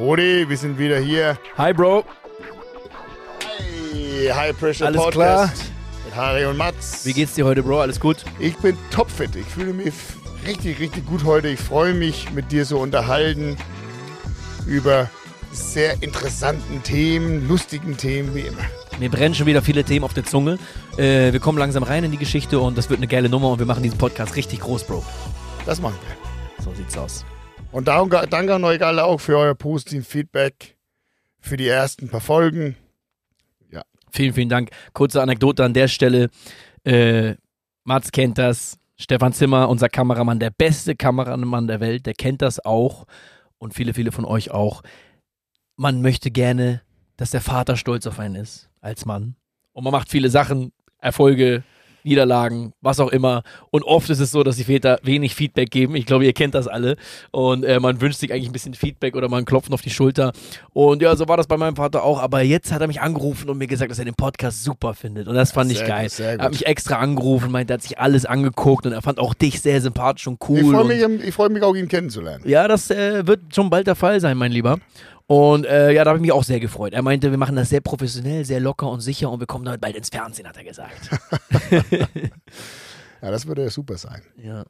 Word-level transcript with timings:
Rudi, 0.00 0.48
wir 0.48 0.56
sind 0.56 0.78
wieder 0.78 0.98
hier. 0.98 1.36
Hi, 1.58 1.74
Bro. 1.74 2.04
Hey, 3.92 4.28
High 4.28 4.58
Pressure 4.58 4.86
Alles 4.86 5.02
Podcast 5.02 5.72
mit 6.06 6.16
Harry 6.16 6.46
und 6.46 6.56
Mats. 6.56 7.04
Wie 7.04 7.12
geht's 7.12 7.34
dir 7.34 7.44
heute, 7.44 7.62
Bro? 7.62 7.82
Alles 7.82 8.00
gut? 8.00 8.24
Ich 8.38 8.56
bin 8.56 8.78
topfit. 8.90 9.36
Ich 9.36 9.44
fühle 9.44 9.74
mich 9.74 9.92
richtig, 10.46 10.80
richtig 10.80 11.04
gut 11.04 11.24
heute. 11.24 11.48
Ich 11.48 11.60
freue 11.60 11.92
mich, 11.92 12.32
mit 12.32 12.50
dir 12.50 12.64
so 12.64 12.78
unterhalten 12.78 13.58
über 14.66 15.10
sehr 15.52 16.02
interessanten 16.02 16.82
Themen, 16.82 17.46
lustigen 17.46 17.98
Themen 17.98 18.34
wie 18.34 18.40
immer. 18.40 18.62
Mir 19.00 19.10
brennen 19.10 19.34
schon 19.34 19.44
wieder 19.44 19.60
viele 19.60 19.84
Themen 19.84 20.06
auf 20.06 20.14
der 20.14 20.24
Zunge. 20.24 20.58
Äh, 20.96 21.34
wir 21.34 21.40
kommen 21.40 21.58
langsam 21.58 21.82
rein 21.82 22.04
in 22.04 22.10
die 22.10 22.16
Geschichte 22.16 22.58
und 22.58 22.78
das 22.78 22.88
wird 22.88 23.00
eine 23.00 23.06
geile 23.06 23.28
Nummer 23.28 23.50
und 23.50 23.58
wir 23.58 23.66
machen 23.66 23.82
diesen 23.82 23.98
Podcast 23.98 24.34
richtig 24.34 24.60
groß, 24.60 24.84
Bro. 24.84 25.04
Das 25.66 25.78
machen 25.82 25.98
wir. 26.06 26.64
So 26.64 26.72
sieht's 26.72 26.96
aus. 26.96 27.26
Und 27.72 27.88
danke, 27.88 28.26
danke 28.28 28.54
an 28.54 28.64
euch 28.64 28.82
alle 28.82 29.04
auch 29.04 29.20
für 29.20 29.38
euer 29.38 29.54
positiven 29.54 30.04
Feedback 30.04 30.76
für 31.38 31.56
die 31.56 31.68
ersten 31.68 32.08
paar 32.08 32.20
Folgen. 32.20 32.76
Vielen, 34.12 34.34
vielen 34.34 34.48
Dank. 34.48 34.70
Kurze 34.92 35.22
Anekdote 35.22 35.64
an 35.64 35.74
der 35.74 35.88
Stelle. 35.88 36.30
Äh, 36.84 37.34
Mats 37.84 38.12
kennt 38.12 38.38
das. 38.38 38.78
Stefan 38.96 39.32
Zimmer, 39.32 39.68
unser 39.68 39.88
Kameramann, 39.88 40.40
der 40.40 40.50
beste 40.50 40.94
Kameramann 40.94 41.66
der 41.66 41.80
Welt, 41.80 42.04
der 42.04 42.14
kennt 42.14 42.42
das 42.42 42.62
auch. 42.64 43.06
Und 43.58 43.74
viele, 43.74 43.94
viele 43.94 44.12
von 44.12 44.24
euch 44.24 44.50
auch. 44.50 44.82
Man 45.76 46.02
möchte 46.02 46.30
gerne, 46.30 46.82
dass 47.16 47.30
der 47.30 47.40
Vater 47.40 47.76
stolz 47.76 48.06
auf 48.06 48.18
einen 48.18 48.34
ist, 48.34 48.68
als 48.80 49.06
Mann. 49.06 49.36
Und 49.72 49.84
man 49.84 49.92
macht 49.92 50.10
viele 50.10 50.28
Sachen, 50.28 50.72
Erfolge, 50.98 51.62
Niederlagen, 52.04 52.72
was 52.80 53.00
auch 53.00 53.08
immer. 53.10 53.42
Und 53.70 53.82
oft 53.84 54.08
ist 54.10 54.20
es 54.20 54.30
so, 54.30 54.42
dass 54.42 54.56
die 54.56 54.64
Väter 54.64 54.98
wenig 55.02 55.34
Feedback 55.34 55.70
geben. 55.70 55.94
Ich 55.96 56.06
glaube, 56.06 56.24
ihr 56.24 56.32
kennt 56.32 56.54
das 56.54 56.66
alle. 56.68 56.96
Und 57.30 57.64
äh, 57.64 57.80
man 57.80 58.00
wünscht 58.00 58.18
sich 58.20 58.32
eigentlich 58.32 58.48
ein 58.48 58.52
bisschen 58.52 58.74
Feedback 58.74 59.16
oder 59.16 59.28
mal 59.28 59.38
einen 59.38 59.46
Klopfen 59.46 59.74
auf 59.74 59.82
die 59.82 59.90
Schulter. 59.90 60.32
Und 60.72 61.02
ja, 61.02 61.14
so 61.16 61.28
war 61.28 61.36
das 61.36 61.46
bei 61.46 61.56
meinem 61.56 61.76
Vater 61.76 62.02
auch. 62.04 62.20
Aber 62.20 62.42
jetzt 62.42 62.72
hat 62.72 62.80
er 62.80 62.86
mich 62.86 63.00
angerufen 63.00 63.48
und 63.50 63.58
mir 63.58 63.66
gesagt, 63.66 63.90
dass 63.90 63.98
er 63.98 64.04
den 64.04 64.14
Podcast 64.14 64.64
super 64.64 64.94
findet. 64.94 65.28
Und 65.28 65.34
das 65.34 65.52
fand 65.52 65.70
sehr 65.70 65.82
ich 65.82 65.88
geil. 65.88 66.08
gut, 66.08 66.18
Er 66.20 66.38
hat 66.38 66.52
mich 66.52 66.66
extra 66.66 66.96
angerufen, 66.96 67.50
meinte, 67.50 67.72
er 67.72 67.74
hat 67.74 67.82
sich 67.82 67.98
alles 67.98 68.26
angeguckt 68.26 68.86
und 68.86 68.92
er 68.92 69.02
fand 69.02 69.18
auch 69.18 69.34
dich 69.34 69.60
sehr 69.60 69.80
sympathisch 69.80 70.26
und 70.26 70.38
cool. 70.48 70.58
Ich 70.60 70.66
freue 70.66 70.84
mich, 70.84 71.26
ich 71.28 71.34
freu 71.34 71.48
mich 71.48 71.62
auch, 71.62 71.74
ihn 71.74 71.88
kennenzulernen. 71.88 72.44
ja, 72.46 72.66
das 72.68 72.90
äh, 72.90 73.26
wird 73.26 73.54
schon 73.54 73.70
bald 73.70 73.86
der 73.86 73.94
Fall 73.94 74.20
sein, 74.20 74.36
mein 74.36 74.52
Lieber. 74.52 74.78
Und 75.30 75.64
äh, 75.64 75.92
ja, 75.92 76.02
da 76.02 76.10
habe 76.10 76.18
ich 76.18 76.22
mich 76.22 76.32
auch 76.32 76.42
sehr 76.42 76.58
gefreut. 76.58 76.92
Er 76.92 77.02
meinte, 77.02 77.30
wir 77.30 77.38
machen 77.38 77.54
das 77.54 77.68
sehr 77.68 77.80
professionell, 77.80 78.44
sehr 78.44 78.58
locker 78.58 78.90
und 78.90 78.98
sicher 78.98 79.30
und 79.30 79.38
wir 79.38 79.46
kommen 79.46 79.64
damit 79.64 79.80
bald 79.80 79.94
ins 79.94 80.08
Fernsehen, 80.08 80.48
hat 80.48 80.56
er 80.56 80.64
gesagt. 80.64 81.08
Ja, 83.22 83.30
das 83.30 83.46
würde 83.46 83.62
ja 83.62 83.70
super 83.70 83.96
sein. 83.96 84.22
ja. 84.42 84.64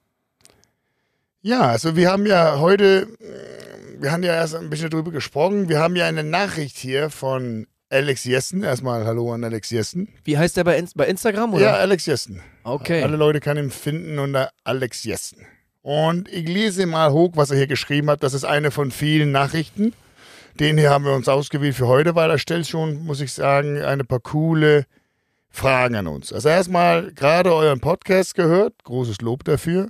Ja, 1.41 1.61
also 1.63 1.97
wir 1.97 2.11
haben 2.11 2.27
ja 2.27 2.59
heute, 2.59 3.09
äh, 3.21 4.03
wir 4.03 4.13
haben 4.13 4.23
ja 4.23 4.35
erst 4.35 4.55
ein 4.57 4.69
bisschen 4.69 4.91
drüber 4.91 5.13
gesprochen. 5.13 5.71
Wir 5.71 5.79
haben 5.79 5.97
ja 5.97 6.07
eine 6.07 6.25
Nachricht 6.25 6.77
hier 6.77 7.09
von 7.09 7.67
Alex 7.89 8.25
Jessen. 8.25 8.63
Erstmal 8.63 9.07
Hallo 9.07 9.33
an 9.33 9.45
Alex 9.45 9.71
Jessen. 9.71 10.09
Wie 10.25 10.37
heißt 10.37 10.59
der 10.59 10.65
bei, 10.65 10.77
Inst 10.77 10.97
bei 10.97 11.07
Instagram? 11.07 11.55
Oder? 11.55 11.63
Ja, 11.63 11.75
Alex 11.77 12.05
Jessen. 12.05 12.43
Okay. 12.65 13.03
Alle 13.03 13.17
Leute 13.17 13.41
können 13.41 13.67
ihn 13.67 13.71
finden 13.71 14.19
unter 14.19 14.51
Alex 14.65 15.05
Jessen. 15.05 15.47
Und 15.81 16.29
ich 16.29 16.47
lese 16.47 16.85
mal 16.85 17.13
hoch, 17.13 17.31
was 17.37 17.51
er 17.51 17.57
hier 17.57 17.69
geschrieben 17.69 18.11
hat. 18.11 18.23
Das 18.23 18.35
ist 18.35 18.45
eine 18.45 18.71
von 18.71 18.91
vielen 18.91 19.33
Nachrichten. 19.33 19.95
Den 20.61 20.77
hier 20.77 20.91
haben 20.91 21.07
wir 21.07 21.15
uns 21.15 21.27
ausgewählt 21.27 21.75
für 21.75 21.87
heute, 21.89 22.15
weil 22.15 22.29
er 22.29 22.37
stellt 22.37 22.67
schon, 22.67 23.03
muss 23.07 23.23
ich 23.23 23.33
sagen, 23.33 23.81
eine 23.81 24.05
paar 24.05 24.21
coole 24.21 24.85
Fragen 25.49 25.95
an 25.95 26.07
uns. 26.07 26.35
Also 26.35 26.51
erstmal 26.51 27.15
gerade 27.15 27.55
euren 27.55 27.81
Podcast 27.81 28.35
gehört, 28.35 28.85
großes 28.85 29.23
Lob 29.23 29.43
dafür. 29.45 29.89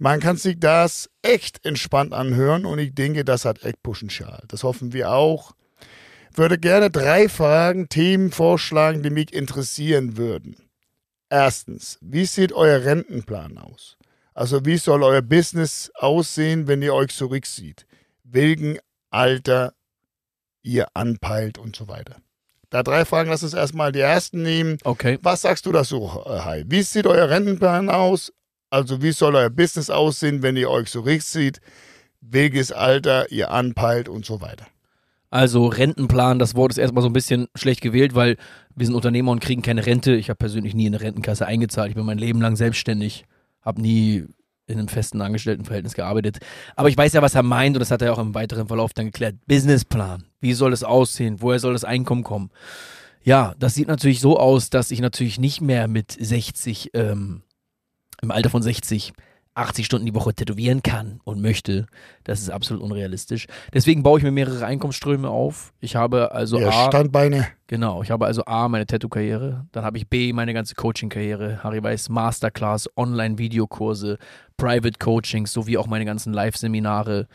Man 0.00 0.18
kann 0.18 0.36
sich 0.36 0.58
das 0.58 1.08
echt 1.22 1.64
entspannt 1.64 2.12
anhören 2.12 2.66
und 2.66 2.80
ich 2.80 2.92
denke, 2.92 3.24
das 3.24 3.44
hat 3.44 3.62
Eckpuschenschal. 3.62 4.42
Das 4.48 4.64
hoffen 4.64 4.92
wir 4.92 5.12
auch. 5.12 5.52
Würde 6.34 6.58
gerne 6.58 6.90
drei 6.90 7.28
Fragen, 7.28 7.88
Themen 7.88 8.32
vorschlagen, 8.32 9.04
die 9.04 9.10
mich 9.10 9.32
interessieren 9.32 10.16
würden. 10.16 10.56
Erstens, 11.28 12.00
wie 12.00 12.26
sieht 12.26 12.52
euer 12.52 12.84
Rentenplan 12.84 13.58
aus? 13.58 13.96
Also 14.34 14.66
wie 14.66 14.76
soll 14.76 15.04
euer 15.04 15.22
Business 15.22 15.92
aussehen, 15.94 16.66
wenn 16.66 16.82
ihr 16.82 16.94
euch 16.94 17.14
zurücksieht? 17.14 17.86
Welchen 18.24 18.80
Alter 19.10 19.72
ihr 20.62 20.88
anpeilt 20.94 21.58
und 21.58 21.76
so 21.76 21.88
weiter. 21.88 22.16
Da 22.70 22.82
drei 22.84 23.04
Fragen, 23.04 23.30
lass 23.30 23.42
uns 23.42 23.54
erstmal 23.54 23.90
die 23.90 24.00
ersten 24.00 24.42
nehmen. 24.42 24.78
Okay. 24.84 25.18
Was 25.22 25.42
sagst 25.42 25.66
du 25.66 25.72
dazu, 25.72 26.24
Hai? 26.24 26.64
Wie 26.68 26.82
sieht 26.82 27.06
euer 27.06 27.28
Rentenplan 27.28 27.88
aus? 27.88 28.32
Also 28.70 29.02
wie 29.02 29.10
soll 29.10 29.34
euer 29.34 29.50
Business 29.50 29.90
aussehen, 29.90 30.42
wenn 30.42 30.56
ihr 30.56 30.70
euch 30.70 30.88
zurücksieht? 30.88 31.60
Welches 32.20 32.70
Alter 32.70 33.30
ihr 33.32 33.50
anpeilt 33.50 34.08
und 34.08 34.24
so 34.24 34.40
weiter. 34.40 34.66
Also 35.30 35.66
Rentenplan, 35.66 36.38
das 36.38 36.54
Wort 36.54 36.72
ist 36.72 36.78
erstmal 36.78 37.02
so 37.02 37.08
ein 37.08 37.12
bisschen 37.12 37.48
schlecht 37.54 37.80
gewählt, 37.80 38.14
weil 38.14 38.36
wir 38.74 38.86
sind 38.86 38.94
Unternehmer 38.94 39.32
und 39.32 39.40
kriegen 39.40 39.62
keine 39.62 39.86
Rente. 39.86 40.14
Ich 40.14 40.28
habe 40.28 40.38
persönlich 40.38 40.74
nie 40.74 40.86
in 40.86 40.94
eine 40.94 41.02
Rentenkasse 41.02 41.46
eingezahlt. 41.46 41.90
Ich 41.90 41.96
bin 41.96 42.04
mein 42.04 42.18
Leben 42.18 42.40
lang 42.40 42.56
selbstständig, 42.56 43.24
habe 43.62 43.80
nie 43.80 44.26
in 44.70 44.78
einem 44.78 44.88
festen 44.88 45.20
Angestelltenverhältnis 45.20 45.94
gearbeitet. 45.94 46.38
Aber 46.76 46.88
ich 46.88 46.96
weiß 46.96 47.12
ja, 47.12 47.22
was 47.22 47.34
er 47.34 47.42
meint 47.42 47.76
und 47.76 47.80
das 47.80 47.90
hat 47.90 48.02
er 48.02 48.12
auch 48.12 48.18
im 48.18 48.34
weiteren 48.34 48.68
Verlauf 48.68 48.92
dann 48.92 49.06
geklärt. 49.06 49.36
Businessplan. 49.46 50.24
Wie 50.40 50.54
soll 50.54 50.72
es 50.72 50.84
aussehen? 50.84 51.36
Woher 51.40 51.58
soll 51.58 51.72
das 51.72 51.84
Einkommen 51.84 52.24
kommen? 52.24 52.50
Ja, 53.22 53.54
das 53.58 53.74
sieht 53.74 53.88
natürlich 53.88 54.20
so 54.20 54.38
aus, 54.38 54.70
dass 54.70 54.90
ich 54.90 55.00
natürlich 55.00 55.38
nicht 55.38 55.60
mehr 55.60 55.88
mit 55.88 56.12
60, 56.12 56.90
ähm, 56.94 57.42
im 58.22 58.30
Alter 58.30 58.50
von 58.50 58.62
60, 58.62 59.12
80 59.60 59.86
Stunden 59.86 60.06
die 60.06 60.14
Woche 60.14 60.34
tätowieren 60.34 60.82
kann 60.82 61.20
und 61.24 61.40
möchte. 61.40 61.86
Das 62.24 62.40
ist 62.40 62.50
absolut 62.50 62.82
unrealistisch. 62.82 63.46
Deswegen 63.72 64.02
baue 64.02 64.18
ich 64.18 64.24
mir 64.24 64.30
mehrere 64.30 64.64
Einkommensströme 64.64 65.28
auf. 65.28 65.72
Ich 65.80 65.96
habe 65.96 66.32
also 66.32 66.58
ja, 66.58 66.68
A, 66.68 66.86
Standbeine. 66.86 67.46
Genau, 67.66 68.02
ich 68.02 68.10
habe 68.10 68.26
also 68.26 68.44
A, 68.46 68.68
meine 68.68 68.86
Tattoo-Karriere, 68.86 69.66
dann 69.72 69.84
habe 69.84 69.96
ich 69.98 70.08
B, 70.08 70.32
meine 70.32 70.54
ganze 70.54 70.74
Coaching-Karriere, 70.74 71.62
Harry 71.62 71.82
Weiß 71.82 72.08
Masterclass, 72.08 72.88
Online-Videokurse, 72.96 74.18
Private 74.56 74.98
Coachings 74.98 75.52
sowie 75.52 75.78
auch 75.78 75.86
meine 75.86 76.04
ganzen 76.04 76.32
Live-Seminare. 76.32 77.28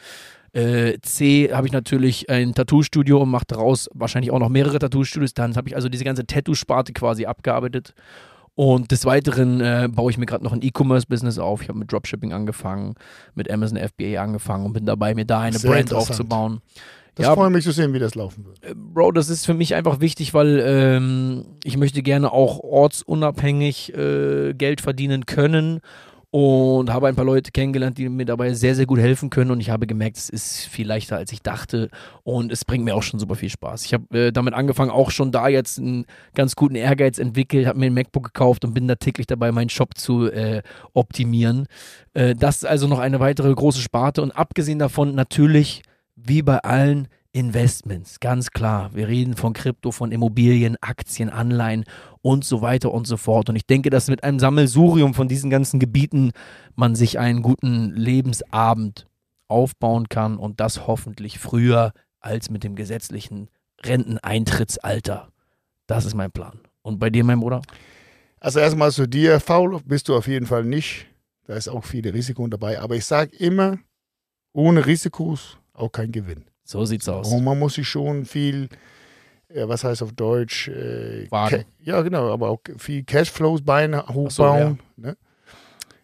Äh, 0.51 0.99
C, 1.01 1.53
habe 1.53 1.67
ich 1.67 1.73
natürlich 1.73 2.29
ein 2.29 2.53
Tattoo-Studio 2.53 3.21
und 3.21 3.29
mache 3.29 3.45
daraus 3.47 3.89
wahrscheinlich 3.93 4.31
auch 4.31 4.39
noch 4.39 4.49
mehrere 4.49 4.79
Tattoo-Studios. 4.79 5.33
Dann 5.33 5.55
habe 5.55 5.67
ich 5.67 5.75
also 5.75 5.89
diese 5.89 6.05
ganze 6.05 6.25
Tattoo-Sparte 6.25 6.93
quasi 6.93 7.25
abgearbeitet. 7.25 7.93
Und 8.55 8.91
des 8.91 9.03
Weiteren 9.05 9.59
äh, 9.59 9.89
baue 9.91 10.09
ich 10.11 10.17
mir 10.17 10.25
gerade 10.25 10.43
noch 10.43 10.53
ein 10.53 10.61
E-Commerce-Business 10.61 11.39
auf. 11.39 11.61
Ich 11.61 11.67
habe 11.67 11.77
mit 11.77 11.91
Dropshipping 11.91 12.31
angefangen, 12.31 12.95
mit 13.33 13.51
Amazon 13.51 13.77
FBA 13.77 14.21
angefangen 14.21 14.65
und 14.65 14.71
bin 14.73 14.85
dabei, 14.85 15.13
mir 15.13 15.25
da 15.25 15.41
eine 15.41 15.59
Sehr 15.59 15.69
Brand 15.69 15.93
aufzubauen. 15.93 16.61
Das 17.15 17.27
Ja. 17.27 17.33
freut 17.33 17.51
mich 17.51 17.63
zu 17.63 17.71
sehen, 17.71 17.93
wie 17.93 17.99
das 17.99 18.15
laufen 18.15 18.45
wird. 18.45 18.63
Äh, 18.63 18.73
Bro, 18.75 19.11
das 19.13 19.29
ist 19.29 19.45
für 19.45 19.53
mich 19.53 19.75
einfach 19.75 19.99
wichtig, 19.99 20.33
weil 20.33 20.61
ähm, 20.65 21.45
ich 21.63 21.77
möchte 21.77 22.01
gerne 22.01 22.31
auch 22.31 22.59
ortsunabhängig 22.59 23.93
äh, 23.93 24.53
Geld 24.53 24.81
verdienen 24.81 25.25
können 25.25 25.81
und 26.35 26.91
habe 26.91 27.07
ein 27.07 27.15
paar 27.15 27.23
Leute 27.23 27.53
kennengelernt, 27.53 27.97
die 27.97 28.09
mir 28.09 28.25
dabei 28.25 28.53
sehr, 28.53 28.75
sehr 28.75 28.85
gut 28.85 28.99
helfen 28.99 29.29
können 29.29 29.51
und 29.51 29.61
ich 29.61 29.69
habe 29.69 29.87
gemerkt, 29.87 30.17
es 30.17 30.29
ist 30.29 30.65
viel 30.65 30.85
leichter, 30.85 31.15
als 31.15 31.31
ich 31.31 31.41
dachte 31.41 31.87
und 32.23 32.51
es 32.51 32.65
bringt 32.65 32.83
mir 32.83 32.93
auch 32.93 33.03
schon 33.03 33.21
super 33.21 33.35
viel 33.35 33.47
Spaß. 33.47 33.85
Ich 33.85 33.93
habe 33.93 34.19
äh, 34.19 34.31
damit 34.33 34.53
angefangen, 34.53 34.91
auch 34.91 35.11
schon 35.11 35.31
da 35.31 35.47
jetzt 35.47 35.79
einen 35.79 36.05
ganz 36.33 36.57
guten 36.57 36.75
Ehrgeiz 36.75 37.19
entwickelt, 37.19 37.67
habe 37.67 37.79
mir 37.79 37.85
ein 37.85 37.93
MacBook 37.93 38.25
gekauft 38.25 38.65
und 38.65 38.73
bin 38.73 38.85
da 38.85 38.95
täglich 38.95 39.27
dabei, 39.27 39.53
meinen 39.53 39.69
Shop 39.69 39.97
zu 39.97 40.29
äh, 40.29 40.61
optimieren. 40.91 41.67
Äh, 42.13 42.35
das 42.35 42.57
ist 42.57 42.65
also 42.65 42.89
noch 42.89 42.99
eine 42.99 43.21
weitere 43.21 43.53
große 43.53 43.79
Sparte 43.79 44.21
und 44.21 44.31
abgesehen 44.31 44.77
davon 44.77 45.15
natürlich, 45.15 45.83
wie 46.17 46.41
bei 46.41 46.57
allen 46.57 47.07
Investments, 47.35 48.21
ganz 48.21 48.51
klar. 48.51 48.91
Wir 48.93 49.09
reden 49.09 49.35
von 49.35 49.51
Krypto, 49.51 49.91
von 49.91 50.13
Immobilien, 50.13 50.77
Aktien, 50.79 51.29
Anleihen 51.29 51.83
und 52.21 52.45
so 52.45 52.61
weiter 52.61 52.93
und 52.93 53.07
so 53.07 53.17
fort. 53.17 53.49
Und 53.49 53.57
ich 53.57 53.65
denke, 53.65 53.89
dass 53.89 54.07
mit 54.07 54.23
einem 54.23 54.39
Sammelsurium 54.39 55.13
von 55.13 55.27
diesen 55.27 55.49
ganzen 55.49 55.81
Gebieten 55.81 56.31
man 56.75 56.95
sich 56.95 57.19
einen 57.19 57.41
guten 57.41 57.91
Lebensabend 57.91 59.05
aufbauen 59.49 60.07
kann 60.07 60.37
und 60.37 60.61
das 60.61 60.87
hoffentlich 60.87 61.37
früher 61.37 61.91
als 62.21 62.49
mit 62.49 62.63
dem 62.63 62.77
gesetzlichen 62.77 63.49
Renteneintrittsalter. 63.83 65.27
Das 65.87 66.05
ist 66.05 66.15
mein 66.15 66.31
Plan. 66.31 66.61
Und 66.83 66.99
bei 66.99 67.09
dir, 67.09 67.25
mein 67.25 67.41
Bruder? 67.41 67.61
Also 68.39 68.59
erstmal 68.61 68.93
zu 68.93 69.09
dir, 69.09 69.41
faul 69.41 69.81
bist 69.83 70.07
du 70.07 70.15
auf 70.15 70.29
jeden 70.29 70.45
Fall 70.45 70.63
nicht. 70.63 71.07
Da 71.47 71.55
ist 71.55 71.67
auch 71.67 71.83
viele 71.83 72.13
Risiko 72.13 72.47
dabei. 72.47 72.79
Aber 72.79 72.95
ich 72.95 73.03
sage 73.03 73.35
immer, 73.35 73.77
ohne 74.53 74.85
Risikos 74.85 75.57
auch 75.73 75.91
kein 75.91 76.13
Gewinn. 76.13 76.45
So 76.65 76.83
sieht's 76.83 77.07
aus. 77.07 77.31
Und 77.31 77.43
man 77.43 77.57
muss 77.59 77.75
sich 77.75 77.87
schon 77.87 78.25
viel, 78.25 78.69
äh, 79.49 79.67
was 79.67 79.83
heißt 79.83 80.01
auf 80.01 80.11
Deutsch? 80.13 80.67
Äh, 80.67 81.27
Ja, 81.79 82.01
genau, 82.01 82.33
aber 82.33 82.49
auch 82.49 82.59
viel 82.77 83.03
Cashflows 83.03 83.61
Beine 83.61 84.03
so, 84.07 84.13
hochbauen, 84.13 84.79
ne? 84.97 85.15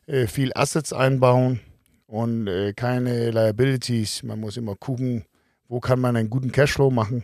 äh, 0.06 0.28
viel 0.28 0.52
Assets 0.54 0.94
einbauen 0.94 1.60
und 2.06 2.48
äh, 2.48 2.74
keine 2.74 3.31
Liabilities. 3.31 4.22
Man 4.22 4.40
muss 4.40 4.56
immer 4.56 4.75
gucken, 4.75 5.25
wo 5.68 5.80
kann 5.80 6.00
man 6.00 6.16
einen 6.16 6.30
guten 6.30 6.52
Cashflow 6.52 6.92
machen. 6.92 7.24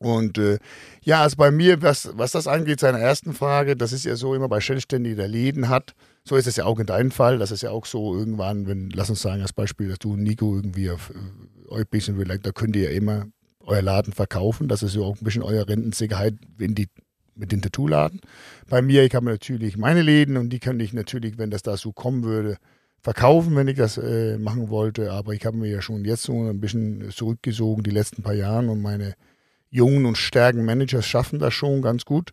Und 0.00 0.38
äh, 0.38 0.58
ja, 1.02 1.22
also 1.22 1.36
bei 1.36 1.52
mir, 1.52 1.80
was, 1.80 2.10
was 2.14 2.32
das 2.32 2.48
angeht, 2.48 2.80
seiner 2.80 2.98
ersten 2.98 3.32
Frage, 3.32 3.76
das 3.76 3.92
ist 3.92 4.04
ja 4.04 4.16
so 4.16 4.34
immer 4.34 4.48
bei 4.48 4.58
Selbstständigen, 4.58 5.16
der 5.16 5.28
Läden 5.28 5.68
hat. 5.68 5.94
So 6.24 6.36
ist 6.36 6.46
es 6.46 6.56
ja 6.56 6.64
auch 6.64 6.78
in 6.78 6.86
deinem 6.86 7.10
Fall. 7.10 7.38
Das 7.38 7.50
ist 7.50 7.62
ja 7.62 7.70
auch 7.70 7.84
so 7.86 8.16
irgendwann, 8.16 8.66
wenn, 8.66 8.90
lass 8.90 9.10
uns 9.10 9.22
sagen, 9.22 9.42
als 9.42 9.52
Beispiel, 9.52 9.88
dass 9.88 9.98
du 9.98 10.12
und 10.12 10.22
Nico 10.22 10.54
irgendwie 10.54 10.90
auf 10.90 11.10
äh, 11.10 11.68
euch 11.68 11.88
bisschen 11.88 12.16
da 12.42 12.52
könnt 12.52 12.76
ihr 12.76 12.90
ja 12.90 12.96
immer 12.96 13.26
euer 13.60 13.82
Laden 13.82 14.12
verkaufen. 14.12 14.68
Das 14.68 14.82
ist 14.82 14.94
ja 14.94 15.02
auch 15.02 15.16
ein 15.16 15.24
bisschen 15.24 15.42
eure 15.42 15.68
Rentensicherheit 15.68 16.34
in 16.58 16.74
die, 16.74 16.88
mit 17.34 17.50
den 17.50 17.62
Tattoo-Laden. 17.62 18.20
Bei 18.68 18.82
mir, 18.82 19.04
ich 19.04 19.14
habe 19.14 19.26
natürlich 19.26 19.76
meine 19.76 20.02
Läden 20.02 20.36
und 20.36 20.50
die 20.50 20.60
könnte 20.60 20.84
ich 20.84 20.92
natürlich, 20.92 21.38
wenn 21.38 21.50
das 21.50 21.62
da 21.62 21.76
so 21.76 21.92
kommen 21.92 22.22
würde, 22.24 22.56
verkaufen, 23.00 23.56
wenn 23.56 23.68
ich 23.68 23.76
das 23.76 23.98
äh, 23.98 24.38
machen 24.38 24.68
wollte. 24.68 25.12
Aber 25.12 25.32
ich 25.32 25.44
habe 25.44 25.56
mir 25.56 25.68
ja 25.68 25.82
schon 25.82 26.04
jetzt 26.04 26.22
so 26.22 26.48
ein 26.48 26.60
bisschen 26.60 27.10
zurückgesogen 27.10 27.82
die 27.82 27.90
letzten 27.90 28.22
paar 28.22 28.34
Jahre 28.34 28.70
und 28.70 28.80
meine 28.80 29.14
jungen 29.70 30.06
und 30.06 30.18
stärken 30.18 30.64
Managers 30.64 31.06
schaffen 31.06 31.38
das 31.38 31.54
schon 31.54 31.82
ganz 31.82 32.04
gut. 32.04 32.32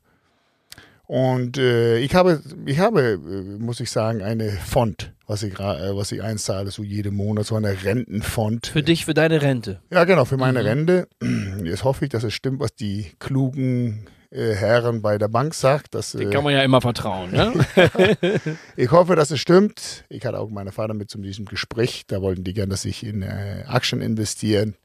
Und 1.10 1.58
äh, 1.58 1.98
ich 1.98 2.14
habe, 2.14 2.40
ich 2.68 2.78
habe, 2.78 3.14
äh, 3.14 3.58
muss 3.58 3.80
ich 3.80 3.90
sagen, 3.90 4.22
eine 4.22 4.52
Font, 4.52 5.12
was 5.26 5.42
ich, 5.42 5.60
äh, 5.60 5.96
was 5.96 6.12
ich 6.12 6.22
einzahle, 6.22 6.70
so 6.70 6.84
jeden 6.84 7.16
Monat, 7.16 7.48
so 7.48 7.56
eine 7.56 7.84
Rentenfont. 7.84 8.68
Für 8.68 8.84
dich, 8.84 9.06
für 9.06 9.16
deine 9.16 9.42
Rente? 9.42 9.82
Ja, 9.90 10.04
genau, 10.04 10.26
für 10.26 10.38
meine 10.38 10.60
mhm. 10.60 10.68
Rente. 10.68 11.08
Jetzt 11.64 11.84
hoffe 11.84 12.06
ich, 12.06 12.12
dass 12.12 12.24
es 12.24 12.36
stimmt, 12.36 12.60
was 12.60 12.76
die 12.76 13.08
klugen 13.18 14.06
äh, 14.30 14.54
Herren 14.54 15.02
bei 15.02 15.18
der 15.18 15.30
Bank 15.30 15.56
sagt. 15.56 15.96
Dass, 15.96 16.12
Den 16.12 16.30
kann 16.30 16.44
man 16.44 16.54
ja 16.54 16.62
immer 16.62 16.80
vertrauen, 16.80 17.32
ne? 17.32 17.54
ich 18.76 18.92
hoffe, 18.92 19.16
dass 19.16 19.32
es 19.32 19.40
stimmt. 19.40 20.06
Ich 20.10 20.28
hatte 20.28 20.38
auch 20.38 20.52
meinen 20.52 20.72
Vater 20.72 20.94
mit 20.94 21.10
zu 21.10 21.18
diesem 21.18 21.46
Gespräch. 21.46 22.04
Da 22.06 22.22
wollten 22.22 22.44
die 22.44 22.54
gerne, 22.54 22.70
dass 22.70 22.86
ich 22.86 23.04
in 23.04 23.24
äh, 23.24 23.64
Aktien 23.66 24.02
investieren. 24.02 24.76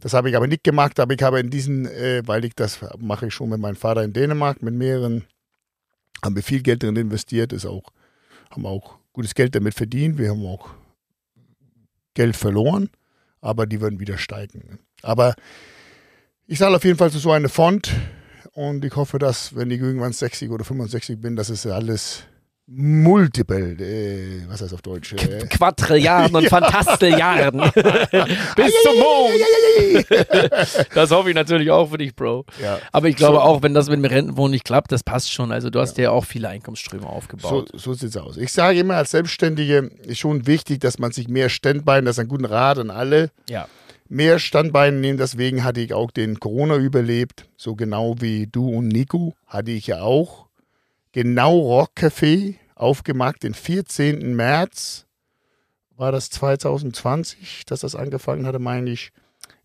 Das 0.00 0.14
habe 0.14 0.30
ich 0.30 0.36
aber 0.38 0.46
nicht 0.46 0.64
gemacht, 0.64 0.98
aber 0.98 1.12
ich 1.12 1.22
habe 1.22 1.40
in 1.40 1.50
diesen, 1.50 1.84
äh, 1.84 2.22
weil 2.24 2.46
ich 2.46 2.54
das 2.54 2.78
mache 2.98 3.26
ich 3.26 3.34
schon 3.34 3.50
mit 3.50 3.60
meinem 3.60 3.76
Vater 3.76 4.02
in 4.02 4.14
Dänemark, 4.14 4.62
mit 4.62 4.72
mehreren, 4.72 5.24
haben 6.22 6.36
wir 6.36 6.42
viel 6.42 6.62
Geld 6.62 6.82
drin 6.82 6.96
investiert, 6.96 7.52
ist 7.52 7.66
auch, 7.66 7.92
haben 8.50 8.66
auch 8.66 8.98
gutes 9.12 9.34
Geld 9.34 9.54
damit 9.54 9.74
verdient. 9.74 10.18
Wir 10.18 10.30
haben 10.30 10.44
auch 10.44 10.70
Geld 12.14 12.36
verloren, 12.36 12.90
aber 13.40 13.66
die 13.66 13.80
würden 13.80 14.00
wieder 14.00 14.18
steigen. 14.18 14.78
Aber 15.02 15.34
ich 16.46 16.58
sage 16.58 16.76
auf 16.76 16.84
jeden 16.84 16.98
Fall 16.98 17.10
zu 17.10 17.18
so 17.18 17.30
eine 17.30 17.48
Font 17.48 17.92
und 18.52 18.84
ich 18.84 18.96
hoffe, 18.96 19.18
dass, 19.18 19.54
wenn 19.54 19.70
ich 19.70 19.80
irgendwann 19.80 20.12
60 20.12 20.50
oder 20.50 20.64
65 20.64 21.20
bin, 21.20 21.36
dass 21.36 21.48
es 21.48 21.66
alles 21.66 22.24
Multiple, 22.70 23.76
äh, 23.80 24.42
was 24.46 24.60
heißt 24.60 24.74
auf 24.74 24.82
Deutsch? 24.82 25.14
Äh? 25.14 25.46
Quadrilliarden 25.46 26.36
und 26.36 26.46
Fantastilliarden. 26.50 27.60
Bis 28.56 28.72
zum 28.82 28.98
Mond. 28.98 30.06
das 30.94 31.10
hoffe 31.10 31.30
ich 31.30 31.34
natürlich 31.34 31.70
auch 31.70 31.88
für 31.88 31.96
dich, 31.96 32.14
Bro. 32.14 32.44
Ja. 32.62 32.78
Aber 32.92 33.08
ich 33.08 33.16
glaube 33.16 33.38
so. 33.38 33.40
auch, 33.40 33.62
wenn 33.62 33.72
das 33.72 33.88
mit 33.88 33.96
dem 34.00 34.04
Rentenwohnen 34.04 34.50
nicht 34.50 34.64
klappt, 34.64 34.92
das 34.92 35.02
passt 35.02 35.32
schon. 35.32 35.50
Also 35.50 35.70
du 35.70 35.80
hast 35.80 35.96
ja, 35.96 36.04
ja 36.04 36.10
auch 36.10 36.26
viele 36.26 36.50
Einkommensströme 36.50 37.06
aufgebaut. 37.06 37.70
So, 37.72 37.78
so 37.78 37.94
sieht 37.94 38.10
es 38.10 38.16
aus. 38.18 38.36
Ich 38.36 38.52
sage 38.52 38.80
immer, 38.80 38.96
als 38.96 39.12
Selbstständige 39.12 39.90
ist 40.02 40.18
schon 40.18 40.46
wichtig, 40.46 40.80
dass 40.80 40.98
man 40.98 41.10
sich 41.10 41.26
mehr 41.26 41.48
Standbein, 41.48 42.04
das 42.04 42.16
ist 42.16 42.20
ein 42.20 42.28
guter 42.28 42.50
Rat 42.50 42.78
an 42.78 42.90
alle. 42.90 43.30
Ja. 43.48 43.66
Mehr 44.10 44.38
Standbeine 44.38 44.98
nehmen, 44.98 45.16
deswegen 45.16 45.64
hatte 45.64 45.80
ich 45.80 45.94
auch 45.94 46.10
den 46.10 46.38
Corona 46.38 46.76
überlebt, 46.76 47.46
so 47.56 47.76
genau 47.76 48.16
wie 48.20 48.46
du 48.46 48.68
und 48.68 48.88
Nico, 48.88 49.34
hatte 49.46 49.70
ich 49.70 49.86
ja 49.86 50.02
auch 50.02 50.47
genau 51.12 51.58
Rockcafé 51.58 52.56
aufgemacht. 52.74 53.42
Den 53.42 53.54
14. 53.54 54.34
März 54.34 55.06
war 55.96 56.12
das 56.12 56.30
2020, 56.30 57.64
dass 57.66 57.80
das 57.80 57.94
angefangen 57.94 58.46
hatte, 58.46 58.58
meine 58.58 58.90
ich. 58.90 59.10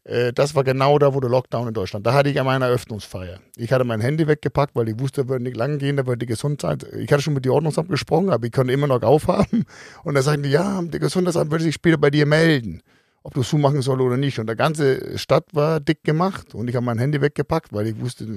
Äh, 0.04 0.34
das 0.34 0.56
war 0.56 0.64
genau 0.64 1.00
da, 1.00 1.14
wo 1.14 1.20
der 1.20 1.30
Lockdown 1.30 1.70
in 1.70 1.74
Deutschland. 1.74 2.06
Da 2.06 2.14
hatte 2.14 2.30
ich 2.30 2.36
ja 2.36 2.44
meine 2.44 2.66
Eröffnungsfeier. 2.66 3.40
Ich 3.56 3.72
hatte 3.72 3.84
mein 3.84 4.02
Handy 4.02 4.28
weggepackt, 4.28 4.76
weil 4.76 4.90
ich 4.90 5.00
wusste, 5.00 5.30
würde 5.30 5.44
nicht 5.44 5.56
lang 5.56 5.78
gehen, 5.78 5.98
da 5.98 6.06
würde 6.06 6.20
die 6.20 6.26
Gesundheit. 6.26 6.84
Ich 6.94 7.12
hatte 7.12 7.22
schon 7.22 7.34
mit 7.34 7.46
dem 7.46 7.52
Ordnungsamt 7.52 7.90
gesprochen, 7.90 8.30
aber 8.30 8.46
ich 8.46 8.52
konnte 8.52 8.74
immer 8.74 8.88
noch 8.88 9.02
aufhaben. 9.04 9.66
Und 10.04 10.16
da 10.16 10.22
sagten 10.22 10.44
die, 10.44 10.50
ja, 10.50 10.82
der 10.82 11.00
Gesundheitsamt 11.00 11.52
würde 11.52 11.64
sich 11.64 11.76
später 11.76 11.98
bei 11.98 12.10
dir 12.10 12.26
melden 12.26 12.82
ob 13.24 13.34
du 13.34 13.42
es 13.42 13.50
zumachen 13.50 13.82
soll 13.82 14.02
oder 14.02 14.18
nicht. 14.18 14.38
Und 14.40 14.48
der 14.48 14.58
ganze 14.58 15.18
Stadt 15.18 15.46
war 15.54 15.80
dick 15.80 16.04
gemacht 16.04 16.54
und 16.54 16.70
ich 16.70 16.76
habe 16.76 16.86
mein 16.86 17.00
Handy 17.00 17.22
weggepackt, 17.22 17.72
weil 17.72 17.88
ich 17.88 18.00
wusste, 18.00 18.28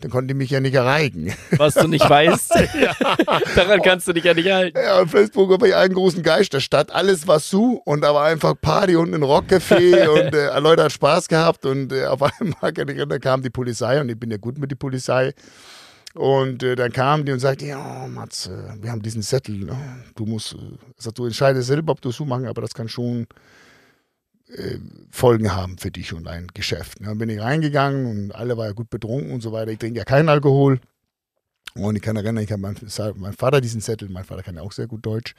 dann 0.00 0.10
konnte 0.10 0.32
ich 0.32 0.36
mich 0.36 0.50
ja 0.50 0.58
nicht 0.58 0.74
erreichen. 0.74 1.32
Was 1.56 1.74
du 1.74 1.86
nicht 1.86 2.08
weißt, 2.08 2.52
daran 3.56 3.80
kannst 3.80 4.08
du 4.08 4.12
dich 4.12 4.24
ja 4.24 4.34
nicht 4.34 4.50
halten. 4.50 4.76
Ja, 4.76 5.00
und 5.00 5.10
Facebook 5.10 5.60
war 5.60 5.68
ja 5.68 5.78
einen 5.78 5.94
großen 5.94 6.24
Geist 6.24 6.52
der 6.52 6.60
Stadt. 6.60 6.90
Alles 6.90 7.28
war 7.28 7.38
zu 7.38 7.80
und 7.84 8.00
da 8.00 8.12
war 8.12 8.26
einfach 8.26 8.54
Party 8.60 8.96
und 8.96 9.14
ein 9.14 9.22
Rockcafé 9.22 10.08
und 10.08 10.34
äh, 10.34 10.58
Leute 10.58 10.82
hat 10.82 10.92
Spaß 10.92 11.28
gehabt 11.28 11.64
und 11.64 11.92
äh, 11.92 12.06
auf 12.06 12.22
einmal 12.22 12.72
da 12.72 13.18
kam 13.20 13.42
die 13.42 13.50
Polizei 13.50 14.00
und 14.00 14.08
ich 14.08 14.18
bin 14.18 14.32
ja 14.32 14.36
gut 14.36 14.58
mit 14.58 14.70
der 14.70 14.76
Polizei. 14.76 15.32
Und 16.14 16.64
äh, 16.64 16.74
dann 16.74 16.90
kam 16.90 17.24
die 17.24 17.30
und 17.30 17.38
sagte, 17.38 17.66
ja, 17.66 18.08
Mats, 18.08 18.50
wir 18.80 18.90
haben 18.90 19.02
diesen 19.02 19.22
Zettel. 19.22 19.68
Du 20.16 20.26
musst, 20.26 20.56
also 20.96 21.12
du 21.12 21.26
entscheidest 21.26 21.68
selber, 21.68 21.92
ob 21.92 22.00
du 22.00 22.08
es 22.08 22.16
so 22.16 22.24
machen, 22.24 22.46
aber 22.46 22.62
das 22.62 22.74
kann 22.74 22.88
schon 22.88 23.28
äh, 24.54 24.78
Folgen 25.10 25.54
haben 25.54 25.78
für 25.78 25.90
dich 25.90 26.12
und 26.12 26.24
dein 26.24 26.48
Geschäft. 26.48 26.98
Dann 27.00 27.18
bin 27.18 27.28
ich 27.28 27.40
reingegangen 27.40 28.06
und 28.06 28.34
alle 28.34 28.56
waren 28.56 28.66
ja 28.66 28.72
gut 28.72 28.90
betrunken 28.90 29.32
und 29.32 29.42
so 29.42 29.52
weiter. 29.52 29.70
Ich 29.70 29.78
trinke 29.78 29.98
ja 29.98 30.04
keinen 30.04 30.28
Alkohol. 30.28 30.80
Und 31.74 31.96
ich 31.96 32.02
kann 32.02 32.16
erinnern, 32.16 32.42
ich 32.42 32.50
habe 32.50 32.62
meinem 32.62 32.76
mein 33.16 33.32
Vater 33.34 33.60
diesen 33.60 33.80
Zettel, 33.80 34.08
mein 34.08 34.24
Vater 34.24 34.42
kann 34.42 34.56
ja 34.56 34.62
auch 34.62 34.72
sehr 34.72 34.86
gut 34.86 35.04
Deutsch. 35.04 35.34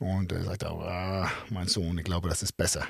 Und 0.00 0.32
er 0.32 0.44
sagt 0.44 0.64
auch, 0.64 0.80
ah, 0.82 1.30
mein 1.50 1.68
Sohn, 1.68 1.96
ich 1.98 2.04
glaube, 2.04 2.28
das 2.28 2.42
ist 2.42 2.56
besser, 2.56 2.84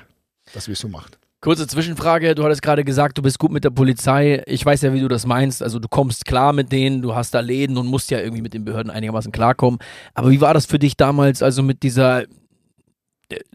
dass 0.53 0.67
wir 0.67 0.73
es 0.73 0.79
so 0.79 0.87
machen. 0.87 1.11
Kurze 1.39 1.67
Zwischenfrage, 1.67 2.33
du 2.33 2.43
hattest 2.43 2.63
gerade 2.63 2.83
gesagt, 2.83 3.17
du 3.17 3.21
bist 3.21 3.37
gut 3.37 3.51
mit 3.51 3.63
der 3.63 3.69
Polizei. 3.69 4.41
Ich 4.47 4.65
weiß 4.65 4.81
ja, 4.81 4.91
wie 4.93 5.01
du 5.01 5.07
das 5.07 5.27
meinst. 5.27 5.61
Also 5.61 5.77
du 5.77 5.87
kommst 5.87 6.25
klar 6.25 6.51
mit 6.51 6.71
denen, 6.71 7.03
du 7.03 7.13
hast 7.13 7.33
da 7.35 7.41
Läden 7.41 7.77
und 7.77 7.85
musst 7.85 8.09
ja 8.09 8.19
irgendwie 8.19 8.41
mit 8.41 8.55
den 8.55 8.65
Behörden 8.65 8.91
einigermaßen 8.91 9.31
klarkommen. 9.31 9.79
Aber 10.15 10.31
wie 10.31 10.41
war 10.41 10.55
das 10.55 10.65
für 10.65 10.79
dich 10.79 10.97
damals, 10.97 11.43
also 11.43 11.61
mit 11.61 11.83
dieser 11.83 12.23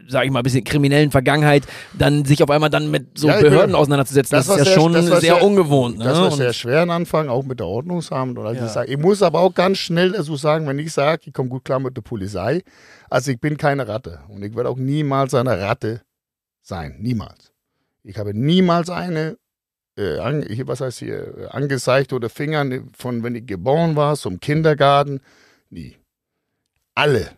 sag 0.07 0.25
ich 0.25 0.31
mal, 0.31 0.39
ein 0.39 0.43
bisschen 0.43 0.63
kriminellen 0.63 1.11
Vergangenheit, 1.11 1.63
dann 1.97 2.25
sich 2.25 2.43
auf 2.43 2.49
einmal 2.49 2.69
dann 2.69 2.91
mit 2.91 3.17
so 3.17 3.27
ja, 3.27 3.39
Behörden 3.39 3.71
bin, 3.71 3.75
auseinanderzusetzen, 3.75 4.35
das, 4.35 4.47
das 4.47 4.59
ist 4.59 4.67
ja 4.67 4.73
schon 4.73 4.93
sehr, 4.93 5.19
sehr, 5.19 5.43
ungewohnt. 5.43 5.97
Ne? 5.97 6.05
Das 6.05 6.17
war 6.17 6.31
sehr 6.31 6.53
schwer 6.53 6.81
am 6.81 6.91
Anfang, 6.91 7.29
auch 7.29 7.43
mit 7.43 7.59
der 7.59 7.67
Ordnungsamt. 7.67 8.37
Oder 8.37 8.53
ja. 8.53 8.83
ich, 8.83 8.97
muss 8.97 9.23
aber 9.23 9.39
auch 9.39 9.53
ganz 9.53 9.79
schnell 9.79 10.11
dazu 10.11 10.35
sagen, 10.35 10.67
wenn 10.67 10.77
ich 10.79 10.93
sage, 10.93 11.23
ich 11.25 11.33
komme 11.33 11.49
gut 11.49 11.65
klar 11.65 11.79
mit 11.79 11.97
der 11.97 12.01
Polizei, 12.01 12.61
also 13.09 13.31
ich 13.31 13.39
bin 13.39 13.57
keine 13.57 13.87
Ratte 13.87 14.19
und 14.29 14.43
ich 14.43 14.55
werde 14.55 14.69
auch 14.69 14.77
niemals 14.77 15.33
eine 15.33 15.59
Ratte 15.59 16.01
sein, 16.61 16.97
niemals. 16.99 17.51
Ich 18.03 18.17
habe 18.17 18.33
niemals 18.33 18.89
eine, 18.89 19.37
äh, 19.97 20.19
an, 20.19 20.45
was 20.65 20.81
heißt 20.81 20.99
hier, 20.99 21.49
angezeigt 21.51 22.13
oder 22.13 22.29
Fingern 22.29 22.89
von, 22.95 23.23
wenn 23.23 23.35
ich 23.35 23.45
geboren 23.45 23.95
war, 23.95 24.15
zum 24.15 24.39
Kindergarten, 24.39 25.21
nie. 25.69 25.95
Alle 26.95 27.31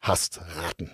hasst 0.00 0.40
Ratten. 0.56 0.90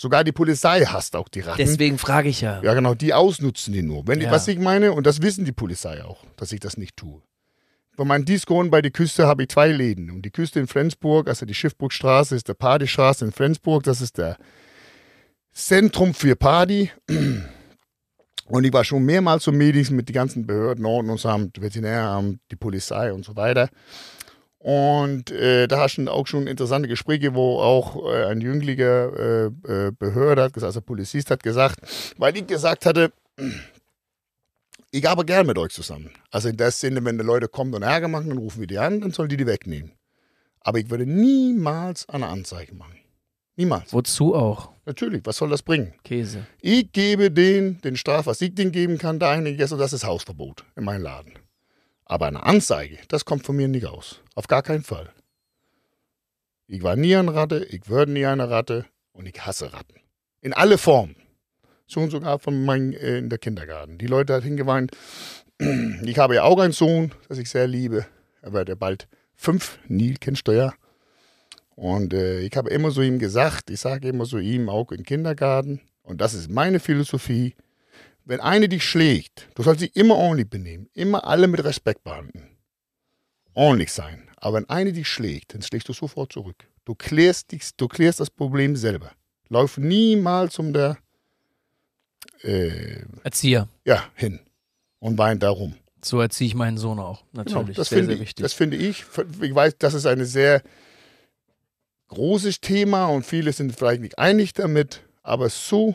Sogar 0.00 0.24
die 0.24 0.32
Polizei 0.32 0.80
hasst 0.86 1.14
auch 1.14 1.28
die 1.28 1.40
Ratten. 1.40 1.58
Deswegen 1.58 1.98
frage 1.98 2.30
ich 2.30 2.40
ja. 2.40 2.62
Ja, 2.62 2.72
genau, 2.72 2.94
die 2.94 3.12
ausnutzen 3.12 3.74
die 3.74 3.82
nur. 3.82 4.06
Wenn 4.06 4.18
ja. 4.22 4.30
was 4.30 4.48
ich 4.48 4.58
meine, 4.58 4.92
und 4.92 5.06
das 5.06 5.20
wissen 5.20 5.44
die 5.44 5.52
Polizei 5.52 6.02
auch, 6.02 6.24
dass 6.36 6.52
ich 6.52 6.60
das 6.60 6.78
nicht 6.78 6.96
tue. 6.96 7.20
Bei 7.98 8.06
meinem 8.06 8.24
Disco 8.24 8.64
bei 8.70 8.80
der 8.80 8.92
Küste 8.92 9.26
habe 9.26 9.42
ich 9.42 9.50
zwei 9.50 9.68
Läden. 9.68 10.10
Und 10.10 10.22
die 10.22 10.30
Küste 10.30 10.58
in 10.58 10.68
Flensburg, 10.68 11.28
also 11.28 11.44
die 11.44 11.52
Schiffburgstraße, 11.52 12.34
ist 12.34 12.48
der 12.48 12.54
Partystraße 12.54 13.26
in 13.26 13.32
Flensburg. 13.32 13.82
Das 13.82 14.00
ist 14.00 14.16
der 14.16 14.38
Zentrum 15.52 16.14
für 16.14 16.34
Party. 16.34 16.90
Und 18.46 18.64
ich 18.64 18.72
war 18.72 18.84
schon 18.84 19.04
mehrmals 19.04 19.44
so 19.44 19.52
Meetings 19.52 19.90
mit 19.90 20.08
den 20.08 20.14
ganzen 20.14 20.46
Behörden, 20.46 20.86
Ordnungsamt, 20.86 21.60
Veterinäramt, 21.60 22.40
die 22.50 22.56
Polizei 22.56 23.12
und 23.12 23.24
so 23.24 23.36
weiter. 23.36 23.68
Und 24.60 25.30
äh, 25.30 25.66
da 25.68 25.80
hast 25.80 25.96
du 25.96 26.06
auch 26.08 26.26
schon 26.26 26.46
interessante 26.46 26.86
Gespräche, 26.86 27.34
wo 27.34 27.60
auch 27.60 28.12
äh, 28.12 28.26
ein 28.26 28.42
jünglicher 28.42 29.46
äh, 29.46 29.46
äh 29.46 29.90
Behörde 29.90 30.42
hat 30.42 30.52
gesagt, 30.52 30.68
also 30.68 30.82
Polizist 30.82 31.30
hat 31.30 31.42
gesagt, 31.42 31.80
weil 32.18 32.36
ich 32.36 32.46
gesagt 32.46 32.84
hatte, 32.84 33.10
ich 34.90 35.08
arbeite 35.08 35.26
gern 35.26 35.46
mit 35.46 35.56
euch 35.56 35.72
zusammen. 35.72 36.10
Also 36.30 36.50
in 36.50 36.58
der 36.58 36.72
Sinne, 36.72 37.02
wenn 37.06 37.16
die 37.16 37.24
Leute 37.24 37.48
kommen 37.48 37.72
und 37.72 37.82
Ärger 37.82 38.08
machen, 38.08 38.28
dann 38.28 38.36
rufen 38.36 38.60
wir 38.60 38.66
die 38.66 38.76
an, 38.76 39.00
dann 39.00 39.12
sollen 39.12 39.30
die 39.30 39.38
die 39.38 39.46
wegnehmen. 39.46 39.92
Aber 40.60 40.78
ich 40.78 40.90
würde 40.90 41.06
niemals 41.06 42.06
eine 42.10 42.26
Anzeige 42.26 42.74
machen. 42.74 42.98
Niemals. 43.56 43.94
Wozu 43.94 44.34
auch? 44.34 44.72
Natürlich, 44.84 45.22
was 45.24 45.38
soll 45.38 45.48
das 45.48 45.62
bringen? 45.62 45.94
Käse. 46.04 46.46
Ich 46.60 46.92
gebe 46.92 47.30
den, 47.30 47.80
den 47.80 47.96
Straf, 47.96 48.26
was 48.26 48.42
ich 48.42 48.54
denen 48.54 48.72
geben 48.72 48.98
kann, 48.98 49.18
da 49.18 49.30
eine, 49.30 49.56
das 49.56 49.72
ist 49.72 50.04
Hausverbot 50.04 50.64
in 50.76 50.84
meinem 50.84 51.02
Laden. 51.02 51.32
Aber 52.10 52.26
eine 52.26 52.42
Anzeige, 52.42 52.98
das 53.06 53.24
kommt 53.24 53.46
von 53.46 53.54
mir 53.54 53.68
nicht 53.68 53.86
aus. 53.86 54.20
Auf 54.34 54.48
gar 54.48 54.64
keinen 54.64 54.82
Fall. 54.82 55.10
Ich 56.66 56.82
war 56.82 56.96
nie 56.96 57.14
eine 57.14 57.32
Ratte, 57.32 57.64
ich 57.64 57.88
würde 57.88 58.10
nie 58.10 58.26
eine 58.26 58.50
Ratte 58.50 58.84
und 59.12 59.26
ich 59.26 59.46
hasse 59.46 59.72
Ratten. 59.72 60.00
In 60.40 60.52
alle 60.52 60.76
Formen. 60.76 61.14
Schon 61.86 62.10
sogar 62.10 62.40
von 62.40 62.64
meinem 62.64 62.94
äh, 62.94 63.18
in 63.18 63.28
der 63.28 63.38
Kindergarten. 63.38 63.96
Die 63.96 64.08
Leute 64.08 64.34
hat 64.34 64.42
hingeweint. 64.42 64.90
Ich 66.02 66.18
habe 66.18 66.34
ja 66.34 66.42
auch 66.42 66.58
einen 66.58 66.72
Sohn, 66.72 67.12
das 67.28 67.38
ich 67.38 67.48
sehr 67.48 67.68
liebe. 67.68 68.04
Er 68.42 68.52
wird 68.54 68.68
ja 68.68 68.74
bald 68.74 69.06
fünf. 69.36 69.78
Ja. 69.88 70.74
Und 71.76 72.12
äh, 72.12 72.40
ich 72.40 72.56
habe 72.56 72.70
immer 72.70 72.90
so 72.90 73.02
ihm 73.02 73.20
gesagt, 73.20 73.70
ich 73.70 73.78
sage 73.78 74.08
immer 74.08 74.24
so 74.24 74.38
ihm 74.38 74.68
auch 74.68 74.90
im 74.90 75.04
Kindergarten, 75.04 75.80
und 76.02 76.20
das 76.20 76.34
ist 76.34 76.50
meine 76.50 76.80
Philosophie, 76.80 77.54
wenn 78.24 78.40
eine 78.40 78.68
dich 78.68 78.84
schlägt, 78.84 79.48
du 79.54 79.62
sollst 79.62 79.82
dich 79.82 79.96
immer 79.96 80.16
ordentlich 80.16 80.48
benehmen, 80.48 80.88
immer 80.94 81.24
alle 81.24 81.48
mit 81.48 81.62
Respekt 81.64 82.04
behandeln. 82.04 82.56
Ordentlich 83.54 83.92
sein. 83.92 84.28
Aber 84.36 84.56
wenn 84.56 84.68
eine 84.68 84.92
dich 84.92 85.08
schlägt, 85.08 85.54
dann 85.54 85.62
schlägst 85.62 85.88
du 85.88 85.92
sofort 85.92 86.32
zurück. 86.32 86.66
Du 86.84 86.94
klärst, 86.94 87.52
dich, 87.52 87.76
du 87.76 87.88
klärst 87.88 88.20
das 88.20 88.30
Problem 88.30 88.76
selber. 88.76 89.12
Lauf 89.48 89.76
niemals 89.78 90.58
um 90.58 90.72
der 90.72 90.98
äh, 92.42 93.02
Erzieher. 93.22 93.68
ja, 93.84 94.04
hin 94.14 94.40
und 94.98 95.18
weint 95.18 95.42
darum. 95.42 95.74
So 96.02 96.20
erziehe 96.20 96.48
ich 96.48 96.54
meinen 96.54 96.78
Sohn 96.78 96.98
auch. 96.98 97.24
Natürlich. 97.32 97.66
Genau, 97.66 97.72
das, 97.74 97.88
sehr, 97.90 97.98
finde 97.98 98.12
sehr 98.12 98.14
ich, 98.14 98.20
wichtig. 98.20 98.42
das 98.42 98.52
finde 98.52 98.76
ich. 98.76 99.04
Ich 99.42 99.54
weiß, 99.54 99.76
das 99.78 99.94
ist 99.94 100.06
ein 100.06 100.24
sehr 100.24 100.62
großes 102.08 102.60
Thema 102.60 103.06
und 103.06 103.26
viele 103.26 103.52
sind 103.52 103.76
vielleicht 103.76 104.00
nicht 104.00 104.18
einig 104.18 104.52
damit, 104.52 105.02
aber 105.22 105.48
so 105.48 105.94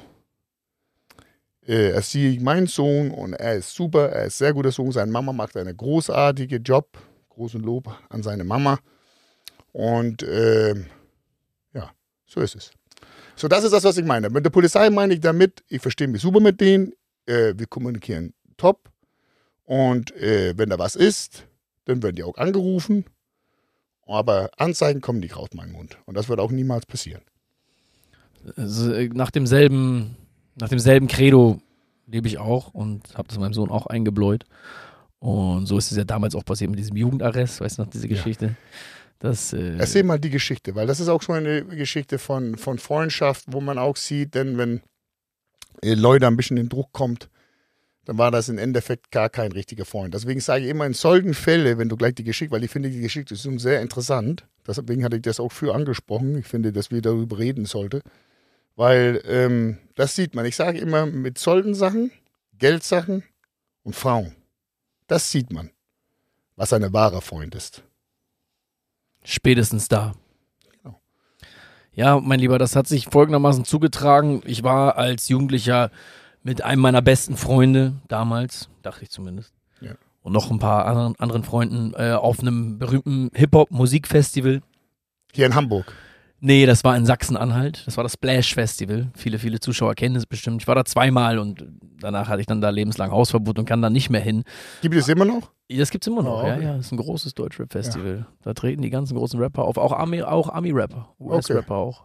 äh, 1.68 1.92
erziehe 1.92 2.32
ich 2.32 2.40
meinen 2.40 2.68
Sohn 2.68 3.12
und 3.12 3.34
er 3.34 3.56
ist 3.56 3.74
super, 3.74 4.10
er 4.10 4.26
ist 4.26 4.38
sehr 4.38 4.54
guter 4.54 4.72
Sohn. 4.72 4.92
Seine 4.92 5.12
Mama 5.12 5.34
macht 5.34 5.58
einen 5.58 5.76
großartigen 5.76 6.64
Job, 6.64 6.98
großen 7.30 7.62
Lob 7.62 7.88
an 8.10 8.24
seine 8.24 8.44
Mama. 8.44 8.80
Und 9.72 10.24
ähm, 10.24 10.86
ja, 11.74 11.92
so 12.26 12.42
ist 12.42 12.56
es. 12.56 12.72
So, 13.36 13.48
das 13.48 13.64
ist 13.64 13.72
das, 13.72 13.84
was 13.84 13.98
ich 13.98 14.06
meine. 14.06 14.30
Mit 14.30 14.46
der 14.46 14.50
Polizei 14.50 14.90
meine 14.90 15.14
ich 15.14 15.20
damit, 15.20 15.64
ich 15.68 15.82
verstehe 15.82 16.08
mich 16.08 16.22
super 16.22 16.40
mit 16.40 16.62
denen, 16.62 16.94
äh, 17.26 17.54
wir 17.58 17.68
kommunizieren 17.68 18.34
top. 18.58 18.90
Und 19.64 20.16
äh, 20.16 20.54
wenn 20.58 20.70
da 20.70 20.80
was 20.80 20.96
ist, 20.96 21.48
dann 21.86 22.02
werden 22.04 22.16
die 22.16 22.24
auch 22.24 22.38
angerufen. 22.38 23.06
Aber 24.06 24.52
Anzeigen 24.58 25.02
kommen 25.02 25.20
nicht 25.20 25.36
aus 25.36 25.50
meinem 25.54 25.72
Mund. 25.72 25.98
Und 26.06 26.16
das 26.16 26.30
wird 26.30 26.40
auch 26.40 26.52
niemals 26.52 26.86
passieren. 26.86 27.24
Äh, 28.56 29.10
nach 29.10 29.32
demselben, 29.32 30.16
nach 30.56 30.70
demselben 30.70 31.08
Credo 31.08 31.62
lebe 32.08 32.28
ich 32.28 32.38
auch 32.38 32.74
und 32.74 33.16
habe 33.18 33.28
das 33.28 33.38
meinem 33.40 33.54
Sohn 33.54 33.70
auch 33.70 33.88
eingebläut. 33.88 34.46
Und 35.20 35.66
so 35.66 35.78
ist 35.78 35.92
es 35.92 35.98
ja 35.98 36.04
damals 36.04 36.36
auch 36.36 36.46
passiert 36.46 36.70
mit 36.70 36.80
diesem 36.80 36.96
Jugendarrest, 36.98 37.62
weißt 37.62 37.78
du 37.78 37.84
noch, 37.84 37.90
diese 37.90 38.08
Ja. 38.08 38.16
Geschichte. 38.16 38.56
Das, 39.20 39.54
äh, 39.54 39.78
Erzähl 39.78 40.04
mal 40.04 40.20
die 40.20 40.30
Geschichte, 40.30 40.76
weil 40.76 40.88
das 40.88 41.00
ist 41.00 41.08
auch 41.08 41.22
schon 41.22 41.38
eine 41.38 41.64
Geschichte 41.66 42.20
von, 42.20 42.58
von 42.58 42.78
Freundschaft, 42.78 43.46
wo 43.48 43.62
man 43.62 43.78
auch 43.78 43.96
sieht, 43.96 44.36
denn 44.36 44.58
wenn 44.58 44.82
äh, 45.82 45.94
Leute 45.94 46.28
ein 46.28 46.38
bisschen 46.38 46.58
in 46.58 46.70
Druck 46.70 46.92
kommt, 46.92 47.30
dann 48.04 48.18
war 48.20 48.30
das 48.30 48.50
im 48.50 48.58
Endeffekt 48.60 49.12
gar 49.12 49.30
kein 49.30 49.52
richtiger 49.52 49.86
Freund. 49.86 50.14
Deswegen 50.14 50.40
sage 50.42 50.66
ich 50.66 50.70
immer 50.70 50.86
in 50.86 50.94
solchen 50.94 51.34
Fällen, 51.34 51.80
wenn 51.80 51.90
du 51.90 51.96
gleich 51.96 52.14
die 52.14 52.24
Geschichte, 52.24 52.52
weil 52.54 52.64
ich 52.64 52.70
finde 52.70 52.90
die 52.92 53.02
Geschichte 53.02 53.34
ist 53.34 53.44
sehr 53.44 53.82
interessant, 53.82 54.46
deswegen 54.68 55.04
hatte 55.04 55.16
ich 55.16 55.24
das 55.24 55.40
auch 55.40 55.52
für 55.52 55.74
angesprochen. 55.74 56.38
Ich 56.38 56.46
finde, 56.46 56.72
dass 56.72 56.92
wir 56.92 57.02
darüber 57.02 57.40
reden 57.40 57.66
sollten, 57.66 58.02
weil 58.76 59.22
ähm, 59.26 59.78
das 59.96 60.16
sieht 60.16 60.36
man. 60.36 60.46
Ich 60.46 60.56
sage 60.56 60.78
immer 60.80 61.06
mit 61.06 61.38
solchen 61.38 61.74
Sachen, 61.76 62.12
Geldsachen 62.58 63.24
und 63.84 63.96
Frauen, 63.96 64.36
das 65.08 65.32
sieht 65.32 65.52
man, 65.52 65.72
was 66.56 66.74
ein 66.74 66.92
wahrer 66.94 67.22
Freund 67.22 67.56
ist. 67.56 67.84
Spätestens 69.24 69.88
da. 69.88 70.14
Genau. 70.84 71.00
Ja, 71.94 72.20
mein 72.20 72.40
Lieber, 72.40 72.60
das 72.60 72.76
hat 72.76 72.88
sich 72.88 73.08
folgendermaßen 73.08 73.66
zugetragen. 73.66 74.42
Ich 74.46 74.64
war 74.64 74.98
als 74.98 75.30
Jugendlicher 75.30 75.90
mit 76.44 76.62
einem 76.62 76.82
meiner 76.82 77.02
besten 77.02 77.38
Freunde 77.38 77.94
damals, 78.08 78.70
dachte 78.84 79.04
ich 79.04 79.10
zumindest, 79.10 79.54
Ja. 79.82 79.94
und 80.22 80.32
noch 80.34 80.52
ein 80.52 80.60
paar 80.60 80.86
anderen, 80.86 81.16
anderen 81.18 81.44
Freunden 81.44 81.94
äh, 81.96 82.12
auf 82.14 82.40
einem 82.40 82.78
berühmten 82.78 83.32
Hip-Hop-Musikfestival. 83.34 84.62
Hier 85.34 85.46
in 85.48 85.56
Hamburg. 85.56 85.92
Nee, 86.46 86.68
das 86.68 86.84
war 86.84 86.96
in 86.96 87.08
Sachsen-Anhalt. 87.08 87.82
Das 87.88 87.98
war 87.98 88.04
das 88.04 88.14
Splash 88.14 88.54
Festival. 88.54 89.08
Viele, 89.16 89.40
viele 89.40 89.60
Zuschauer 89.60 89.96
kennen 89.96 90.16
es 90.16 90.28
bestimmt. 90.28 90.62
Ich 90.62 90.68
war 90.68 90.76
da 90.76 90.86
zweimal 90.86 91.40
und 91.40 91.66
danach 92.00 92.28
hatte 92.28 92.40
ich 92.40 92.46
dann 92.46 92.62
da 92.62 92.70
lebenslang 92.70 93.10
Hausverbot 93.10 93.58
und 93.58 93.66
kann 93.66 93.82
da 93.82 93.90
nicht 93.90 94.12
mehr 94.12 94.22
hin. 94.22 94.44
Gibt 94.84 94.94
es 94.94 95.08
immer 95.08 95.26
noch? 95.26 95.50
Das 95.68 95.90
gibt's 95.90 96.06
immer 96.06 96.22
noch, 96.22 96.44
Oh, 96.44 96.48
ja, 96.48 96.54
okay. 96.54 96.64
ja. 96.66 96.78
Das 96.78 96.86
ist 96.86 96.92
ein 96.92 96.98
großes 96.98 97.34
Deutschrap-Festival. 97.34 98.28
Da 98.44 98.54
treten 98.54 98.84
die 98.84 98.92
ganzen 98.92 99.18
großen 99.18 99.40
Rapper 99.40 99.64
auf, 99.64 99.78
auch 99.78 99.92
Ami, 99.92 100.22
auch 100.22 100.50
Ami-Rapper, 100.50 101.16
US-Rapper 101.20 101.74
auch. 101.76 102.04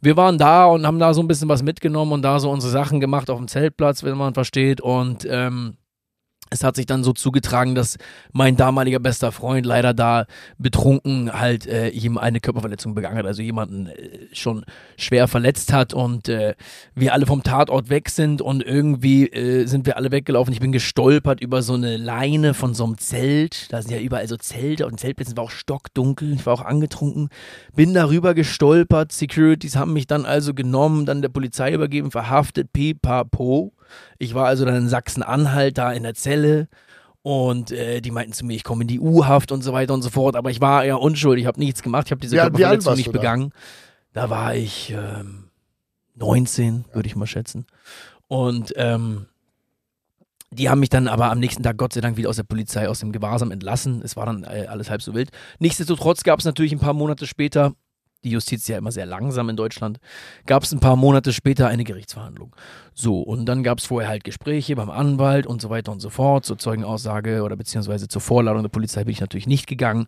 Wir 0.00 0.16
waren 0.16 0.38
da 0.38 0.66
und 0.66 0.86
haben 0.86 1.00
da 1.00 1.12
so 1.12 1.20
ein 1.20 1.26
bisschen 1.26 1.48
was 1.48 1.64
mitgenommen 1.64 2.12
und 2.12 2.22
da 2.22 2.38
so 2.38 2.52
unsere 2.52 2.70
Sachen 2.70 3.00
gemacht 3.00 3.28
auf 3.28 3.38
dem 3.38 3.48
Zeltplatz, 3.48 4.04
wenn 4.04 4.16
man 4.16 4.34
versteht. 4.34 4.80
Und 4.80 5.26
ähm, 5.28 5.78
es 6.50 6.64
hat 6.64 6.76
sich 6.76 6.86
dann 6.86 7.04
so 7.04 7.12
zugetragen, 7.12 7.74
dass 7.74 7.96
mein 8.32 8.56
damaliger 8.56 8.98
bester 8.98 9.32
Freund 9.32 9.66
leider 9.66 9.94
da 9.94 10.26
betrunken 10.58 11.32
halt 11.32 11.66
äh, 11.66 11.88
ihm 11.88 12.18
eine 12.18 12.40
Körperverletzung 12.40 12.94
begangen 12.94 13.18
hat, 13.18 13.26
also 13.26 13.42
jemanden 13.42 13.86
äh, 13.86 14.26
schon 14.32 14.64
schwer 14.96 15.28
verletzt 15.28 15.72
hat 15.72 15.94
und 15.94 16.28
äh, 16.28 16.54
wir 16.94 17.12
alle 17.12 17.26
vom 17.26 17.42
Tatort 17.42 17.90
weg 17.90 18.08
sind 18.08 18.40
und 18.40 18.62
irgendwie 18.62 19.26
äh, 19.26 19.66
sind 19.66 19.86
wir 19.86 19.96
alle 19.96 20.10
weggelaufen. 20.10 20.52
Ich 20.52 20.60
bin 20.60 20.72
gestolpert 20.72 21.40
über 21.40 21.62
so 21.62 21.74
eine 21.74 21.96
Leine 21.96 22.54
von 22.54 22.74
so 22.74 22.84
einem 22.84 22.98
Zelt. 22.98 23.72
Da 23.72 23.82
sind 23.82 23.92
ja 23.92 24.00
überall 24.00 24.28
so 24.28 24.36
Zelte 24.36 24.86
und 24.86 24.98
Zeltplätzen 24.98 25.36
war 25.36 25.44
auch 25.44 25.50
stockdunkel. 25.50 26.32
Ich 26.34 26.46
war 26.46 26.54
auch 26.54 26.64
angetrunken. 26.64 27.28
Bin 27.74 27.94
darüber 27.94 28.34
gestolpert. 28.34 29.12
Securities 29.12 29.76
haben 29.76 29.92
mich 29.92 30.06
dann 30.06 30.24
also 30.24 30.54
genommen, 30.54 31.06
dann 31.06 31.22
der 31.22 31.28
Polizei 31.28 31.72
übergeben, 31.72 32.10
verhaftet, 32.10 32.72
pipapo. 32.72 33.72
Ich 34.18 34.34
war 34.34 34.46
also 34.46 34.64
dann 34.64 34.76
in 34.76 34.88
Sachsen-Anhalt 34.88 35.78
da 35.78 35.92
in 35.92 36.02
der 36.02 36.14
Zelle. 36.14 36.68
Und 37.22 37.72
äh, 37.72 38.00
die 38.00 38.10
meinten 38.10 38.32
zu 38.32 38.46
mir, 38.46 38.54
ich 38.54 38.64
komme 38.64 38.82
in 38.82 38.88
die 38.88 39.00
U-Haft 39.00 39.52
und 39.52 39.62
so 39.62 39.72
weiter 39.72 39.92
und 39.92 40.02
so 40.02 40.10
fort. 40.10 40.36
Aber 40.36 40.50
ich 40.50 40.60
war 40.60 40.84
ja 40.84 40.94
unschuldig, 40.94 41.42
ich 41.42 41.46
habe 41.46 41.60
nichts 41.60 41.82
gemacht, 41.82 42.06
ich 42.06 42.12
habe 42.12 42.20
diese 42.20 42.36
Wie 42.36 42.38
wie 42.38 42.42
Körperverletzung 42.42 42.86
warst 42.86 42.96
nicht 42.96 43.08
du 43.08 43.12
da? 43.12 43.18
begangen. 43.18 43.52
Da 44.12 44.30
war 44.30 44.54
ich 44.54 44.90
ähm, 44.96 45.50
19, 46.14 46.84
würde 46.92 47.06
ich 47.06 47.16
mal 47.16 47.26
schätzen. 47.26 47.66
Und 48.28 48.72
ähm, 48.76 49.26
die 50.50 50.70
haben 50.70 50.80
mich 50.80 50.88
dann 50.88 51.08
aber 51.08 51.30
am 51.30 51.38
nächsten 51.40 51.62
Tag 51.62 51.76
Gott 51.76 51.92
sei 51.92 52.00
Dank 52.00 52.16
wieder 52.16 52.30
aus 52.30 52.36
der 52.36 52.42
Polizei, 52.44 52.88
aus 52.88 53.00
dem 53.00 53.12
Gewahrsam 53.12 53.50
entlassen. 53.50 54.00
Es 54.02 54.16
war 54.16 54.26
dann 54.26 54.44
äh, 54.44 54.66
alles 54.68 54.88
halb 54.88 55.02
so 55.02 55.14
wild. 55.14 55.30
Nichtsdestotrotz 55.58 56.22
gab 56.22 56.38
es 56.38 56.44
natürlich 56.44 56.72
ein 56.72 56.78
paar 56.78 56.94
Monate 56.94 57.26
später, 57.26 57.74
die 58.24 58.30
Justiz 58.30 58.66
ja 58.68 58.78
immer 58.78 58.92
sehr 58.92 59.06
langsam 59.06 59.48
in 59.48 59.56
Deutschland, 59.56 59.98
gab 60.46 60.62
es 60.62 60.72
ein 60.72 60.80
paar 60.80 60.96
Monate 60.96 61.32
später 61.32 61.68
eine 61.68 61.84
Gerichtsverhandlung. 61.84 62.54
So, 62.94 63.20
und 63.20 63.46
dann 63.46 63.62
gab 63.62 63.78
es 63.78 63.86
vorher 63.86 64.08
halt 64.08 64.24
Gespräche 64.24 64.76
beim 64.76 64.90
Anwalt 64.90 65.46
und 65.46 65.62
so 65.62 65.70
weiter 65.70 65.92
und 65.92 66.00
so 66.00 66.10
fort. 66.10 66.44
Zur 66.44 66.58
Zeugenaussage 66.58 67.42
oder 67.42 67.56
beziehungsweise 67.56 68.08
zur 68.08 68.20
Vorladung 68.20 68.62
der 68.62 68.70
Polizei 68.70 69.04
bin 69.04 69.12
ich 69.12 69.20
natürlich 69.20 69.46
nicht 69.46 69.66
gegangen. 69.66 70.06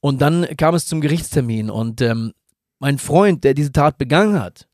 Und 0.00 0.22
dann 0.22 0.46
kam 0.56 0.74
es 0.74 0.86
zum 0.86 1.00
Gerichtstermin 1.00 1.70
und 1.70 2.00
ähm, 2.00 2.32
mein 2.78 2.98
Freund, 2.98 3.42
der 3.42 3.54
diese 3.54 3.72
Tat 3.72 3.98
begangen 3.98 4.40
hat, 4.40 4.68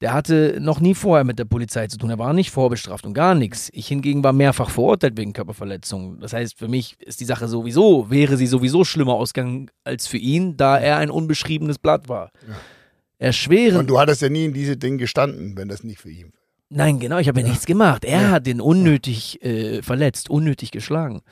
der 0.00 0.12
hatte 0.12 0.58
noch 0.60 0.80
nie 0.80 0.94
vorher 0.94 1.24
mit 1.24 1.38
der 1.38 1.44
Polizei 1.46 1.86
zu 1.86 1.96
tun. 1.96 2.10
Er 2.10 2.18
war 2.18 2.32
nicht 2.32 2.50
vorbestraft 2.50 3.06
und 3.06 3.14
gar 3.14 3.34
nichts. 3.34 3.70
Ich 3.72 3.88
hingegen 3.88 4.22
war 4.22 4.32
mehrfach 4.32 4.70
verurteilt 4.70 5.16
wegen 5.16 5.32
Körperverletzung. 5.32 6.20
Das 6.20 6.32
heißt, 6.32 6.58
für 6.58 6.68
mich 6.68 6.96
ist 7.00 7.20
die 7.20 7.24
Sache 7.24 7.48
sowieso, 7.48 8.10
wäre 8.10 8.36
sie 8.36 8.46
sowieso 8.46 8.84
schlimmer 8.84 9.14
ausgegangen 9.14 9.70
als 9.84 10.06
für 10.06 10.18
ihn, 10.18 10.56
da 10.56 10.78
er 10.78 10.98
ein 10.98 11.10
unbeschriebenes 11.10 11.78
Blatt 11.78 12.08
war. 12.08 12.30
Ja. 12.46 12.54
Erschwerend. 13.18 13.78
Und 13.78 13.86
du 13.88 13.98
hattest 13.98 14.20
ja 14.20 14.28
nie 14.28 14.44
in 14.44 14.52
diese 14.52 14.76
Dinge 14.76 14.98
gestanden, 14.98 15.56
wenn 15.56 15.68
das 15.68 15.82
nicht 15.82 16.00
für 16.00 16.10
ihn 16.10 16.26
wäre. 16.26 16.32
Nein, 16.68 16.98
genau, 16.98 17.18
ich 17.18 17.28
habe 17.28 17.40
ja. 17.40 17.46
nichts 17.46 17.64
gemacht. 17.64 18.04
Er 18.04 18.22
Ja. 18.22 18.30
hat 18.32 18.46
den 18.46 18.60
unnötig 18.60 19.42
äh, 19.42 19.82
verletzt, 19.82 20.28
unnötig 20.28 20.70
geschlagen. 20.72 21.22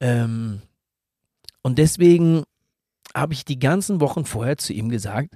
Ähm, 0.00 0.60
und 1.62 1.78
deswegen 1.78 2.44
habe 3.14 3.32
ich 3.32 3.44
die 3.44 3.58
ganzen 3.58 4.00
Wochen 4.00 4.24
vorher 4.24 4.58
zu 4.58 4.72
ihm 4.72 4.88
gesagt, 4.90 5.34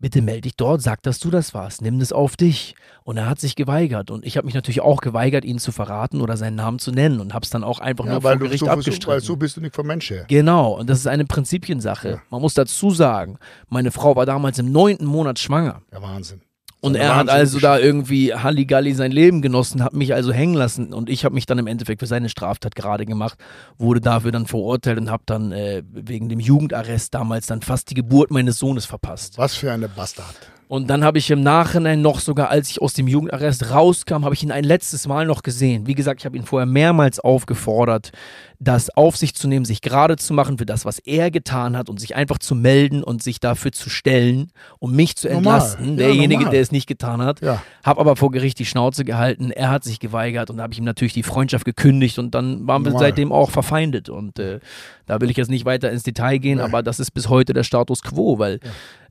bitte 0.00 0.22
melde 0.22 0.42
dich 0.42 0.56
dort, 0.56 0.82
sag, 0.82 1.02
dass 1.02 1.18
du 1.18 1.30
das 1.30 1.54
warst, 1.54 1.82
nimm 1.82 1.98
das 1.98 2.12
auf 2.12 2.36
dich. 2.36 2.74
Und 3.04 3.16
er 3.16 3.28
hat 3.28 3.38
sich 3.40 3.56
geweigert. 3.56 4.10
Und 4.10 4.24
ich 4.24 4.36
habe 4.36 4.46
mich 4.46 4.54
natürlich 4.54 4.80
auch 4.80 5.00
geweigert, 5.00 5.44
ihn 5.44 5.58
zu 5.58 5.72
verraten 5.72 6.20
oder 6.20 6.36
seinen 6.36 6.56
Namen 6.56 6.78
zu 6.78 6.90
nennen 6.92 7.20
und 7.20 7.34
habe 7.34 7.44
es 7.44 7.50
dann 7.50 7.64
auch 7.64 7.80
einfach 7.80 8.04
Ja, 8.04 8.12
nur 8.12 8.22
weil 8.22 8.32
vor 8.34 8.38
du 8.40 8.44
Gericht 8.46 8.60
so, 8.60 8.66
so, 8.66 8.70
weil 8.70 8.78
abgestritten. 8.78 9.20
so 9.20 9.36
bist 9.36 9.56
du 9.56 9.60
nicht 9.60 9.74
vom 9.74 9.86
Mensch 9.86 10.10
her. 10.10 10.24
Genau, 10.28 10.72
und 10.78 10.88
das 10.88 10.98
ist 10.98 11.06
eine 11.06 11.24
Prinzipiensache. 11.24 12.10
Ja. 12.10 12.22
Man 12.30 12.40
muss 12.40 12.54
dazu 12.54 12.90
sagen, 12.90 13.38
meine 13.68 13.90
Frau 13.90 14.16
war 14.16 14.26
damals 14.26 14.58
im 14.58 14.70
neunten 14.72 15.06
Monat 15.06 15.38
schwanger. 15.38 15.82
Ja, 15.92 16.02
Wahnsinn. 16.02 16.42
Und 16.80 16.96
eine 16.96 17.04
er 17.04 17.16
hat 17.16 17.28
also 17.28 17.60
da 17.60 17.78
irgendwie 17.78 18.34
Halligalli 18.34 18.94
sein 18.94 19.12
Leben 19.12 19.42
genossen, 19.42 19.84
hat 19.84 19.92
mich 19.92 20.14
also 20.14 20.32
hängen 20.32 20.54
lassen 20.54 20.94
und 20.94 21.10
ich 21.10 21.24
habe 21.24 21.34
mich 21.34 21.44
dann 21.44 21.58
im 21.58 21.66
Endeffekt 21.66 22.00
für 22.00 22.06
seine 22.06 22.28
Straftat 22.30 22.74
gerade 22.74 23.04
gemacht, 23.04 23.38
wurde 23.76 24.00
dafür 24.00 24.32
dann 24.32 24.46
verurteilt 24.46 24.98
und 24.98 25.10
habe 25.10 25.22
dann 25.26 25.52
äh, 25.52 25.82
wegen 25.92 26.28
dem 26.28 26.40
Jugendarrest 26.40 27.12
damals 27.14 27.46
dann 27.46 27.60
fast 27.60 27.90
die 27.90 27.94
Geburt 27.94 28.30
meines 28.30 28.58
Sohnes 28.58 28.86
verpasst. 28.86 29.36
Was 29.36 29.54
für 29.54 29.70
eine 29.70 29.88
Bastard. 29.88 30.36
Und 30.70 30.88
dann 30.88 31.02
habe 31.02 31.18
ich 31.18 31.28
im 31.32 31.42
Nachhinein 31.42 32.00
noch 32.00 32.20
sogar, 32.20 32.48
als 32.48 32.70
ich 32.70 32.80
aus 32.80 32.92
dem 32.94 33.08
Jugendarrest 33.08 33.70
rauskam, 33.72 34.24
habe 34.24 34.34
ich 34.36 34.44
ihn 34.44 34.52
ein 34.52 34.62
letztes 34.62 35.08
Mal 35.08 35.26
noch 35.26 35.42
gesehen. 35.42 35.88
Wie 35.88 35.96
gesagt, 35.96 36.20
ich 36.20 36.26
habe 36.26 36.36
ihn 36.36 36.44
vorher 36.44 36.64
mehrmals 36.64 37.18
aufgefordert, 37.18 38.12
das 38.60 38.88
auf 38.90 39.16
sich 39.16 39.34
zu 39.34 39.48
nehmen, 39.48 39.64
sich 39.64 39.80
gerade 39.80 40.14
zu 40.16 40.32
machen 40.32 40.58
für 40.58 40.66
das, 40.66 40.84
was 40.84 41.00
er 41.00 41.32
getan 41.32 41.76
hat 41.76 41.88
und 41.88 41.98
sich 41.98 42.14
einfach 42.14 42.38
zu 42.38 42.54
melden 42.54 43.02
und 43.02 43.20
sich 43.20 43.40
dafür 43.40 43.72
zu 43.72 43.90
stellen, 43.90 44.52
um 44.78 44.92
mich 44.94 45.16
zu 45.16 45.26
Normal. 45.26 45.38
entlasten. 45.54 45.88
Ja, 45.98 46.06
Derjenige, 46.06 46.34
normal. 46.42 46.50
der 46.52 46.60
es 46.60 46.70
nicht 46.70 46.86
getan 46.86 47.20
hat. 47.20 47.40
Ja. 47.40 47.60
Hab 47.82 47.98
aber 47.98 48.14
vor 48.14 48.30
Gericht 48.30 48.60
die 48.60 48.66
Schnauze 48.66 49.04
gehalten. 49.04 49.50
Er 49.50 49.70
hat 49.70 49.82
sich 49.82 49.98
geweigert 49.98 50.50
und 50.50 50.58
da 50.58 50.62
habe 50.62 50.72
ich 50.72 50.78
ihm 50.78 50.84
natürlich 50.84 51.14
die 51.14 51.24
Freundschaft 51.24 51.64
gekündigt 51.64 52.20
und 52.20 52.32
dann 52.32 52.68
waren 52.68 52.84
wir 52.84 52.92
Normal. 52.92 53.08
seitdem 53.08 53.32
auch 53.32 53.50
verfeindet. 53.50 54.08
Und 54.08 54.38
äh, 54.38 54.60
da 55.06 55.20
will 55.20 55.30
ich 55.30 55.36
jetzt 55.36 55.50
nicht 55.50 55.64
weiter 55.64 55.90
ins 55.90 56.04
Detail 56.04 56.38
gehen, 56.38 56.58
Nee. 56.58 56.64
aber 56.64 56.84
das 56.84 57.00
ist 57.00 57.10
bis 57.10 57.28
heute 57.28 57.54
der 57.54 57.64
Status 57.64 58.02
quo, 58.02 58.38
weil 58.38 58.60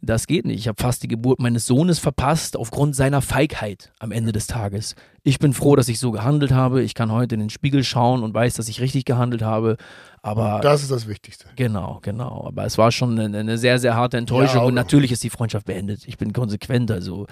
das 0.01 0.27
geht 0.27 0.45
nicht. 0.45 0.59
Ich 0.59 0.67
habe 0.67 0.81
fast 0.81 1.03
die 1.03 1.07
Geburt 1.07 1.39
meines 1.39 1.65
Sohnes 1.65 1.99
verpasst 1.99 2.55
aufgrund 2.55 2.95
seiner 2.95 3.21
Feigheit 3.21 3.91
am 3.99 4.11
Ende 4.11 4.31
des 4.31 4.47
Tages. 4.47 4.95
Ich 5.23 5.39
bin 5.39 5.53
froh, 5.53 5.75
dass 5.75 5.89
ich 5.89 5.99
so 5.99 6.11
gehandelt 6.11 6.51
habe. 6.51 6.81
Ich 6.81 6.93
kann 6.93 7.11
heute 7.11 7.35
in 7.35 7.41
den 7.41 7.49
Spiegel 7.49 7.83
schauen 7.83 8.23
und 8.23 8.33
weiß, 8.33 8.55
dass 8.55 8.69
ich 8.69 8.81
richtig 8.81 9.05
gehandelt 9.05 9.41
habe. 9.41 9.77
Aber 10.21 10.59
Das 10.61 10.81
ist 10.81 10.91
das 10.91 11.07
Wichtigste. 11.07 11.47
Genau, 11.55 11.99
genau. 12.01 12.45
Aber 12.47 12.65
es 12.65 12.77
war 12.77 12.91
schon 12.91 13.19
eine, 13.19 13.37
eine 13.37 13.57
sehr, 13.57 13.79
sehr 13.79 13.95
harte 13.95 14.17
Enttäuschung. 14.17 14.61
Ja, 14.61 14.67
und 14.67 14.73
natürlich 14.73 15.11
ist 15.11 15.23
die 15.23 15.29
Freundschaft 15.29 15.65
beendet. 15.65 16.07
Ich 16.07 16.17
bin 16.17 16.33
konsequent, 16.33 16.91
also 16.91 17.27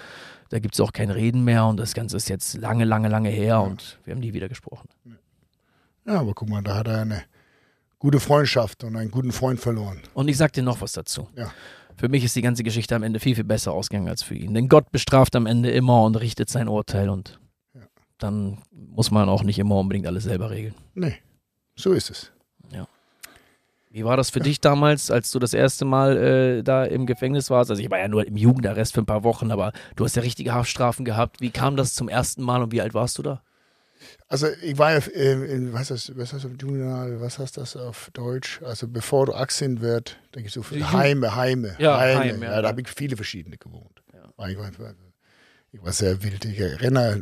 da 0.50 0.58
gibt 0.58 0.74
es 0.74 0.80
auch 0.80 0.92
kein 0.92 1.10
Reden 1.10 1.44
mehr 1.44 1.66
und 1.66 1.78
das 1.78 1.94
Ganze 1.94 2.16
ist 2.16 2.28
jetzt 2.28 2.56
lange, 2.56 2.84
lange, 2.84 3.08
lange 3.08 3.28
her 3.28 3.60
und 3.60 3.98
wir 4.04 4.14
haben 4.14 4.20
nie 4.20 4.32
wieder 4.32 4.48
gesprochen. 4.48 4.88
Ja, 6.06 6.20
aber 6.20 6.32
guck 6.32 6.48
mal, 6.48 6.62
da 6.62 6.76
hat 6.76 6.88
er 6.88 7.02
eine 7.02 7.22
gute 7.98 8.20
Freundschaft 8.20 8.84
und 8.84 8.96
einen 8.96 9.10
guten 9.10 9.32
Freund 9.32 9.60
verloren. 9.60 10.00
Und 10.14 10.28
ich 10.28 10.36
sag 10.36 10.52
dir 10.52 10.62
noch 10.62 10.80
was 10.80 10.92
dazu. 10.92 11.28
Ja. 11.36 11.50
Für 11.98 12.08
mich 12.08 12.24
ist 12.24 12.36
die 12.36 12.42
ganze 12.42 12.62
Geschichte 12.62 12.94
am 12.94 13.02
Ende 13.02 13.18
viel, 13.20 13.34
viel 13.34 13.44
besser 13.44 13.72
ausgegangen 13.72 14.08
als 14.08 14.22
für 14.22 14.34
ihn. 14.34 14.54
Denn 14.54 14.68
Gott 14.68 14.90
bestraft 14.92 15.34
am 15.36 15.46
Ende 15.46 15.70
immer 15.70 16.04
und 16.04 16.14
richtet 16.16 16.48
sein 16.48 16.68
Urteil 16.68 17.08
und 17.10 17.40
Ja. 17.74 17.82
dann 18.18 18.58
muss 18.72 19.10
man 19.10 19.28
auch 19.28 19.42
nicht 19.42 19.58
immer 19.58 19.76
unbedingt 19.76 20.06
alles 20.06 20.24
selber 20.24 20.50
regeln. 20.50 20.74
Nee, 20.94 21.16
so 21.76 21.92
ist 21.92 22.10
es. 22.10 22.32
Wie 23.90 24.04
war 24.04 24.18
das 24.18 24.28
für 24.28 24.40
dich 24.40 24.60
damals, 24.60 25.10
als 25.10 25.30
du 25.30 25.38
das 25.38 25.54
erste 25.54 25.86
Mal 25.86 26.16
äh, 26.18 26.62
da 26.62 26.84
im 26.84 27.06
Gefängnis 27.06 27.48
warst? 27.48 27.70
Also 27.70 27.82
ich 27.82 27.90
war 27.90 27.98
ja 27.98 28.06
nur 28.06 28.26
im 28.26 28.36
Jugendarrest 28.36 28.92
für 28.92 29.00
ein 29.00 29.06
paar 29.06 29.24
Wochen, 29.24 29.50
aber 29.50 29.72
du 29.96 30.04
hast 30.04 30.14
ja 30.14 30.20
richtige 30.22 30.52
Haftstrafen 30.52 31.06
gehabt. 31.06 31.40
Wie 31.40 31.48
kam 31.50 31.74
das 31.74 31.94
zum 31.94 32.08
ersten 32.10 32.42
Mal 32.42 32.62
und 32.62 32.70
wie 32.70 32.82
alt 32.82 32.92
warst 32.92 33.16
du 33.16 33.22
da? 33.22 33.42
Also 34.28 34.46
ich 34.62 34.76
war 34.78 34.92
ja 34.92 34.98
äh, 35.14 35.32
in, 35.52 35.72
was 35.72 35.90
heißt 35.90 36.08
das, 36.10 36.16
was 36.16 36.32
heißt 36.32 36.44
auf 36.46 36.52
Juvenal, 36.60 37.20
was 37.20 37.38
heißt 37.38 37.56
das 37.56 37.76
auf 37.76 38.10
Deutsch? 38.12 38.60
Also 38.62 38.86
bevor 38.88 39.26
du 39.26 39.34
18 39.34 39.80
wird, 39.80 40.18
gibt 40.32 40.48
es 40.48 40.52
so 40.54 40.62
Heime, 40.64 41.34
Heime, 41.34 41.74
Ja, 41.78 41.98
Heime. 41.98 42.20
Heim, 42.20 42.42
ja. 42.42 42.50
ja, 42.52 42.62
da 42.62 42.68
habe 42.68 42.80
ich 42.80 42.88
viele 42.88 43.16
verschiedene 43.16 43.56
gewohnt. 43.56 44.02
Ja. 44.12 44.48
Ich, 44.48 44.58
war, 44.58 44.70
ich 45.72 45.82
war 45.82 45.92
sehr 45.92 46.22
wild. 46.22 46.44
Ich 46.44 46.58
erinnere, 46.60 47.20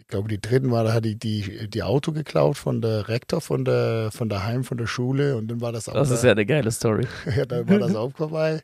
ich 0.00 0.06
glaube 0.06 0.28
die 0.28 0.40
dritten 0.40 0.70
war, 0.70 0.84
da 0.84 0.92
hatte 0.92 1.08
ich 1.08 1.18
die, 1.18 1.68
die 1.68 1.82
Auto 1.82 2.12
geklaut 2.12 2.56
von 2.56 2.80
der 2.80 3.08
Rektor 3.08 3.40
von 3.40 3.64
der, 3.64 4.10
von 4.12 4.28
der 4.28 4.44
Heim, 4.44 4.62
von 4.64 4.78
der 4.78 4.86
Schule 4.86 5.36
und 5.36 5.48
dann 5.50 5.60
war 5.60 5.72
das 5.72 5.88
auch 5.88 5.94
Das 5.94 6.10
da- 6.10 6.14
ist 6.14 6.24
ja 6.24 6.32
eine 6.32 6.46
geile 6.46 6.70
Story. 6.70 7.06
ja, 7.36 7.44
da 7.46 7.68
war 7.68 7.78
das 7.78 7.94
auch 7.96 8.12
vorbei. 8.12 8.62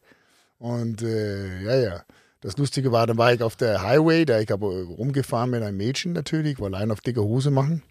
Und 0.59 1.03
äh, 1.03 1.63
ja, 1.63 1.77
ja. 1.77 2.03
Das 2.41 2.57
Lustige 2.57 2.91
war, 2.91 3.07
dann 3.07 3.19
war 3.19 3.35
ich 3.35 3.43
auf 3.43 3.57
der 3.57 3.83
Highway, 3.83 4.25
da 4.25 4.41
ich 4.41 4.51
habe 4.51 4.67
rumgefahren 4.67 5.51
mit 5.51 5.63
einem 5.63 5.77
Mädchen 5.77 6.13
natürlich, 6.13 6.59
wollte 6.59 6.77
allein 6.77 6.91
auf 6.91 7.03
dicke 7.03 7.23
Hose 7.23 7.51
machen. 7.51 7.83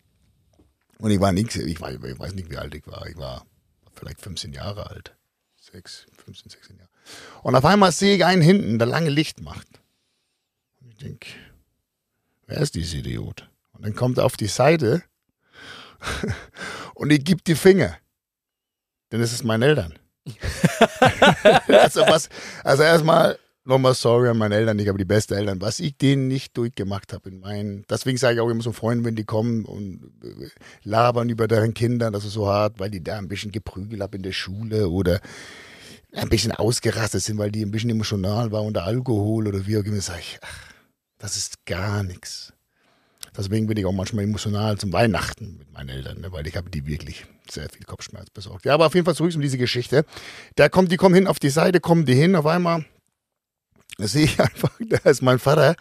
Und 0.98 1.12
ich 1.12 1.20
war 1.20 1.32
nix, 1.32 1.56
ich, 1.56 1.80
war, 1.80 1.92
ich 1.92 2.20
weiß 2.20 2.34
nicht, 2.34 2.50
wie 2.50 2.58
alt 2.58 2.74
ich 2.74 2.86
war. 2.88 3.06
Ich 3.08 3.18
war 3.18 3.46
vielleicht 3.94 4.22
15 4.22 4.54
Jahre 4.54 4.90
alt. 4.90 5.16
Sechs, 5.56 6.08
15, 6.26 6.50
16 6.50 6.78
Jahre. 6.78 6.90
Und 7.44 7.56
auf 7.56 7.64
einmal 7.64 7.92
sehe 7.92 8.16
ich 8.16 8.26
einen 8.26 8.42
hinten, 8.42 8.80
der 8.80 8.88
lange 8.88 9.10
Licht 9.10 9.40
macht. 9.40 9.68
Und 10.82 10.90
ich 10.90 10.98
denke, 10.98 11.28
wer 12.48 12.58
ist 12.58 12.74
dieser 12.74 12.98
Idiot? 12.98 13.48
Und 13.74 13.86
dann 13.86 13.96
kommt 13.96 14.18
er 14.18 14.26
auf 14.26 14.36
die 14.36 14.48
Seite 14.48 15.04
und 16.96 17.12
ich 17.12 17.24
gebe 17.24 17.42
die 17.44 17.56
Finger. 17.56 17.98
Denn 19.12 19.22
es 19.22 19.32
ist 19.32 19.44
meine 19.44 19.66
Eltern. 19.66 19.98
also 21.68 22.02
was, 22.02 22.30
also 22.64 22.84
erstmal 22.84 23.38
nochmal 23.66 23.94
sorry 23.94 24.30
an 24.30 24.38
meine 24.38 24.56
Eltern, 24.56 24.80
ich 24.80 24.88
habe 24.88 24.98
die 24.98 25.06
besten 25.06 25.36
Eltern, 25.36 25.62
was 25.62 25.80
ich 25.80 25.98
denen 25.98 26.28
nicht 26.28 26.58
durchgemacht 26.58 27.14
habe 27.14 27.30
in 27.30 27.40
meinen, 27.40 27.86
deswegen 27.90 28.18
sage 28.18 28.36
ich 28.36 28.42
auch 28.42 28.50
immer 28.50 28.64
so 28.64 28.72
Freunden, 28.72 29.06
wenn 29.06 29.16
die 29.16 29.26
kommen 29.26 29.66
und 29.66 30.12
äh, 30.24 30.48
labern 30.84 31.30
über 31.30 31.48
deren 31.48 31.74
Kinder, 31.74 32.12
das 32.12 32.26
ist 32.26 32.34
so 32.34 32.48
hart, 32.48 32.80
weil 32.80 32.90
die 32.90 33.04
da 33.04 33.18
ein 33.18 33.28
bisschen 33.28 33.52
geprügelt 33.52 34.02
haben 34.02 34.16
in 34.16 34.24
der 34.24 34.32
Schule 34.32 34.90
oder 34.90 35.22
ein 36.14 36.30
bisschen 36.30 36.52
ausgerastet 36.52 37.22
sind, 37.22 37.38
weil 37.38 37.52
die 37.52 37.64
ein 37.64 37.72
bisschen 37.72 37.92
emotional 37.92 38.52
war 38.52 38.64
unter 38.64 38.84
Alkohol 38.84 39.48
oder 39.48 39.68
wie 39.68 39.78
auch 39.78 39.84
immer, 39.84 40.02
sage 40.02 40.22
ich, 40.22 40.40
ach, 40.42 40.74
das 41.20 41.38
ist 41.38 41.66
gar 41.66 42.04
nichts. 42.04 42.54
Deswegen 43.38 43.68
bin 43.68 43.78
ich 43.78 43.86
auch 43.86 43.94
manchmal 43.94 44.24
emotional 44.24 44.78
zum 44.78 44.92
Weihnachten 44.92 45.58
mit 45.60 45.72
meinen 45.72 45.90
Eltern, 45.90 46.20
ne, 46.20 46.32
weil 46.32 46.48
ich 46.48 46.58
habe 46.58 46.70
die 46.70 46.88
wirklich 46.88 47.26
sehr 47.50 47.70
viel 47.70 47.86
Kopfschmerz 47.86 48.30
besorgt. 48.32 48.66
Ja, 48.66 48.74
aber 48.74 48.88
auf 48.88 48.96
jeden 48.96 49.06
Fall 49.06 49.16
zurück 49.16 49.34
um 49.36 49.42
diese 49.42 49.58
Geschichte. 49.58 50.04
Da 50.56 50.68
kommt, 50.68 50.92
die 50.92 50.98
kommen 50.98 51.16
hin 51.16 51.28
auf 51.28 51.40
die 51.40 51.50
Seite, 51.50 51.80
kommen 51.80 52.06
die 52.06 52.16
hin, 52.16 52.36
auf 52.36 52.48
einmal 52.48 52.86
sehe 53.98 54.26
ich 54.26 54.40
einfach, 54.40 54.72
da 54.90 55.10
ist 55.10 55.22
mein 55.22 55.40
Vater. 55.40 55.76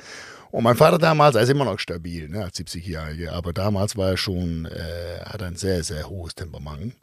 Und 0.50 0.65
mein 0.65 0.77
Vater 0.77 0.99
damals, 0.99 1.37
er 1.37 1.43
ist 1.43 1.50
immer 1.50 1.67
noch 1.67 1.79
stabil, 1.79 2.29
ne, 2.29 2.45
als 2.45 2.59
70-Jähriger, 2.59 3.33
aber 3.33 3.53
damals 3.53 3.97
war 3.97 4.11
er 4.11 4.17
schon, 4.17 4.65
äh, 4.65 5.21
hat 5.25 5.43
ein 5.43 5.57
sehr, 5.57 5.85
sehr 5.85 6.09
hohes 6.09 6.35
Temperament. 6.35 6.94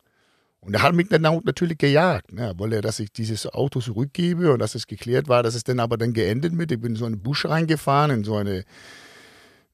Und 0.62 0.74
er 0.74 0.82
hat 0.82 0.96
mich 0.96 1.10
dann 1.10 1.22
natürlich 1.22 1.78
gejagt, 1.78 2.34
ne, 2.34 2.54
weil 2.58 2.74
er, 2.74 2.82
dass 2.82 3.00
ich 3.00 3.12
dieses 3.12 3.46
Auto 3.46 3.82
zurückgebe 3.82 4.52
und 4.52 4.58
dass 4.58 4.74
es 4.74 4.88
geklärt 4.88 5.28
war, 5.28 5.44
dass 5.44 5.54
es 5.54 5.63
dann 5.63 5.80
aber 5.80 5.96
dann 5.98 6.13
geendet 6.13 6.54
mit, 6.54 6.72
ich 6.72 6.82
bin 6.82 6.94
in 6.94 6.96
so 6.96 7.06
einen 7.06 7.20
Busch 7.20 7.46
reingefahren, 7.46 8.10
in 8.10 8.24
so 8.24 8.36
eine 8.36 8.63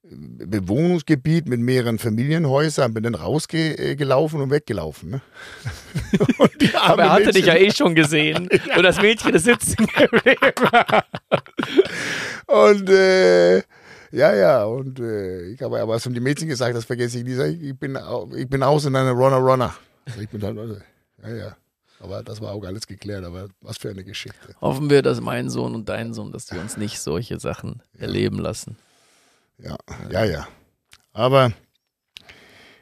Bewohnungsgebiet 0.03 1.47
mit 1.47 1.59
mehreren 1.59 1.99
Familienhäusern, 1.99 2.93
bin 2.93 3.03
dann 3.03 3.15
rausgelaufen 3.15 4.41
und 4.41 4.49
weggelaufen. 4.49 5.11
Ne? 5.11 5.21
und 6.39 6.75
Aber 6.75 7.03
er 7.03 7.11
hatte 7.11 7.31
dich 7.31 7.45
ja 7.45 7.53
Mädchen- 7.53 7.67
eh 7.67 7.71
schon 7.71 7.95
gesehen. 7.95 8.49
Und 8.75 8.83
das 8.83 8.99
Mädchen 9.01 9.33
ist 9.35 9.43
sitzen 9.45 9.85
geblieben. 9.85 10.53
Und 12.47 12.89
äh, 12.89 13.57
ja, 14.13 14.35
ja, 14.35 14.65
und 14.65 14.99
äh, 14.99 15.43
ich 15.53 15.61
habe 15.61 15.79
aber 15.79 15.97
zum 15.99 16.13
die 16.13 16.19
Mädchen 16.19 16.49
gesagt, 16.49 16.75
das 16.75 16.83
vergesse 16.83 17.19
ich 17.19 17.35
sag 17.37 17.51
ich, 17.51 17.77
bin, 17.79 17.97
ich 18.35 18.49
bin 18.49 18.61
aus 18.61 18.83
in 18.83 18.93
einer 18.95 19.11
Runner 19.11 19.37
Runner. 19.37 19.73
Also 20.05 20.19
ich 20.19 20.27
bin 20.27 20.43
halt, 20.43 20.57
also, 20.57 20.75
ja, 21.23 21.35
ja. 21.35 21.55
Aber 22.01 22.21
das 22.21 22.41
war 22.41 22.51
auch 22.51 22.63
alles 22.65 22.85
geklärt, 22.87 23.23
aber 23.23 23.47
was 23.61 23.77
für 23.77 23.89
eine 23.89 24.03
Geschichte. 24.03 24.55
Hoffen 24.59 24.89
wir, 24.89 25.01
dass 25.01 25.21
mein 25.21 25.49
Sohn 25.49 25.75
und 25.75 25.87
dein 25.87 26.13
Sohn, 26.13 26.31
dass 26.33 26.47
die 26.47 26.57
uns 26.57 26.75
nicht 26.75 26.99
solche 26.99 27.39
Sachen 27.39 27.81
erleben 27.97 28.39
lassen. 28.39 28.75
Ja, 29.61 29.77
ja, 30.09 30.23
ja. 30.25 30.47
Aber 31.13 31.53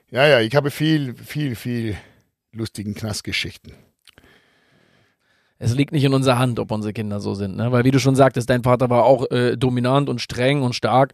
ja, 0.09 0.27
ja, 0.27 0.39
ich 0.39 0.55
habe 0.55 0.71
viel, 0.71 1.15
viel, 1.15 1.55
viel 1.55 1.97
lustigen 2.51 2.95
Knastgeschichten. 2.95 3.73
Es 5.61 5.75
liegt 5.75 5.91
nicht 5.91 6.05
in 6.05 6.13
unserer 6.13 6.39
Hand, 6.39 6.57
ob 6.59 6.71
unsere 6.71 6.93
Kinder 6.93 7.19
so 7.19 7.35
sind, 7.35 7.57
ne? 7.57 7.71
Weil 7.71 7.83
wie 7.83 7.91
du 7.91 7.99
schon 7.99 8.15
sagtest, 8.15 8.49
dein 8.49 8.63
Vater 8.63 8.89
war 8.89 9.03
auch 9.03 9.29
äh, 9.29 9.57
dominant 9.57 10.07
und 10.09 10.21
streng 10.21 10.61
und 10.61 10.73
stark 10.73 11.13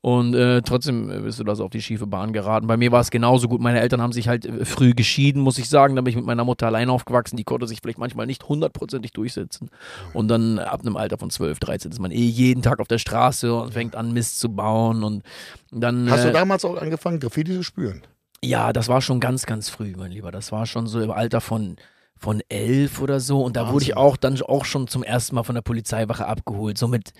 und 0.00 0.34
äh, 0.34 0.60
trotzdem 0.60 1.10
äh, 1.10 1.20
bist 1.20 1.38
du 1.38 1.44
da 1.44 1.54
so 1.54 1.64
auf 1.64 1.70
die 1.70 1.80
schiefe 1.80 2.06
Bahn 2.06 2.34
geraten. 2.34 2.66
Bei 2.66 2.76
mir 2.76 2.92
war 2.92 3.00
es 3.00 3.10
genauso 3.10 3.48
gut. 3.48 3.62
Meine 3.62 3.80
Eltern 3.80 4.02
haben 4.02 4.12
sich 4.12 4.28
halt 4.28 4.44
äh, 4.44 4.66
früh 4.66 4.92
geschieden, 4.92 5.40
muss 5.40 5.56
ich 5.56 5.68
sagen. 5.68 5.96
Da 5.96 6.02
bin 6.02 6.10
ich 6.10 6.16
mit 6.16 6.26
meiner 6.26 6.44
Mutter 6.44 6.66
allein 6.66 6.90
aufgewachsen. 6.90 7.38
Die 7.38 7.44
konnte 7.44 7.66
sich 7.66 7.78
vielleicht 7.80 7.96
manchmal 7.96 8.26
nicht 8.26 8.46
hundertprozentig 8.46 9.12
durchsetzen. 9.12 9.70
Und 10.12 10.28
dann 10.28 10.58
ab 10.58 10.80
einem 10.82 10.98
Alter 10.98 11.16
von 11.16 11.30
12, 11.30 11.58
13 11.58 11.92
ist 11.92 12.00
man 12.00 12.10
eh 12.10 12.16
jeden 12.16 12.60
Tag 12.62 12.80
auf 12.80 12.88
der 12.88 12.98
Straße 12.98 13.54
und 13.54 13.72
fängt 13.72 13.96
an 13.96 14.12
Mist 14.12 14.40
zu 14.40 14.50
bauen 14.50 15.04
und 15.04 15.22
dann 15.70 16.10
Hast 16.10 16.24
äh, 16.24 16.26
du 16.26 16.32
damals 16.32 16.66
auch 16.66 16.76
angefangen, 16.76 17.18
Graffiti 17.18 17.54
zu 17.54 17.62
spüren? 17.62 18.02
ja, 18.44 18.72
das 18.72 18.88
war 18.88 19.00
schon 19.00 19.20
ganz, 19.20 19.46
ganz 19.46 19.68
früh, 19.68 19.94
mein 19.96 20.10
Lieber. 20.10 20.30
Das 20.30 20.52
war 20.52 20.66
schon 20.66 20.86
so 20.86 21.00
im 21.00 21.10
Alter 21.10 21.40
von, 21.40 21.76
von 22.24 22.40
elf 22.48 23.00
oder 23.02 23.20
so. 23.20 23.42
Und 23.42 23.54
da 23.56 23.70
wurde 23.70 23.84
ich 23.84 23.90
Wahnsinn. 23.90 23.96
auch 24.08 24.16
dann 24.16 24.40
auch 24.42 24.64
schon 24.64 24.88
zum 24.88 25.02
ersten 25.02 25.34
Mal 25.34 25.42
von 25.42 25.54
der 25.54 25.62
Polizeiwache 25.62 26.26
abgeholt. 26.26 26.78
So 26.78 26.88
mit, 26.88 27.12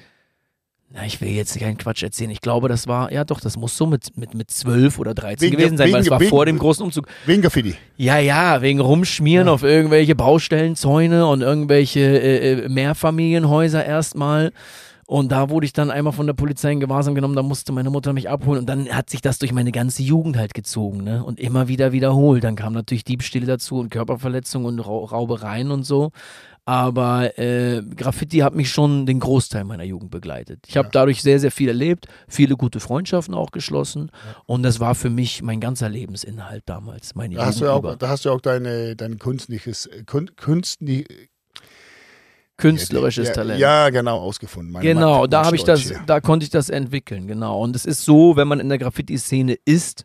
na, 0.90 1.04
ich 1.04 1.20
will 1.20 1.28
jetzt 1.28 1.58
keinen 1.58 1.76
Quatsch 1.76 2.02
erzählen. 2.02 2.30
Ich 2.30 2.40
glaube, 2.40 2.68
das 2.68 2.86
war, 2.88 3.12
ja 3.12 3.24
doch, 3.24 3.40
das 3.40 3.56
muss 3.58 3.76
so 3.76 3.84
mit, 3.86 4.16
mit, 4.16 4.32
mit 4.34 4.50
zwölf 4.50 4.98
oder 4.98 5.12
13 5.12 5.46
Wegen- 5.48 5.56
gewesen 5.58 5.76
sein, 5.76 5.92
weil 5.92 6.00
es 6.00 6.06
wegen- 6.06 6.10
war 6.12 6.20
wegen- 6.20 6.30
vor 6.30 6.46
dem 6.46 6.58
großen 6.58 6.82
Umzug. 6.84 7.06
Wegen 7.26 7.42
Graffiti. 7.42 7.74
Ja, 7.98 8.18
ja, 8.18 8.62
wegen 8.62 8.80
Rumschmieren 8.80 9.48
auf 9.48 9.62
irgendwelche 9.62 10.14
Baustellenzäune 10.14 11.26
und 11.26 11.42
irgendwelche 11.42 12.00
äh, 12.00 12.64
äh, 12.64 12.68
Mehrfamilienhäuser 12.68 13.84
erstmal. 13.84 14.52
Und 15.06 15.32
da 15.32 15.50
wurde 15.50 15.66
ich 15.66 15.72
dann 15.72 15.90
einmal 15.90 16.12
von 16.12 16.26
der 16.26 16.34
Polizei 16.34 16.72
in 16.72 16.80
Gewahrsam 16.80 17.14
genommen, 17.14 17.36
da 17.36 17.42
musste 17.42 17.72
meine 17.72 17.90
Mutter 17.90 18.12
mich 18.12 18.28
abholen 18.30 18.60
und 18.60 18.66
dann 18.66 18.88
hat 18.88 19.10
sich 19.10 19.20
das 19.20 19.38
durch 19.38 19.52
meine 19.52 19.72
ganze 19.72 20.02
Jugend 20.02 20.36
halt 20.36 20.54
gezogen, 20.54 21.04
ne? 21.04 21.24
Und 21.24 21.38
immer 21.40 21.68
wieder 21.68 21.92
wiederholt. 21.92 22.42
Dann 22.44 22.56
kam 22.56 22.72
natürlich 22.72 23.04
Diebstähle 23.04 23.46
dazu 23.46 23.76
und 23.78 23.90
Körperverletzungen 23.90 24.66
und 24.66 24.80
Ra 24.80 24.92
Raubereien 25.16 25.70
und 25.70 25.84
so. 25.84 26.10
Aber 26.66 27.38
äh, 27.38 27.82
Graffiti 27.94 28.38
hat 28.38 28.54
mich 28.54 28.70
schon 28.70 29.04
den 29.04 29.20
Großteil 29.20 29.64
meiner 29.64 29.84
Jugend 29.84 30.10
begleitet. 30.10 30.60
Ich 30.66 30.78
habe 30.78 30.86
Ja. 30.86 30.92
dadurch 30.92 31.20
sehr, 31.20 31.38
sehr 31.38 31.50
viel 31.50 31.68
erlebt, 31.68 32.06
viele 32.26 32.56
gute 32.56 32.80
Freundschaften 32.80 33.34
auch 33.34 33.50
geschlossen. 33.50 34.10
Und 34.46 34.62
das 34.62 34.80
war 34.80 34.94
für 34.94 35.10
mich 35.10 35.42
mein 35.42 35.60
ganzer 35.60 35.90
Lebensinhalt 35.90 36.62
damals. 36.64 37.14
Meine 37.14 37.34
Da 37.34 37.44
hast, 37.46 37.60
du 37.60 37.66
ja 37.66 37.76
über. 37.76 37.90
auch, 37.92 37.96
da 37.96 38.08
hast 38.08 38.24
du 38.24 38.30
ja 38.30 38.34
auch 38.34 38.40
deine, 38.40 38.96
dein 38.96 39.18
künstliches, 39.18 39.90
Kun, 40.06 40.30
Künstli, 40.36 41.04
künstlerisches 42.56 43.28
ja, 43.28 43.34
Talent. 43.34 43.60
Ja, 43.60 43.90
genau, 43.90 44.18
ausgefunden. 44.18 44.72
Meine 44.72 44.84
Genau, 44.84 45.20
Mathe- 45.22 45.28
da 45.30 45.44
habe 45.44 45.56
ich 45.56 45.64
das, 45.64 45.90
ja. 45.90 45.98
da 46.06 46.20
konnte 46.20 46.44
ich 46.44 46.50
das 46.50 46.70
entwickeln, 46.70 47.26
genau. 47.26 47.60
Und 47.60 47.74
es 47.76 47.84
ist 47.84 48.04
so, 48.04 48.36
wenn 48.36 48.48
man 48.48 48.60
in 48.60 48.68
der 48.68 48.78
Graffiti-Szene 48.78 49.56
ist, 49.64 50.04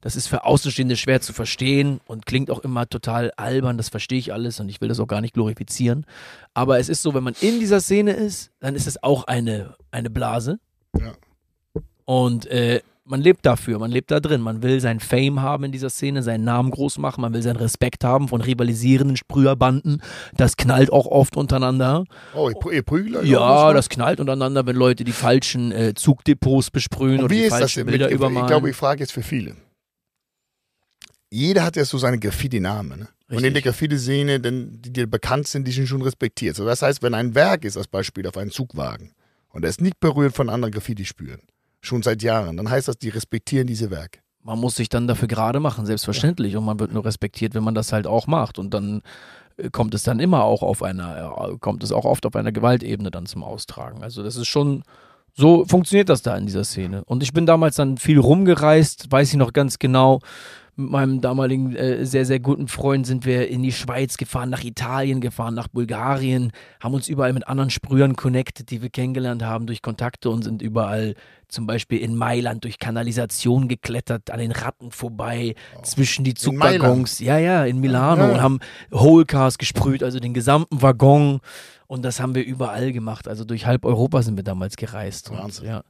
das 0.00 0.16
ist 0.16 0.26
für 0.26 0.44
Außenstehende 0.44 0.96
schwer 0.96 1.22
zu 1.22 1.32
verstehen 1.32 2.00
und 2.06 2.26
klingt 2.26 2.50
auch 2.50 2.58
immer 2.58 2.86
total 2.86 3.30
albern, 3.36 3.78
das 3.78 3.88
verstehe 3.88 4.18
ich 4.18 4.32
alles 4.34 4.60
und 4.60 4.68
ich 4.68 4.80
will 4.82 4.88
das 4.88 5.00
auch 5.00 5.06
gar 5.06 5.22
nicht 5.22 5.32
glorifizieren. 5.32 6.04
Aber 6.52 6.78
es 6.78 6.90
ist 6.90 7.00
so, 7.00 7.14
wenn 7.14 7.24
man 7.24 7.34
in 7.40 7.58
dieser 7.58 7.80
Szene 7.80 8.12
ist, 8.12 8.50
dann 8.60 8.74
ist 8.74 8.86
es 8.86 9.02
auch 9.02 9.24
eine, 9.24 9.74
eine 9.92 10.10
Blase. 10.10 10.58
Ja. 10.98 11.12
Und 12.04 12.44
äh, 12.46 12.82
man 13.06 13.20
lebt 13.20 13.44
dafür, 13.44 13.78
man 13.78 13.90
lebt 13.90 14.10
da 14.10 14.20
drin. 14.20 14.40
Man 14.40 14.62
will 14.62 14.80
sein 14.80 14.98
Fame 15.00 15.42
haben 15.42 15.64
in 15.64 15.72
dieser 15.72 15.90
Szene, 15.90 16.22
seinen 16.22 16.44
Namen 16.44 16.70
groß 16.70 16.98
machen, 16.98 17.20
man 17.20 17.34
will 17.34 17.42
seinen 17.42 17.56
Respekt 17.56 18.02
haben 18.04 18.28
von 18.28 18.40
rivalisierenden 18.40 19.16
Sprüherbanden. 19.16 20.02
Das 20.36 20.56
knallt 20.56 20.92
auch 20.92 21.06
oft 21.06 21.36
untereinander. 21.36 22.04
Oh, 22.34 22.50
ihr, 22.70 22.82
Prügler? 22.82 23.22
Ja, 23.24 23.72
das 23.72 23.88
knallt 23.88 24.20
untereinander, 24.20 24.66
wenn 24.66 24.76
Leute 24.76 25.04
die 25.04 25.12
falschen 25.12 25.72
äh, 25.72 25.94
Zugdepots 25.94 26.70
besprühen 26.70 27.18
Und 27.18 27.24
oder 27.26 27.30
wie 27.30 27.38
die 27.40 27.42
ist 27.42 27.52
das 27.52 27.60
falschen 27.60 27.80
denn? 27.80 27.86
Bilder 27.88 28.08
ich 28.08 28.14
übermalen. 28.14 28.46
glaube, 28.46 28.70
ich 28.70 28.76
frage 28.76 29.00
jetzt 29.00 29.12
für 29.12 29.22
viele. 29.22 29.56
Jeder 31.30 31.64
hat 31.64 31.76
ja 31.76 31.84
so 31.84 31.98
seine 31.98 32.18
Graffiti-Namen. 32.18 33.00
Ne? 33.00 33.08
Und 33.36 33.44
in 33.44 33.52
der 33.52 33.62
Graffiti-Szene, 33.62 34.40
denn 34.40 34.80
die, 34.80 34.92
die 34.92 35.06
bekannt 35.06 35.48
sind, 35.48 35.66
die 35.66 35.72
sind 35.72 35.88
schon 35.88 36.02
respektiert. 36.02 36.56
So, 36.56 36.64
das 36.64 36.80
heißt, 36.80 37.02
wenn 37.02 37.14
ein 37.14 37.34
Werk 37.34 37.64
ist, 37.64 37.76
als 37.76 37.88
Beispiel 37.88 38.26
auf 38.26 38.36
einen 38.36 38.50
Zugwagen, 38.50 39.12
und 39.48 39.64
er 39.64 39.70
ist 39.70 39.80
nicht 39.80 40.00
berührt 40.00 40.34
von 40.34 40.48
anderen 40.48 40.72
Graffiti-Spüren, 40.72 41.40
schon 41.86 42.02
seit 42.02 42.22
Jahren, 42.22 42.56
dann 42.56 42.70
heißt 42.70 42.88
das, 42.88 42.98
die 42.98 43.08
respektieren 43.10 43.66
diese 43.66 43.90
Werke. 43.90 44.20
man 44.42 44.58
muss 44.58 44.76
sich 44.76 44.88
dann 44.88 45.08
dafür 45.08 45.28
gerade 45.28 45.58
machen, 45.58 45.86
selbstverständlich. 45.86 46.56
Und 46.56 46.64
man 46.64 46.78
wird 46.78 46.92
nur 46.92 47.04
respektiert, 47.04 47.54
wenn 47.54 47.64
man 47.64 47.74
das 47.74 47.92
halt 47.92 48.06
auch 48.06 48.26
macht. 48.26 48.58
Und 48.58 48.74
dann 48.74 49.02
äh, 49.56 49.70
kommt 49.70 49.94
es 49.94 50.02
dann 50.02 50.20
immer 50.20 50.44
auch 50.44 50.62
auf 50.62 50.82
einer, 50.82 51.56
kommt 51.60 51.82
es 51.82 51.92
auch 51.92 52.04
oft 52.04 52.26
auf 52.26 52.36
einer 52.36 52.52
Gewaltebene 52.52 53.10
dann 53.10 53.26
zum 53.26 53.42
Austragen. 53.42 54.02
Also 54.02 54.22
das 54.22 54.36
ist 54.36 54.48
schon, 54.48 54.82
so 55.32 55.64
funktioniert 55.64 56.08
das 56.08 56.22
da 56.22 56.36
in 56.36 56.46
dieser 56.46 56.64
Szene. 56.64 57.04
Und 57.04 57.22
ich 57.22 57.32
bin 57.32 57.46
damals 57.46 57.76
dann 57.76 57.96
viel 57.96 58.18
rumgereist, 58.18 59.10
weiß 59.10 59.32
ich 59.32 59.38
noch 59.38 59.52
ganz 59.52 59.78
genau. 59.78 60.20
Mit 60.76 60.90
meinem 60.90 61.20
damaligen 61.20 61.76
äh, 61.76 62.04
sehr, 62.04 62.24
sehr 62.26 62.40
guten 62.40 62.66
Freund 62.66 63.06
sind 63.06 63.24
wir 63.24 63.48
in 63.48 63.62
die 63.62 63.70
Schweiz 63.72 64.16
gefahren, 64.16 64.50
nach 64.50 64.64
Italien 64.64 65.20
gefahren, 65.20 65.54
nach 65.54 65.68
Bulgarien, 65.68 66.50
haben 66.80 66.94
uns 66.94 67.08
überall 67.08 67.32
mit 67.32 67.46
anderen 67.46 67.70
Sprühern 67.70 68.16
connected, 68.16 68.70
die 68.70 68.82
wir 68.82 68.90
kennengelernt 68.90 69.44
haben 69.44 69.66
durch 69.66 69.82
Kontakte 69.82 70.30
und 70.30 70.42
sind 70.42 70.62
überall 70.62 71.14
zum 71.54 71.66
Beispiel 71.66 71.98
in 72.00 72.14
Mailand 72.16 72.64
durch 72.64 72.78
Kanalisation 72.78 73.68
geklettert, 73.68 74.30
an 74.30 74.38
den 74.38 74.52
Ratten 74.52 74.90
vorbei, 74.90 75.54
zwischen 75.82 76.24
die? 76.24 76.34
Zugwaggons. 76.34 77.20
Ja, 77.20 77.38
ja, 77.38 77.64
in 77.64 77.80
Milano 77.80 78.24
Ja. 78.24 78.32
und 78.32 78.42
haben 78.42 78.58
Whole 78.90 79.24
Cars 79.24 79.56
gesprüht, 79.58 80.02
also 80.02 80.20
den 80.20 80.34
gesamten 80.34 80.82
Waggon. 80.82 81.40
Und 81.86 82.02
das 82.02 82.18
haben 82.18 82.34
wir 82.34 82.44
überall 82.44 82.92
gemacht. 82.92 83.28
Also 83.28 83.44
durch 83.44 83.66
halb 83.66 83.84
Europa 83.84 84.22
sind 84.22 84.36
wir 84.36 84.42
damals 84.42 84.76
gereist. 84.76 85.30
Und, 85.30 85.38
Wahnsinn. 85.38 85.66
ja, 85.66 85.82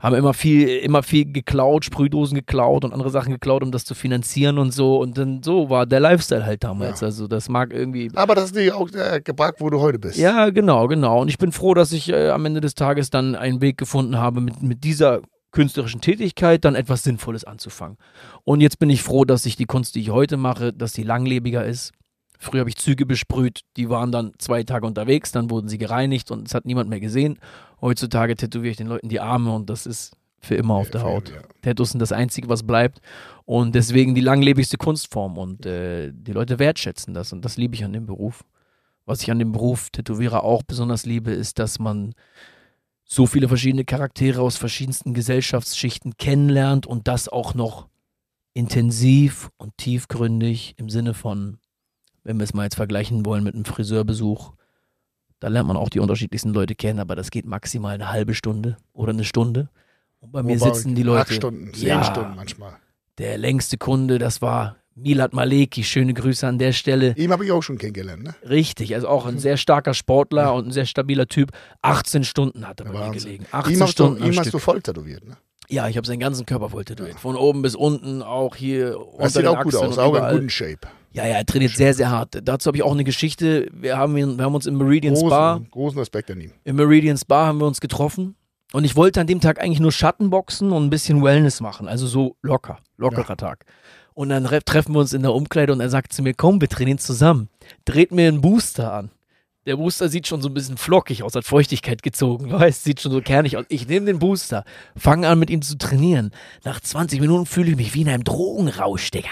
haben 0.00 0.16
immer 0.16 0.32
viel, 0.32 0.66
immer 0.66 1.02
viel 1.02 1.30
geklaut, 1.30 1.84
Sprühdosen 1.84 2.34
geklaut 2.34 2.84
und 2.86 2.92
andere 2.94 3.10
Sachen 3.10 3.32
geklaut, 3.32 3.62
um 3.62 3.70
das 3.70 3.84
zu 3.84 3.94
finanzieren 3.94 4.56
und 4.56 4.72
so. 4.72 4.96
Und 4.98 5.18
dann 5.18 5.42
so 5.42 5.68
war 5.68 5.84
der 5.84 6.00
Lifestyle 6.00 6.44
halt 6.46 6.64
damals. 6.64 7.02
Ja. 7.02 7.08
Also 7.08 7.28
das 7.28 7.50
mag 7.50 7.70
irgendwie 7.72 8.10
Aber 8.14 8.34
das 8.34 8.46
ist 8.46 8.56
dir 8.56 8.74
auch 8.76 8.88
äh, 8.92 9.20
gebracht, 9.20 9.56
wo 9.58 9.68
du 9.68 9.78
heute 9.80 9.98
bist. 9.98 10.16
ja, 10.16 10.48
genau, 10.48 10.88
genau. 10.88 11.20
Und 11.20 11.28
ich 11.28 11.36
bin 11.38 11.52
froh, 11.52 11.74
dass 11.74 11.92
ich 11.92 12.08
äh, 12.08 12.30
am 12.30 12.46
Ende 12.46 12.62
des 12.62 12.74
Tages 12.74 13.10
dann 13.10 13.34
einen 13.36 13.60
Weg 13.60 13.76
gefunden 13.76 14.16
habe, 14.16 14.40
mit, 14.40 14.62
mit 14.62 14.82
dieser 14.82 15.11
künstlerischen 15.52 16.00
Tätigkeit 16.00 16.64
dann 16.64 16.74
etwas 16.74 17.04
Sinnvolles 17.04 17.44
anzufangen. 17.44 17.98
Und 18.44 18.60
jetzt 18.60 18.78
bin 18.78 18.90
ich 18.90 19.02
froh, 19.02 19.24
dass 19.24 19.46
ich 19.46 19.56
die 19.56 19.66
Kunst, 19.66 19.94
die 19.94 20.00
ich 20.00 20.10
heute 20.10 20.36
mache, 20.36 20.72
dass 20.72 20.92
die 20.92 21.02
langlebiger 21.04 21.64
ist. 21.64 21.92
Früher 22.38 22.60
habe 22.60 22.70
ich 22.70 22.76
Züge 22.76 23.06
besprüht, 23.06 23.60
die 23.76 23.88
waren 23.88 24.10
dann 24.10 24.32
zwei 24.38 24.64
Tage 24.64 24.84
unterwegs, 24.86 25.30
dann 25.30 25.48
wurden 25.50 25.68
sie 25.68 25.78
gereinigt 25.78 26.32
und 26.32 26.48
es 26.48 26.54
hat 26.54 26.64
niemand 26.64 26.90
mehr 26.90 26.98
gesehen. 26.98 27.38
Heutzutage 27.80 28.34
tätowiere 28.34 28.72
ich 28.72 28.76
den 28.76 28.88
Leuten 28.88 29.08
die 29.08 29.20
Arme 29.20 29.54
und 29.54 29.70
das 29.70 29.86
ist 29.86 30.16
für 30.40 30.56
immer 30.56 30.74
auf 30.74 30.90
der 30.90 31.02
Für- 31.02 31.06
Haut. 31.06 31.30
ja. 31.30 31.36
Tattoos 31.62 31.90
sind 31.90 32.00
das 32.00 32.10
Einzige, 32.10 32.48
was 32.48 32.64
bleibt. 32.64 33.00
Und 33.44 33.76
deswegen 33.76 34.16
die 34.16 34.20
langlebigste 34.20 34.76
Kunstform. 34.76 35.38
Und 35.38 35.66
äh, 35.66 36.10
die 36.12 36.32
Leute 36.32 36.58
wertschätzen 36.58 37.14
das. 37.14 37.32
Und 37.32 37.44
das 37.44 37.56
liebe 37.56 37.76
ich 37.76 37.84
an 37.84 37.92
dem 37.92 38.06
Beruf. 38.06 38.42
Was 39.06 39.22
ich 39.22 39.30
an 39.30 39.38
dem 39.38 39.52
Beruf 39.52 39.90
Tätowierer 39.90 40.42
auch 40.42 40.64
besonders 40.64 41.06
liebe, 41.06 41.30
ist, 41.30 41.60
dass 41.60 41.78
man 41.78 42.12
so 43.12 43.26
viele 43.26 43.46
verschiedene 43.46 43.84
Charaktere 43.84 44.40
aus 44.40 44.56
verschiedensten 44.56 45.12
Gesellschaftsschichten 45.12 46.16
kennenlernt 46.16 46.86
und 46.86 47.08
das 47.08 47.28
auch 47.28 47.52
noch 47.52 47.88
intensiv 48.54 49.50
und 49.58 49.76
tiefgründig 49.76 50.74
im 50.78 50.88
Sinne 50.88 51.12
von, 51.12 51.58
wenn 52.24 52.38
wir 52.38 52.44
es 52.44 52.54
mal 52.54 52.64
jetzt 52.64 52.76
vergleichen 52.76 53.26
wollen 53.26 53.44
mit 53.44 53.54
einem 53.54 53.66
Friseurbesuch, 53.66 54.54
da 55.40 55.48
lernt 55.48 55.68
man 55.68 55.76
auch 55.76 55.90
die 55.90 56.00
unterschiedlichsten 56.00 56.54
Leute 56.54 56.74
kennen, 56.74 57.00
aber 57.00 57.14
das 57.14 57.30
geht 57.30 57.44
maximal 57.44 57.92
eine 57.92 58.10
halbe 58.10 58.34
Stunde 58.34 58.78
oder 58.94 59.10
eine 59.10 59.24
Stunde. 59.24 59.68
Und 60.20 60.32
bei 60.32 60.42
mir 60.42 60.58
Wobei 60.58 60.72
sitzen 60.72 60.94
die 60.94 61.02
Leute. 61.02 61.22
Acht 61.22 61.34
Stunden, 61.34 61.74
zehn 61.74 61.88
Ja. 61.88 62.04
Stunden 62.04 62.34
manchmal. 62.34 62.78
Der 63.18 63.36
längste 63.36 63.76
Kunde, 63.76 64.18
das 64.18 64.40
war 64.40 64.76
Milad 64.94 65.32
Maleki. 65.32 65.84
Schöne 65.84 66.14
Grüße 66.14 66.46
an 66.46 66.58
der 66.58 66.72
Stelle. 66.72 67.14
Ihm 67.16 67.32
habe 67.32 67.44
ich 67.44 67.52
auch 67.52 67.62
schon 67.62 67.78
kennengelernt. 67.78 68.22
Ne? 68.24 68.34
Richtig, 68.48 68.94
also 68.94 69.08
auch 69.08 69.26
ein 69.26 69.38
sehr 69.38 69.56
starker 69.56 69.94
Sportler 69.94 70.54
und 70.54 70.68
ein 70.68 70.70
sehr 70.70 70.86
stabiler 70.86 71.26
Typ. 71.26 71.50
18 71.82 72.24
Stunden 72.24 72.66
hat 72.66 72.80
er 72.80 72.86
bei 72.86 72.92
mir 72.92 72.98
Wahnsinn. 73.00 73.22
gelegen. 73.22 73.44
Ihm 73.44 73.48
18 73.52 73.72
hast, 73.80 73.80
du, 73.80 73.86
Stunden 73.92 74.22
am 74.22 74.28
ihm 74.28 74.36
hast 74.36 74.44
Stück. 74.44 74.52
du 74.52 74.58
voll 74.58 74.82
tätowiert. 74.82 75.26
Ne? 75.26 75.36
Ja, 75.68 75.88
ich 75.88 75.96
habe 75.96 76.06
seinen 76.06 76.20
ganzen 76.20 76.44
Körper 76.44 76.68
voll 76.68 76.84
tätowiert. 76.84 77.18
Von 77.18 77.36
oben 77.36 77.62
bis 77.62 77.74
unten, 77.74 78.22
auch 78.22 78.56
hier 78.56 78.96
Das 79.18 79.32
sieht 79.32 79.46
auch 79.46 79.62
gut 79.62 79.74
Achseln 79.74 79.90
aus, 79.90 79.98
und 79.98 80.04
auch 80.04 80.28
in 80.30 80.36
guten 80.36 80.50
Shape. 80.50 80.80
Ja, 81.12 81.26
ja, 81.26 81.36
er 81.36 81.46
trainiert 81.46 81.72
sehr, 81.72 81.92
sehr 81.94 82.10
hart. 82.10 82.38
Dazu 82.42 82.68
habe 82.68 82.76
ich 82.78 82.82
auch 82.82 82.92
eine 82.92 83.04
Geschichte. 83.04 83.68
Wir 83.72 83.96
haben, 83.98 84.14
wir 84.14 84.44
haben 84.44 84.54
uns 84.54 84.66
im 84.66 84.78
Meridian 84.78 85.14
Spa, 85.16 85.54
Großen, 85.56 85.70
großen 85.70 85.98
Respekt 85.98 86.30
an 86.30 86.40
ihm. 86.40 86.52
im 86.64 86.76
Meridian 86.76 87.16
Spa 87.18 87.46
haben 87.46 87.58
wir 87.58 87.66
uns 87.66 87.80
getroffen. 87.80 88.34
Und 88.72 88.84
ich 88.84 88.96
wollte 88.96 89.20
an 89.20 89.26
dem 89.26 89.40
Tag 89.40 89.60
eigentlich 89.60 89.80
nur 89.80 89.92
Schattenboxen 89.92 90.72
und 90.72 90.84
ein 90.84 90.90
bisschen 90.90 91.22
Wellness 91.22 91.60
machen. 91.60 91.88
Also 91.88 92.06
so 92.06 92.36
locker, 92.40 92.78
lockerer 92.96 93.36
Tag. 93.36 93.66
Und 94.14 94.28
dann 94.28 94.46
re- 94.46 94.62
treffen 94.64 94.94
wir 94.94 95.00
uns 95.00 95.12
in 95.12 95.22
der 95.22 95.32
Umkleide 95.34 95.72
und 95.72 95.80
er 95.80 95.88
sagt 95.88 96.12
zu 96.12 96.22
mir, 96.22 96.34
komm, 96.34 96.60
wir 96.60 96.68
trainieren 96.68 96.98
zusammen. 96.98 97.48
Dreht 97.84 98.12
mir 98.12 98.28
einen 98.28 98.40
Booster 98.40 98.92
an. 98.92 99.10
Der 99.64 99.76
Booster 99.76 100.08
sieht 100.08 100.26
schon 100.26 100.42
so 100.42 100.48
ein 100.48 100.54
bisschen 100.54 100.76
flockig 100.76 101.22
aus, 101.22 101.36
hat 101.36 101.44
Feuchtigkeit 101.44 102.02
gezogen, 102.02 102.50
weißt, 102.52 102.82
sieht 102.82 103.00
schon 103.00 103.12
so 103.12 103.20
kernig 103.20 103.56
aus. 103.56 103.64
Ich 103.68 103.86
nehme 103.86 104.06
den 104.06 104.18
Booster, 104.18 104.64
fange 104.96 105.28
an 105.28 105.38
mit 105.38 105.50
ihm 105.50 105.62
zu 105.62 105.78
trainieren. 105.78 106.32
Nach 106.64 106.80
20 106.80 107.20
Minuten 107.20 107.46
fühle 107.46 107.70
ich 107.70 107.76
mich 107.76 107.94
wie 107.94 108.02
in 108.02 108.08
einem 108.08 108.24
Drogenrausch, 108.24 109.10
Digga. 109.12 109.28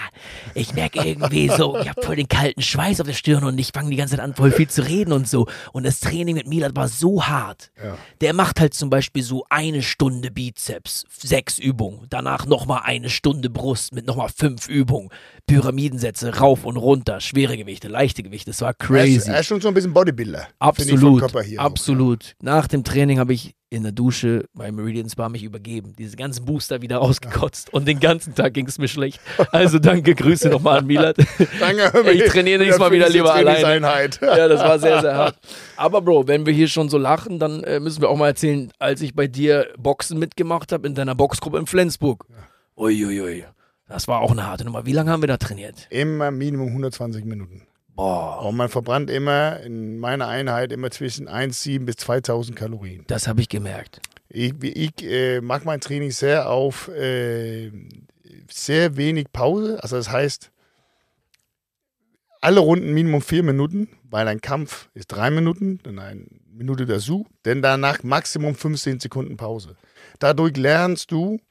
Ich 0.55 0.73
merke 0.73 1.03
irgendwie 1.03 1.49
so, 1.49 1.77
ich 1.79 1.89
habe 1.89 2.01
voll 2.01 2.15
den 2.15 2.29
kalten 2.29 2.61
Schweiß 2.61 3.01
auf 3.01 3.07
der 3.07 3.13
Stirn 3.13 3.43
und 3.43 3.57
ich 3.59 3.71
fange 3.73 3.89
die 3.89 3.97
ganze 3.97 4.15
Zeit 4.15 4.23
an, 4.23 4.33
voll 4.33 4.51
viel 4.51 4.69
zu 4.69 4.87
reden 4.87 5.11
und 5.11 5.27
so. 5.27 5.47
Und 5.73 5.85
das 5.85 5.99
Training 5.99 6.35
mit 6.35 6.47
Milad 6.47 6.75
war 6.75 6.87
so 6.87 7.27
hart. 7.27 7.71
Ja. 7.83 7.97
Der 8.21 8.33
macht 8.33 8.61
halt 8.61 8.73
zum 8.73 8.89
Beispiel 8.89 9.23
so 9.23 9.45
eine 9.49 9.81
Stunde 9.81 10.31
Bizeps, 10.31 11.05
sechs 11.09 11.59
Übungen, 11.59 12.07
danach 12.09 12.45
nochmal 12.45 12.81
eine 12.85 13.09
Stunde 13.09 13.49
Brust 13.49 13.93
mit 13.93 14.07
nochmal 14.07 14.29
fünf 14.29 14.69
Übungen, 14.69 15.09
Pyramidensätze, 15.51 16.37
rauf 16.37 16.63
und 16.63 16.77
runter, 16.77 17.19
schwere 17.19 17.57
Gewichte, 17.57 17.89
leichte 17.89 18.23
Gewichte, 18.23 18.51
das 18.51 18.61
war 18.61 18.73
crazy. 18.73 19.29
er 19.29 19.41
ist 19.41 19.47
schon 19.47 19.59
so 19.59 19.67
ein 19.67 19.73
bisschen 19.73 19.91
Bodybuilder. 19.91 20.47
Absolut, 20.59 21.29
hier 21.43 21.59
auch, 21.59 21.65
absolut. 21.65 22.35
Nach 22.41 22.67
dem 22.67 22.85
Training 22.85 23.19
habe 23.19 23.33
ich 23.33 23.53
in 23.69 23.83
der 23.83 23.91
Dusche 23.91 24.45
bei 24.53 24.71
Meridian 24.71 25.09
Spa 25.09 25.27
mich 25.27 25.43
übergeben, 25.43 25.93
diese 25.97 26.15
ganzen 26.15 26.45
Booster 26.45 26.81
wieder 26.81 27.01
ausgekotzt 27.01 27.73
und 27.73 27.85
den 27.85 27.99
ganzen 27.99 28.33
Tag 28.33 28.53
ging 28.53 28.65
es 28.65 28.77
mir 28.77 28.87
schlecht. 28.87 29.19
Also 29.51 29.77
danke, 29.77 30.15
Grüße 30.15 30.47
nochmal 30.47 30.79
an 30.79 30.87
Milad. 30.87 31.17
Ja. 31.17 31.25
Danke, 31.59 32.11
Ich 32.11 32.31
trainiere 32.31 32.59
nächstes 32.59 32.79
Mal 32.79 32.91
wieder 32.91 33.09
lieber 33.09 33.33
alleine. 33.33 33.81
Ja, 34.21 34.47
das 34.47 34.61
war 34.61 34.79
sehr, 34.79 35.01
sehr 35.01 35.15
hart. 35.15 35.37
Aber 35.75 36.01
Bro, 36.01 36.27
wenn 36.27 36.45
wir 36.45 36.53
hier 36.53 36.69
schon 36.69 36.87
so 36.87 36.97
lachen, 36.97 37.39
dann 37.39 37.63
äh, 37.63 37.81
müssen 37.81 38.01
wir 38.01 38.09
auch 38.09 38.17
mal 38.17 38.27
erzählen, 38.27 38.71
als 38.79 39.01
ich 39.01 39.15
bei 39.15 39.27
dir 39.27 39.67
Boxen 39.77 40.17
mitgemacht 40.17 40.71
habe 40.71 40.87
in 40.87 40.95
deiner 40.95 41.15
Boxgruppe 41.15 41.57
in 41.57 41.65
Flensburg. 41.65 42.25
Uiuiui. 42.77 43.45
Das 43.91 44.07
war 44.07 44.21
auch 44.21 44.31
eine 44.31 44.47
harte 44.47 44.63
Nummer. 44.63 44.85
Wie 44.85 44.93
lange 44.93 45.11
haben 45.11 45.21
wir 45.21 45.27
da 45.27 45.35
trainiert? 45.35 45.87
Immer 45.89 46.31
Minimum 46.31 46.69
120 46.69 47.25
Minuten. 47.25 47.67
Boah, 47.93 48.45
Und 48.45 48.55
man 48.55 48.69
verbrannt 48.69 49.09
immer 49.09 49.59
in 49.59 49.99
meiner 49.99 50.29
Einheit 50.29 50.71
immer 50.71 50.89
zwischen 50.91 51.27
1,7 51.27 51.83
bis 51.83 51.97
2000 51.97 52.57
Kalorien. 52.57 53.03
das 53.07 53.27
habe 53.27 53.41
ich 53.41 53.49
gemerkt. 53.49 53.99
Ich, 54.29 54.53
ich 54.63 55.03
äh, 55.03 55.41
mag 55.41 55.65
mein 55.65 55.81
Training 55.81 56.11
sehr 56.11 56.49
auf 56.49 56.87
äh, 56.87 57.69
sehr 58.49 58.95
wenig 58.95 59.33
Pause. 59.33 59.83
Also 59.83 59.97
das 59.97 60.09
heißt, 60.09 60.51
alle 62.39 62.61
Runden 62.61 62.93
Minimum 62.93 63.21
vier 63.21 63.43
Minuten, 63.43 63.89
weil 64.03 64.29
ein 64.29 64.39
Kampf 64.39 64.89
ist 64.93 65.07
drei 65.07 65.31
Minuten, 65.31 65.81
dann 65.83 65.99
eine 65.99 66.25
Minute 66.49 66.85
dazu, 66.85 67.27
denn 67.43 67.61
danach 67.61 68.03
Maximum 68.03 68.55
15 68.55 69.01
Sekunden 69.01 69.35
Pause. 69.35 69.75
Dadurch 70.19 70.55
lernst 70.55 71.11
du 71.11 71.41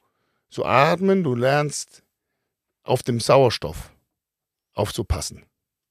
zu 0.49 0.65
atmen, 0.65 1.23
du 1.23 1.35
lernst 1.35 2.01
auf 2.83 3.03
dem 3.03 3.19
Sauerstoff 3.19 3.91
aufzupassen. 4.73 5.43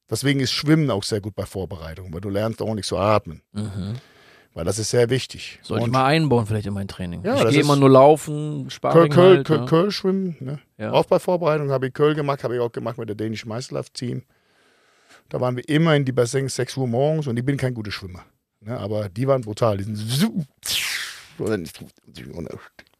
Deswegen 0.08 0.40
ist 0.40 0.50
Schwimmen 0.52 0.90
auch 0.90 1.04
sehr 1.04 1.20
gut 1.20 1.34
bei 1.36 1.46
Vorbereitung, 1.46 2.12
weil 2.12 2.20
du 2.20 2.30
lernst 2.30 2.60
ordentlich 2.60 2.86
zu 2.86 2.98
atmen, 2.98 3.42
Mhm. 3.52 3.94
weil 4.54 4.64
das 4.64 4.78
ist 4.80 4.90
sehr 4.90 5.08
wichtig. 5.08 5.60
Soll 5.62 5.80
ich 5.80 5.86
mal 5.86 6.04
einbauen 6.06 6.46
vielleicht 6.46 6.66
in 6.66 6.74
mein 6.74 6.88
Training? 6.88 7.22
Ja, 7.24 7.36
ich 7.44 7.50
gehe 7.50 7.60
immer 7.60 7.76
nur 7.76 7.90
laufen, 7.90 8.62
Köl, 8.62 8.70
Sparring 8.70 9.12
Köl, 9.12 9.36
halt, 9.36 9.46
Köl, 9.46 9.58
ja. 9.58 9.66
Köl 9.66 9.90
schwimmen, 9.92 10.36
ne? 10.40 10.58
Ja. 10.78 10.90
Auch 10.92 11.04
bei 11.06 11.20
Vorbereitung 11.20 11.70
habe 11.70 11.86
ich 11.86 11.92
Köl 11.94 12.14
gemacht, 12.16 12.42
habe 12.42 12.56
ich 12.56 12.60
auch 12.60 12.72
gemacht 12.72 12.98
mit 12.98 13.08
der 13.08 13.14
dänischen 13.16 13.48
Meisterlauf-Team. 13.50 14.24
Da 15.28 15.40
waren 15.40 15.54
wir 15.56 15.68
immer 15.68 15.94
in 15.94 16.04
die 16.04 16.10
Bassins 16.12 16.56
6 16.56 16.76
Uhr 16.76 16.88
morgens 16.88 17.28
und 17.28 17.36
ich 17.38 17.44
bin 17.44 17.56
kein 17.56 17.72
guter 17.72 17.92
Schwimmer. 17.92 18.24
Ne? 18.60 18.76
Aber 18.76 19.08
die 19.08 19.28
waren 19.28 19.42
brutal. 19.42 19.76
Die 19.76 19.84
sind 19.84 19.96
so- 19.96 20.44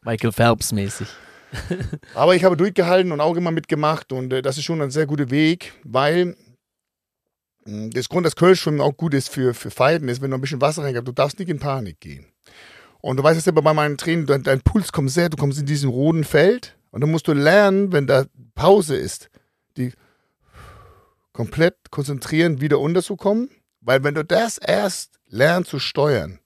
Michael 0.03 0.33
Phelps 0.33 0.72
mäßig. 0.72 1.09
Aber 2.14 2.34
ich 2.34 2.44
habe 2.44 2.56
durchgehalten 2.56 3.12
und 3.12 3.20
auch 3.20 3.36
immer 3.36 3.50
mitgemacht 3.50 4.12
und 4.12 4.32
äh, 4.32 4.42
das 4.42 4.58
ist 4.58 4.64
schon 4.64 4.80
ein 4.82 4.90
sehr 4.90 5.06
guter 5.06 5.30
Weg, 5.30 5.72
weil 5.84 6.36
mh, 7.64 7.90
das 7.92 8.08
Grund, 8.08 8.26
dass 8.26 8.36
Kölschwimmen 8.36 8.80
auch 8.80 8.96
gut 8.96 9.14
ist 9.14 9.28
für, 9.28 9.54
für 9.54 9.70
Fighten, 9.70 10.08
ist, 10.08 10.20
wenn 10.22 10.30
du 10.30 10.36
ein 10.36 10.40
bisschen 10.40 10.60
Wasser 10.60 10.82
reingibst, 10.82 11.08
du 11.08 11.12
darfst 11.12 11.38
nicht 11.38 11.48
in 11.48 11.58
Panik 11.58 12.00
gehen. 12.00 12.26
Und 13.00 13.16
du 13.16 13.22
weißt 13.22 13.38
es 13.38 13.46
ja 13.46 13.52
bei 13.52 13.72
meinem 13.72 13.96
Training, 13.96 14.26
dein, 14.26 14.42
dein 14.42 14.60
Puls 14.60 14.92
kommt 14.92 15.10
sehr, 15.10 15.28
du 15.28 15.36
kommst 15.36 15.58
in 15.58 15.66
diesem 15.66 15.90
roten 15.90 16.24
Feld 16.24 16.76
Und 16.90 17.00
dann 17.00 17.10
musst 17.10 17.28
du 17.28 17.32
lernen, 17.32 17.92
wenn 17.92 18.06
da 18.06 18.26
Pause 18.54 18.96
ist, 18.96 19.30
die 19.76 19.92
komplett 21.32 21.90
konzentrieren, 21.90 22.60
wieder 22.60 22.78
unterzukommen. 22.78 23.50
Weil 23.80 24.04
wenn 24.04 24.14
du 24.14 24.24
das 24.24 24.58
erst 24.58 25.18
lernst 25.26 25.70
zu 25.70 25.78
steuern 25.78 26.40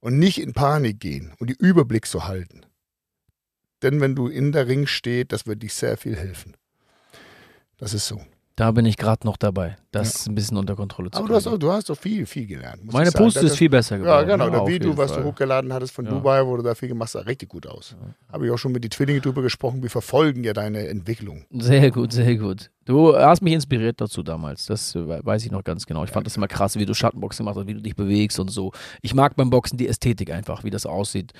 und 0.00 0.18
nicht 0.18 0.40
in 0.40 0.52
Panik 0.52 1.00
gehen 1.00 1.34
und 1.38 1.50
die 1.50 1.56
Überblick 1.58 2.06
zu 2.06 2.28
halten, 2.28 2.64
denn 3.82 4.00
wenn 4.00 4.14
du 4.14 4.28
in 4.28 4.52
der 4.52 4.68
Ring 4.68 4.86
stehst, 4.86 5.32
das 5.32 5.46
wird 5.46 5.62
dich 5.62 5.74
sehr 5.74 5.96
viel 5.96 6.16
helfen. 6.16 6.56
Das 7.78 7.94
ist 7.94 8.06
so. 8.06 8.20
Da 8.58 8.72
bin 8.72 8.84
ich 8.86 8.96
gerade 8.96 9.24
noch 9.24 9.36
dabei, 9.36 9.76
das 9.92 10.24
ja. 10.24 10.32
ein 10.32 10.34
bisschen 10.34 10.56
unter 10.56 10.74
Kontrolle 10.74 11.12
zu 11.12 11.18
Aber 11.20 11.28
du 11.28 11.34
hast, 11.36 11.46
auch, 11.46 11.58
du 11.58 11.70
hast 11.70 11.90
doch 11.90 11.96
viel, 11.96 12.26
viel 12.26 12.44
gelernt. 12.44 12.92
Meine 12.92 13.12
Puste 13.12 13.46
ist 13.46 13.56
viel 13.56 13.68
besser 13.68 13.98
geworden. 13.98 14.28
Ja, 14.28 14.36
genau. 14.36 14.50
Das 14.50 14.66
Video, 14.66 14.96
was 14.96 15.12
Fall. 15.12 15.22
du 15.22 15.28
hochgeladen 15.28 15.72
hattest 15.72 15.94
von 15.94 16.04
ja. 16.04 16.10
Dubai, 16.10 16.44
wo 16.44 16.56
du 16.56 16.64
da 16.64 16.74
viel 16.74 16.88
gemacht 16.88 17.06
hast, 17.06 17.12
sah 17.12 17.20
richtig 17.20 17.50
gut 17.50 17.68
aus. 17.68 17.94
Ja. 18.00 18.32
Habe 18.32 18.46
ich 18.46 18.52
auch 18.52 18.58
schon 18.58 18.72
mit 18.72 18.82
den 18.82 18.90
Zwillingen 18.90 19.22
drüber 19.22 19.42
gesprochen. 19.42 19.80
Wir 19.84 19.90
verfolgen 19.90 20.42
ja 20.42 20.54
deine 20.54 20.88
Entwicklung. 20.88 21.44
Sehr 21.52 21.92
gut, 21.92 22.12
sehr 22.12 22.34
gut. 22.34 22.72
Du 22.88 23.14
hast 23.14 23.42
mich 23.42 23.52
inspiriert 23.52 24.00
dazu 24.00 24.22
damals. 24.22 24.64
Das 24.64 24.94
äh, 24.94 25.24
weiß 25.24 25.44
ich 25.44 25.50
noch 25.50 25.62
ganz 25.62 25.84
genau. 25.84 26.04
Ich 26.04 26.10
fand 26.10 26.26
das 26.26 26.38
immer 26.38 26.48
krass, 26.48 26.76
wie 26.76 26.86
du 26.86 26.94
Schattenboxen 26.94 27.44
machst, 27.44 27.66
wie 27.66 27.74
du 27.74 27.82
dich 27.82 27.94
bewegst 27.94 28.40
und 28.40 28.48
so. 28.48 28.72
Ich 29.02 29.12
mag 29.12 29.36
beim 29.36 29.50
Boxen 29.50 29.76
die 29.76 29.86
Ästhetik 29.86 30.30
einfach, 30.30 30.64
wie 30.64 30.70
das 30.70 30.86
aussieht 30.86 31.34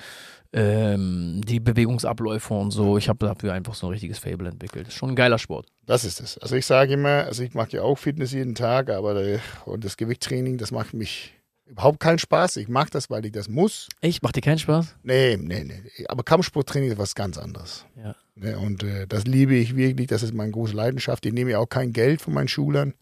ähm, 0.53 1.41
die 1.43 1.59
Bewegungsabläufe 1.59 2.53
und 2.53 2.71
so. 2.71 2.97
Ich 2.97 3.09
habe 3.09 3.25
dafür 3.25 3.53
einfach 3.53 3.73
so 3.73 3.87
ein 3.87 3.93
richtiges 3.93 4.19
Fable 4.19 4.49
entwickelt. 4.49 4.85
Das 4.85 4.93
ist 4.93 4.99
schon 4.99 5.09
ein 5.09 5.15
geiler 5.15 5.39
Sport. 5.39 5.67
Das 5.85 6.03
ist 6.03 6.21
es. 6.21 6.37
Also 6.37 6.55
ich 6.55 6.65
sage 6.65 6.93
immer, 6.93 7.25
also 7.25 7.43
ich 7.43 7.53
mache 7.53 7.71
ja 7.71 7.81
auch 7.81 7.97
Fitness 7.97 8.31
jeden 8.31 8.55
Tag, 8.55 8.89
aber 8.89 9.15
der, 9.15 9.39
und 9.65 9.83
das 9.83 9.97
Gewichttraining, 9.97 10.57
das 10.57 10.71
macht 10.71 10.93
mich 10.93 11.33
überhaupt 11.65 11.99
keinen 11.99 12.19
Spaß. 12.19 12.57
Ich 12.57 12.67
mache 12.67 12.89
das, 12.91 13.09
weil 13.09 13.25
ich 13.25 13.31
das 13.31 13.47
muss. 13.47 13.87
Echt? 14.01 14.23
Macht 14.23 14.35
dir 14.35 14.41
keinen 14.41 14.59
Spaß? 14.59 14.95
Nee, 15.03 15.37
nee, 15.37 15.63
nee. 15.63 15.81
Aber 16.07 16.23
Kampfsporttraining 16.23 16.91
ist 16.91 16.97
was 16.97 17.13
ganz 17.13 17.37
anderes. 17.37 17.85
Ja. 17.95 18.15
Ne, 18.41 18.57
und 18.57 18.83
äh, 18.83 19.05
das 19.05 19.25
liebe 19.25 19.55
ich 19.55 19.75
wirklich. 19.75 20.07
Das 20.07 20.23
ist 20.23 20.33
meine 20.33 20.51
große 20.51 20.73
Leidenschaft. 20.73 21.25
Ich 21.25 21.33
nehme 21.33 21.51
ja 21.51 21.59
auch 21.59 21.67
kein 21.67 21.91
Geld 21.91 22.21
von 22.21 22.33
meinen 22.33 22.47
Schülern. 22.47 22.93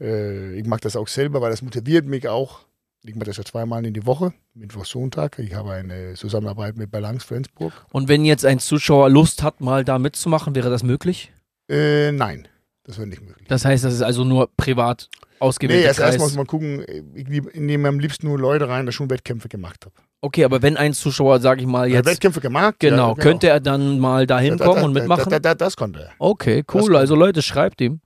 Äh, 0.00 0.54
ich 0.58 0.66
mache 0.66 0.80
das 0.82 0.96
auch 0.96 1.08
selber, 1.08 1.40
weil 1.40 1.50
das 1.50 1.62
motiviert 1.62 2.06
mich 2.06 2.28
auch. 2.28 2.60
Ich 3.02 3.14
mache 3.14 3.24
das 3.24 3.38
ja 3.38 3.44
zweimal 3.44 3.86
in 3.86 3.94
die 3.94 4.04
Woche, 4.04 4.34
Mittwoch, 4.52 4.84
Sonntag. 4.84 5.38
Ich 5.38 5.54
habe 5.54 5.72
eine 5.72 6.12
Zusammenarbeit 6.14 6.76
mit 6.76 6.90
Balance 6.90 7.26
Flensburg. 7.26 7.72
Und 7.90 8.08
wenn 8.08 8.26
jetzt 8.26 8.44
ein 8.44 8.58
Zuschauer 8.58 9.08
Lust 9.08 9.42
hat, 9.42 9.62
mal 9.62 9.84
da 9.84 9.98
mitzumachen, 9.98 10.54
wäre 10.54 10.68
das 10.68 10.82
möglich? 10.82 11.32
Äh, 11.70 12.12
nein, 12.12 12.46
das 12.84 12.98
wäre 12.98 13.06
nicht 13.06 13.22
möglich. 13.22 13.48
Das 13.48 13.64
heißt, 13.64 13.84
das 13.84 13.94
ist 13.94 14.02
also 14.02 14.24
nur 14.24 14.50
privat 14.54 15.08
ausgewählt. 15.38 15.80
Nee, 15.80 15.86
erst 15.86 16.00
erstmal 16.00 16.26
muss 16.26 16.36
man 16.36 16.46
gucken, 16.46 16.84
ich 17.14 17.26
nehme 17.54 17.88
am 17.88 17.98
liebsten 17.98 18.26
nur 18.26 18.38
Leute 18.38 18.68
rein, 18.68 18.84
die 18.84 18.92
schon 18.92 19.08
Wettkämpfe 19.08 19.48
gemacht 19.48 19.86
haben. 19.86 19.94
Okay, 20.22 20.44
aber 20.44 20.60
wenn 20.60 20.76
ein 20.76 20.92
Zuschauer, 20.92 21.40
sag 21.40 21.60
ich 21.60 21.66
mal, 21.66 21.88
jetzt. 21.88 22.06
Wettkämpfe 22.06 22.40
gemacht? 22.40 22.76
Genau, 22.78 22.96
ja, 22.96 23.14
genau. 23.14 23.14
könnte 23.14 23.48
er 23.48 23.60
dann 23.60 23.98
mal 23.98 24.26
da 24.26 24.38
hinkommen 24.38 24.84
und 24.84 24.92
mitmachen? 24.92 25.30
Da, 25.30 25.38
da, 25.38 25.54
das 25.54 25.76
konnte 25.76 26.00
er. 26.00 26.10
Okay, 26.18 26.62
cool. 26.74 26.96
Also 26.96 27.14
Leute, 27.14 27.42
schreibt 27.42 27.80
ihm. 27.80 28.00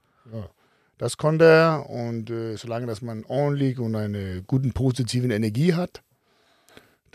Das 0.98 1.16
konnte 1.16 1.44
er 1.44 1.90
und 1.90 2.30
äh, 2.30 2.56
solange 2.56 2.86
dass 2.86 3.02
man 3.02 3.24
ordentlich 3.26 3.80
und 3.80 3.96
eine 3.96 4.42
guten 4.46 4.72
positiven 4.72 5.32
Energie 5.32 5.74
hat, 5.74 6.02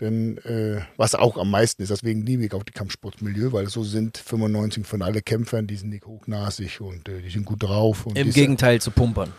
denn 0.00 0.38
äh, 0.38 0.80
was 0.96 1.14
auch 1.14 1.36
am 1.38 1.50
meisten 1.50 1.82
ist, 1.82 1.90
deswegen 1.90 2.24
liebe 2.24 2.44
ich 2.44 2.52
auch 2.52 2.62
die 2.62 2.72
Kampfsportmilieu, 2.72 3.52
weil 3.52 3.68
so 3.68 3.82
sind 3.82 4.18
95 4.18 4.86
von 4.86 5.02
allen 5.02 5.24
Kämpfern, 5.24 5.66
die 5.66 5.76
sind 5.76 5.90
nicht 5.90 6.06
hochnasig 6.06 6.80
und 6.80 7.08
äh, 7.08 7.20
die 7.22 7.30
sind 7.30 7.44
gut 7.44 7.62
drauf. 7.62 8.06
Im 8.14 8.30
Gegenteil 8.30 8.80
zu 8.80 8.90
pumpern. 8.90 9.32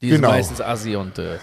Die 0.00 0.08
genau. 0.08 0.28
sind 0.28 0.36
meistens 0.36 0.60
Assi 0.60 0.96
und. 0.96 1.18
Äh 1.18 1.38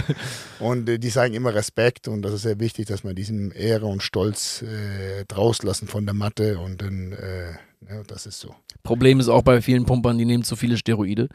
und 0.58 0.88
äh, 0.88 0.98
die 0.98 1.10
sagen 1.10 1.34
immer 1.34 1.54
Respekt 1.54 2.08
und 2.08 2.22
das 2.22 2.32
ist 2.32 2.42
sehr 2.42 2.58
wichtig, 2.58 2.86
dass 2.86 3.04
man 3.04 3.14
diesen 3.14 3.52
Ehre 3.52 3.86
und 3.86 4.02
Stolz 4.02 4.62
äh, 4.62 5.24
drauslassen 5.26 5.88
von 5.88 6.04
der 6.04 6.14
Matte 6.14 6.58
und 6.58 6.82
dann, 6.82 7.12
äh, 7.12 7.52
ja, 7.88 8.02
das 8.06 8.26
ist 8.26 8.40
so. 8.40 8.54
Problem 8.82 9.20
ist 9.20 9.28
auch 9.28 9.42
bei 9.42 9.62
vielen 9.62 9.86
Pumpern, 9.86 10.18
die 10.18 10.24
nehmen 10.24 10.42
zu 10.42 10.56
viele 10.56 10.76
Steroide. 10.76 11.28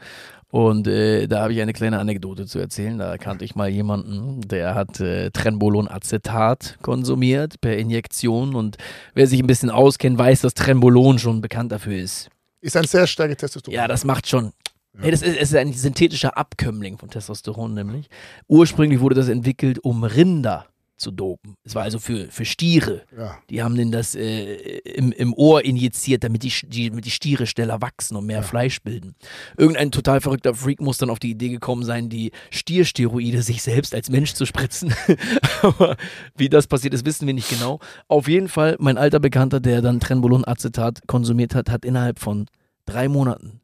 Und 0.50 0.86
äh, 0.86 1.26
da 1.26 1.42
habe 1.42 1.52
ich 1.52 1.60
eine 1.60 1.74
kleine 1.74 1.98
Anekdote 1.98 2.46
zu 2.46 2.58
erzählen. 2.58 2.98
Da 2.98 3.18
kannte 3.18 3.44
ich 3.44 3.54
mal 3.54 3.68
jemanden, 3.68 4.40
der 4.48 4.74
hat 4.74 4.98
äh, 4.98 5.30
Trenbolon-Acetat 5.30 6.78
konsumiert 6.80 7.60
per 7.60 7.76
Injektion. 7.76 8.54
Und 8.54 8.78
wer 9.14 9.26
sich 9.26 9.40
ein 9.40 9.46
bisschen 9.46 9.70
auskennt, 9.70 10.18
weiß, 10.18 10.42
dass 10.42 10.54
Trenbolon 10.54 11.18
schon 11.18 11.42
bekannt 11.42 11.72
dafür 11.72 11.98
ist. 11.98 12.30
Ist 12.60 12.76
ein 12.76 12.84
sehr 12.84 13.06
starkes 13.06 13.36
Testosteron. 13.36 13.74
Ja, 13.74 13.86
das 13.88 14.04
macht 14.04 14.26
schon. 14.26 14.52
Nee, 15.00 15.10
das 15.10 15.22
ist, 15.22 15.36
ist 15.36 15.54
ein 15.54 15.72
synthetischer 15.72 16.36
Abkömmling 16.36 16.98
von 16.98 17.08
Testosteron 17.08 17.74
nämlich. 17.74 18.08
Ursprünglich 18.48 19.00
wurde 19.00 19.14
das 19.14 19.28
entwickelt, 19.28 19.78
um 19.78 20.04
Rinder 20.04 20.66
zu 20.98 21.10
dopen. 21.10 21.54
Es 21.64 21.74
war 21.74 21.84
also 21.84 21.98
für, 21.98 22.26
für 22.30 22.44
Stiere. 22.44 23.02
Ja. 23.16 23.38
Die 23.48 23.62
haben 23.62 23.76
denn 23.76 23.92
das 23.92 24.14
äh, 24.14 24.54
im, 24.80 25.12
im 25.12 25.32
Ohr 25.32 25.64
injiziert, 25.64 26.24
damit 26.24 26.42
die, 26.42 26.52
die, 26.66 26.90
damit 26.90 27.06
die 27.06 27.10
Stiere 27.10 27.46
schneller 27.46 27.80
wachsen 27.80 28.16
und 28.16 28.26
mehr 28.26 28.38
ja. 28.38 28.42
Fleisch 28.42 28.82
bilden. 28.82 29.14
Irgendein 29.56 29.92
total 29.92 30.20
verrückter 30.20 30.54
Freak 30.54 30.80
muss 30.80 30.98
dann 30.98 31.10
auf 31.10 31.18
die 31.18 31.30
Idee 31.30 31.48
gekommen 31.48 31.84
sein, 31.84 32.08
die 32.08 32.32
Stiersteroide 32.50 33.42
sich 33.42 33.62
selbst 33.62 33.94
als 33.94 34.10
Mensch 34.10 34.34
zu 34.34 34.44
spritzen. 34.44 34.92
Aber 35.62 35.96
wie 36.36 36.48
das 36.48 36.66
passiert 36.66 36.94
ist, 36.94 37.06
wissen 37.06 37.26
wir 37.26 37.34
nicht 37.34 37.48
genau. 37.48 37.78
Auf 38.08 38.28
jeden 38.28 38.48
Fall, 38.48 38.76
mein 38.80 38.98
alter 38.98 39.20
Bekannter, 39.20 39.60
der 39.60 39.80
dann 39.80 40.00
Trenbolon-Acetat 40.00 41.06
konsumiert 41.06 41.54
hat, 41.54 41.70
hat 41.70 41.84
innerhalb 41.84 42.18
von 42.18 42.46
drei 42.86 43.08
Monaten 43.08 43.60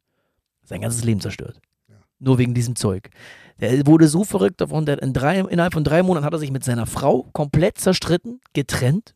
sein 0.64 0.80
ganzes 0.80 1.04
Leben 1.04 1.20
zerstört. 1.20 1.60
Ja. 1.88 1.96
Nur 2.18 2.38
wegen 2.38 2.54
diesem 2.54 2.76
Zeug. 2.76 3.10
Der 3.60 3.86
wurde 3.86 4.08
so 4.08 4.24
verrückt 4.24 4.60
davon, 4.60 4.86
der 4.86 5.00
in 5.02 5.12
drei, 5.12 5.38
innerhalb 5.40 5.72
von 5.72 5.84
drei 5.84 6.02
Monaten 6.02 6.26
hat 6.26 6.32
er 6.32 6.38
sich 6.38 6.50
mit 6.50 6.64
seiner 6.64 6.86
Frau 6.86 7.28
komplett 7.32 7.78
zerstritten, 7.78 8.40
getrennt, 8.52 9.14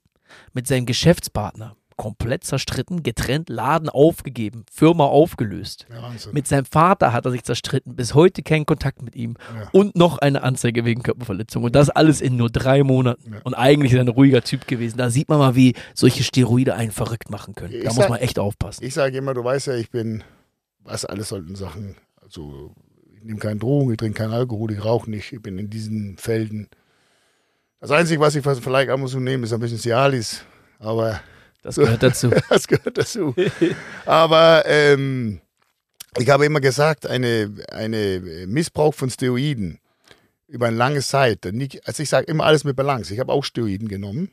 mit 0.53 0.67
seinem 0.67 0.87
Geschäftspartner 0.87 1.77
komplett 1.99 2.45
zerstritten, 2.45 3.03
getrennt, 3.03 3.51
Laden 3.51 3.91
aufgegeben, 3.91 4.65
Firma 4.73 5.05
aufgelöst. 5.05 5.87
Ja, 5.91 6.13
mit 6.33 6.47
seinem 6.47 6.65
Vater 6.65 7.13
hat 7.13 7.27
er 7.27 7.33
sich 7.33 7.43
zerstritten, 7.43 7.97
bis 7.97 8.15
heute 8.15 8.43
kein 8.43 8.65
Kontakt 8.65 9.03
mit 9.03 9.17
ihm 9.17 9.35
ja. 9.55 9.69
und 9.73 9.97
noch 9.97 10.19
eine 10.19 10.45
Anzeige 10.45 10.85
wegen 10.85 11.03
Körperverletzung. 11.03 11.65
Und 11.65 11.75
das 11.75 11.91
alles 11.91 12.21
in 12.21 12.37
nur 12.37 12.51
drei 12.51 12.85
Monaten. 12.85 13.33
Ja. 13.33 13.41
Und 13.43 13.55
eigentlich 13.55 13.93
ist 13.93 13.99
er 13.99 14.05
ein 14.05 14.09
ruhiger 14.09 14.43
Typ 14.43 14.67
gewesen. 14.69 14.97
Da 14.97 15.11
sieht 15.11 15.29
man 15.29 15.39
mal, 15.39 15.57
wie 15.57 15.75
solche 15.93 16.23
Steroide 16.23 16.75
einen 16.77 16.93
verrückt 16.93 17.31
machen 17.31 17.55
können. 17.57 17.75
Ich 17.75 17.83
da 17.83 17.91
sag, 17.91 17.97
muss 17.97 18.09
man 18.09 18.21
echt 18.21 18.39
aufpassen. 18.39 18.85
Ich 18.85 18.95
sage 18.95 19.19
immer, 19.19 19.35
du 19.35 19.43
weißt 19.43 19.67
ja, 19.67 19.75
ich 19.75 19.91
bin 19.91 20.23
was 20.89 21.05
alles 21.05 21.29
sollten 21.29 21.55
Sachen. 21.55 21.97
Also 22.21 22.75
ich 23.15 23.23
nehme 23.23 23.39
keine 23.39 23.61
Drogen, 23.61 23.91
ich 23.91 23.97
trinke 23.97 24.19
keinen 24.19 24.33
Alkohol, 24.33 24.73
ich 24.73 24.85
rauche 24.85 25.11
nicht, 25.11 25.33
ich 25.33 25.43
bin 25.43 25.59
in 25.59 25.71
diesen 25.71 26.17
Felden. 26.17 26.69
Das 27.81 27.91
Einzige, 27.91 28.21
was 28.21 28.35
ich 28.35 28.43
vielleicht 28.43 28.91
ab 28.91 29.01
und 29.01 29.09
zu 29.09 29.21
nehme, 29.21 29.45
ist 29.45 29.53
ein 29.53 29.61
bisschen 29.61 29.79
Cialis, 29.79 30.45
aber 30.79 31.21
das 31.63 31.77
gehört 31.77 32.03
dazu. 32.03 32.31
das 32.49 32.67
gehört 32.67 32.97
dazu. 32.99 33.35
aber 34.07 34.65
ähm, 34.67 35.41
ich 36.19 36.31
habe 36.31 36.47
immer 36.47 36.61
gesagt, 36.61 37.07
eine, 37.07 37.55
eine 37.71 38.47
Missbrauch 38.47 38.95
von 38.95 39.11
Steroiden 39.11 39.79
über 40.47 40.67
eine 40.69 40.77
lange 40.77 41.01
Zeit, 41.01 41.45
also 41.85 42.03
ich 42.03 42.09
sage 42.09 42.27
immer 42.27 42.45
alles 42.45 42.65
mit 42.65 42.75
Balance. 42.75 43.13
Ich 43.13 43.21
habe 43.21 43.33
auch 43.33 43.45
Steroiden 43.45 43.89
genommen, 43.89 44.31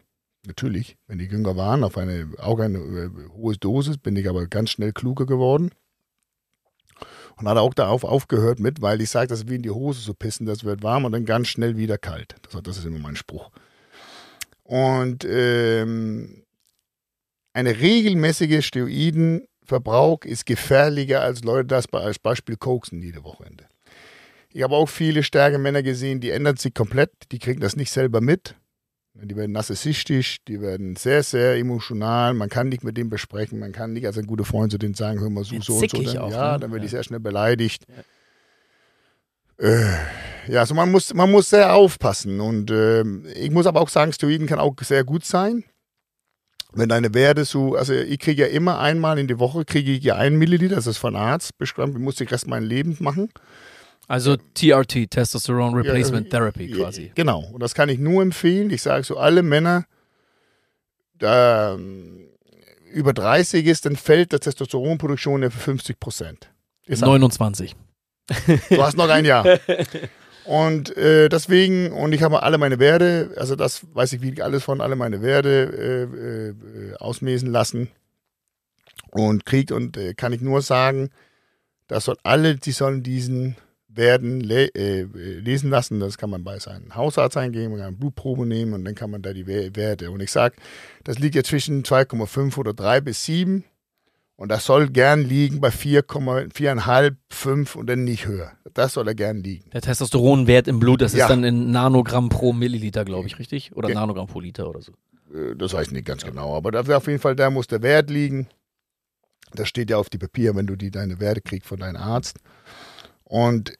natürlich, 0.48 0.96
wenn 1.08 1.20
die 1.20 1.26
jünger 1.26 1.58
waren, 1.58 1.84
auf 1.84 1.98
eine 1.98 2.30
auch 2.38 2.60
eine 2.60 2.78
äh, 2.78 3.10
hohe 3.36 3.58
Dosis, 3.58 3.98
bin 3.98 4.16
ich 4.16 4.30
aber 4.30 4.48
ganz 4.48 4.70
schnell 4.70 4.94
kluger 4.94 5.26
geworden. 5.26 5.72
Und 7.38 7.50
hat 7.50 7.58
auch 7.58 7.74
darauf 7.74 8.04
aufgehört 8.04 8.60
mit, 8.60 8.82
weil 8.82 9.02
ich 9.02 9.10
sage, 9.10 9.28
das 9.28 9.40
ist 9.40 9.50
wie 9.50 9.56
in 9.56 9.62
die 9.62 9.72
Hose 9.72 10.02
zu 10.02 10.14
pissen, 10.14 10.46
das 10.46 10.64
wird 10.64 10.84
warm 10.84 11.06
und 11.06 11.12
dann 11.12 11.26
ganz 11.26 11.50
schnell 11.50 11.76
wieder 11.76 11.98
kalt. 11.98 12.36
Das, 12.44 12.62
das 12.64 12.78
ist 12.78 12.86
immer 12.86 13.00
mein 13.00 13.18
Spruch. 13.18 13.52
Und 14.64 15.26
ähm, 15.26 16.44
eine 17.54 17.80
regelmäßige 17.80 18.66
Steroidenverbrauch 18.66 20.24
ist 20.24 20.46
gefährlicher, 20.46 21.22
als 21.22 21.44
Leute 21.44 21.68
das 21.68 21.92
als 21.94 22.20
Beispiel 22.20 22.58
koksen 22.58 23.02
jede 23.02 23.24
Wochenende. 23.24 23.66
Ich 24.52 24.64
habe 24.64 24.76
auch 24.76 24.88
viele 24.88 25.22
starke 25.22 25.58
Männer 25.58 25.84
gesehen, 25.84 26.22
die 26.22 26.32
ändern 26.32 26.56
sich 26.56 26.74
komplett, 26.74 27.12
die 27.32 27.40
kriegen 27.40 27.60
das 27.60 27.76
nicht 27.76 27.92
selber 27.92 28.22
mit. 28.22 28.56
Die 29.22 29.36
werden 29.36 29.54
narzisstisch, 29.54 30.44
die 30.46 30.60
werden 30.60 30.98
sehr, 30.98 31.24
sehr 31.24 31.56
emotional. 31.56 32.34
Man 32.34 32.50
kann 32.50 32.68
nicht 32.68 32.84
mit 32.84 32.98
dem 32.98 33.10
besprechen, 33.10 33.60
man 33.60 33.72
kann 33.72 33.94
nicht 33.94 34.06
als 34.06 34.18
ein 34.18 34.28
guter 34.28 34.44
Freund 34.44 34.72
zu 34.74 34.78
denen 34.78 34.94
sagen, 34.94 35.22
hör 35.22 35.30
mal 35.30 35.46
so, 35.46 35.60
so 35.62 35.76
und 35.78 35.90
so. 35.90 36.02
Dann, 36.04 36.18
auch, 36.18 36.32
ja, 36.32 36.54
ne? 36.54 36.60
dann 36.60 36.72
wird 36.72 36.82
ja. 36.82 36.86
ich 36.86 36.92
sehr 36.92 37.04
schnell 37.04 37.22
beleidigt. 37.22 37.86
Ja. 37.88 38.04
Äh, 39.58 39.98
ja, 40.48 40.60
also 40.60 40.76
man 40.76 40.92
muss, 40.92 41.14
man 41.14 41.32
muss 41.32 41.50
sehr 41.50 41.74
aufpassen. 41.74 42.42
Und 42.42 42.72
äh, 42.72 43.04
ich 43.34 43.52
muss 43.52 43.68
aber 43.68 43.82
auch 43.82 43.90
sagen, 43.90 44.12
Steroiden 44.12 44.48
kann 44.48 44.60
auch 44.60 44.76
sehr 44.82 45.06
gut 45.06 45.24
sein. 45.24 45.64
Wenn 46.74 46.90
deine 46.90 47.14
Werte 47.14 47.46
so, 47.46 47.76
also 47.76 47.94
ich 47.94 48.20
kriege 48.20 48.42
ja 48.42 48.48
immer 48.50 48.80
einmal 48.80 49.18
in 49.18 49.28
die 49.28 49.40
Woche, 49.40 49.64
kriege 49.64 49.92
ich 49.92 50.04
ja 50.04 50.16
einen 50.16 50.38
Milliliter, 50.38 50.76
das 50.76 50.88
ist 50.88 50.98
von 50.98 51.16
Arzt 51.16 51.58
beschrieben, 51.58 51.94
ich 51.94 52.00
muss 52.00 52.16
den 52.16 52.28
Rest 52.28 52.48
meines 52.48 52.68
Lebens 52.68 53.00
machen. 53.00 53.30
Also 54.08 54.38
TRT, 54.38 55.10
Testosterone 55.10 55.78
Replacement 55.78 56.28
ja, 56.28 56.40
Therapy 56.40 56.72
quasi. 56.72 57.12
Genau, 57.16 57.44
und 57.52 57.62
das 57.62 57.74
kann 57.74 57.90
ich 57.90 58.00
nur 58.00 58.22
empfehlen. 58.22 58.70
Ich 58.70 58.82
sage 58.82 59.04
so, 59.04 59.18
alle 59.18 59.42
Männer, 59.42 59.86
da 61.18 61.78
über 62.92 63.14
30 63.14 63.66
ist, 63.66 63.86
dann 63.86 63.96
fällt 63.96 64.32
die 64.32 64.40
Testosteronproduktion 64.40 65.44
auf 65.44 65.54
50 65.54 66.00
Prozent. 66.00 66.50
29. 66.88 67.76
Du 68.70 68.84
hast 68.84 68.98
noch 68.98 69.10
ein 69.10 69.26
Jahr. 69.26 69.60
Und 70.46 70.96
äh, 70.96 71.28
deswegen, 71.28 71.92
und 71.92 72.14
ich 72.14 72.22
habe 72.22 72.44
alle 72.44 72.60
meine 72.60 72.78
Werte, 72.78 73.32
also 73.36 73.56
das 73.56 73.82
weiß 73.96 74.14
ich 74.14 74.22
wie 74.22 74.44
alles 74.44 74.64
von, 74.64 74.80
alle 74.80 74.96
meine 74.96 75.24
Werte 75.24 75.50
äh, 75.50 76.92
äh, 76.92 76.96
ausmesen 76.98 77.52
lassen. 77.52 77.90
und 79.10 79.46
kriegt. 79.46 79.72
Und 79.72 79.98
äh, 79.98 80.14
kann 80.14 80.34
ich 80.34 80.42
nur 80.42 80.62
sagen, 80.62 81.10
das 81.88 82.06
soll 82.06 82.18
alle, 82.22 82.58
die 82.58 82.74
sollen 82.74 83.02
diesen 83.02 83.56
werden 83.96 84.42
le 84.42 84.74
äh, 84.76 85.04
lesen 85.04 85.70
lassen. 85.70 86.00
Das 86.00 86.18
kann 86.18 86.30
man 86.30 86.44
bei 86.44 86.60
seinem 86.60 86.96
Hausarzt 86.96 87.38
eingeben, 87.38 87.72
man 87.72 87.80
kann 87.80 87.88
eine 87.88 87.98
Blutprobe 87.98 88.46
nehmen 88.46 88.74
und 88.74 88.86
dann 88.86 88.96
kann 88.96 89.12
man 89.12 89.22
da 89.22 89.34
die 89.34 89.48
Werte. 89.48 90.12
Und 90.12 90.22
ich 90.22 90.32
sage, 90.32 90.56
das 91.04 91.20
liegt 91.20 91.36
ja 91.36 91.44
zwischen 91.44 91.84
2,5 91.84 92.58
oder 92.58 92.74
3 92.74 93.02
bis 93.02 93.24
7. 93.24 93.64
Und 94.38 94.50
das 94.50 94.66
soll 94.66 94.90
gern 94.90 95.24
liegen 95.24 95.62
bei 95.62 95.70
4,5, 95.70 97.16
5 97.30 97.76
und 97.78 97.88
dann 97.88 98.04
nicht 98.04 98.28
höher. 98.28 98.52
Das 98.74 98.94
soll 98.94 99.08
er 99.08 99.16
gern 99.16 99.38
liegen. 99.38 99.70
Der 99.72 99.82
Testosteronwert 99.82 100.68
im 100.68 100.80
Blut, 100.80 101.02
das 101.02 101.14
ja. 101.14 101.24
ist 101.24 101.30
dann 101.30 101.46
in 101.46 101.72
Nanogramm 101.72 102.28
pro 102.28 102.52
Milliliter, 102.52 103.06
glaube 103.06 103.28
ich, 103.28 103.40
richtig? 103.40 103.74
Oder 103.76 103.90
ja. 103.90 103.96
Nanogramm 103.96 104.28
pro 104.28 104.42
Liter 104.42 104.70
oder 104.70 104.82
so. 104.82 104.92
Äh, 105.34 105.56
das 105.56 105.74
weiß 105.74 105.88
ich 105.88 105.94
nicht 105.94 106.06
ganz 106.06 106.26
genau, 106.26 106.56
aber 106.56 106.72
dafür 106.72 106.98
auf 106.98 107.08
jeden 107.08 107.20
Fall, 107.20 107.36
da 107.36 107.50
muss 107.50 107.68
der 107.68 107.82
Wert 107.82 108.10
liegen. 108.10 108.48
Das 109.54 109.70
steht 109.70 109.90
ja 109.90 109.98
auf 109.98 110.10
die 110.10 110.18
Papier, 110.18 110.54
wenn 110.56 110.68
du 110.68 110.76
die 110.76 110.92
deine 110.92 111.22
Werte 111.22 111.40
kriegst 111.40 111.70
von 111.70 111.80
deinem 111.80 111.96
Arzt. 111.96 112.40
Und 113.24 113.74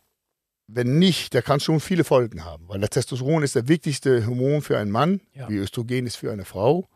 wenn 0.68 0.98
nicht, 0.98 1.34
der 1.34 1.42
kann 1.42 1.60
schon 1.60 1.80
viele 1.80 2.04
Folgen 2.04 2.44
haben, 2.44 2.68
weil 2.68 2.80
der 2.80 2.90
Testosteron 2.90 3.44
ist 3.44 3.56
der 3.56 3.68
wichtigste 3.68 4.26
Hormon 4.26 4.62
für 4.62 4.78
einen 4.78 4.92
Mann, 4.92 5.22
ja. 5.34 5.48
wie 5.50 5.58
Östrogen 5.58 6.08
ist 6.08 6.16
für 6.16 6.32
eine 6.32 6.46
Frau. 6.46 6.88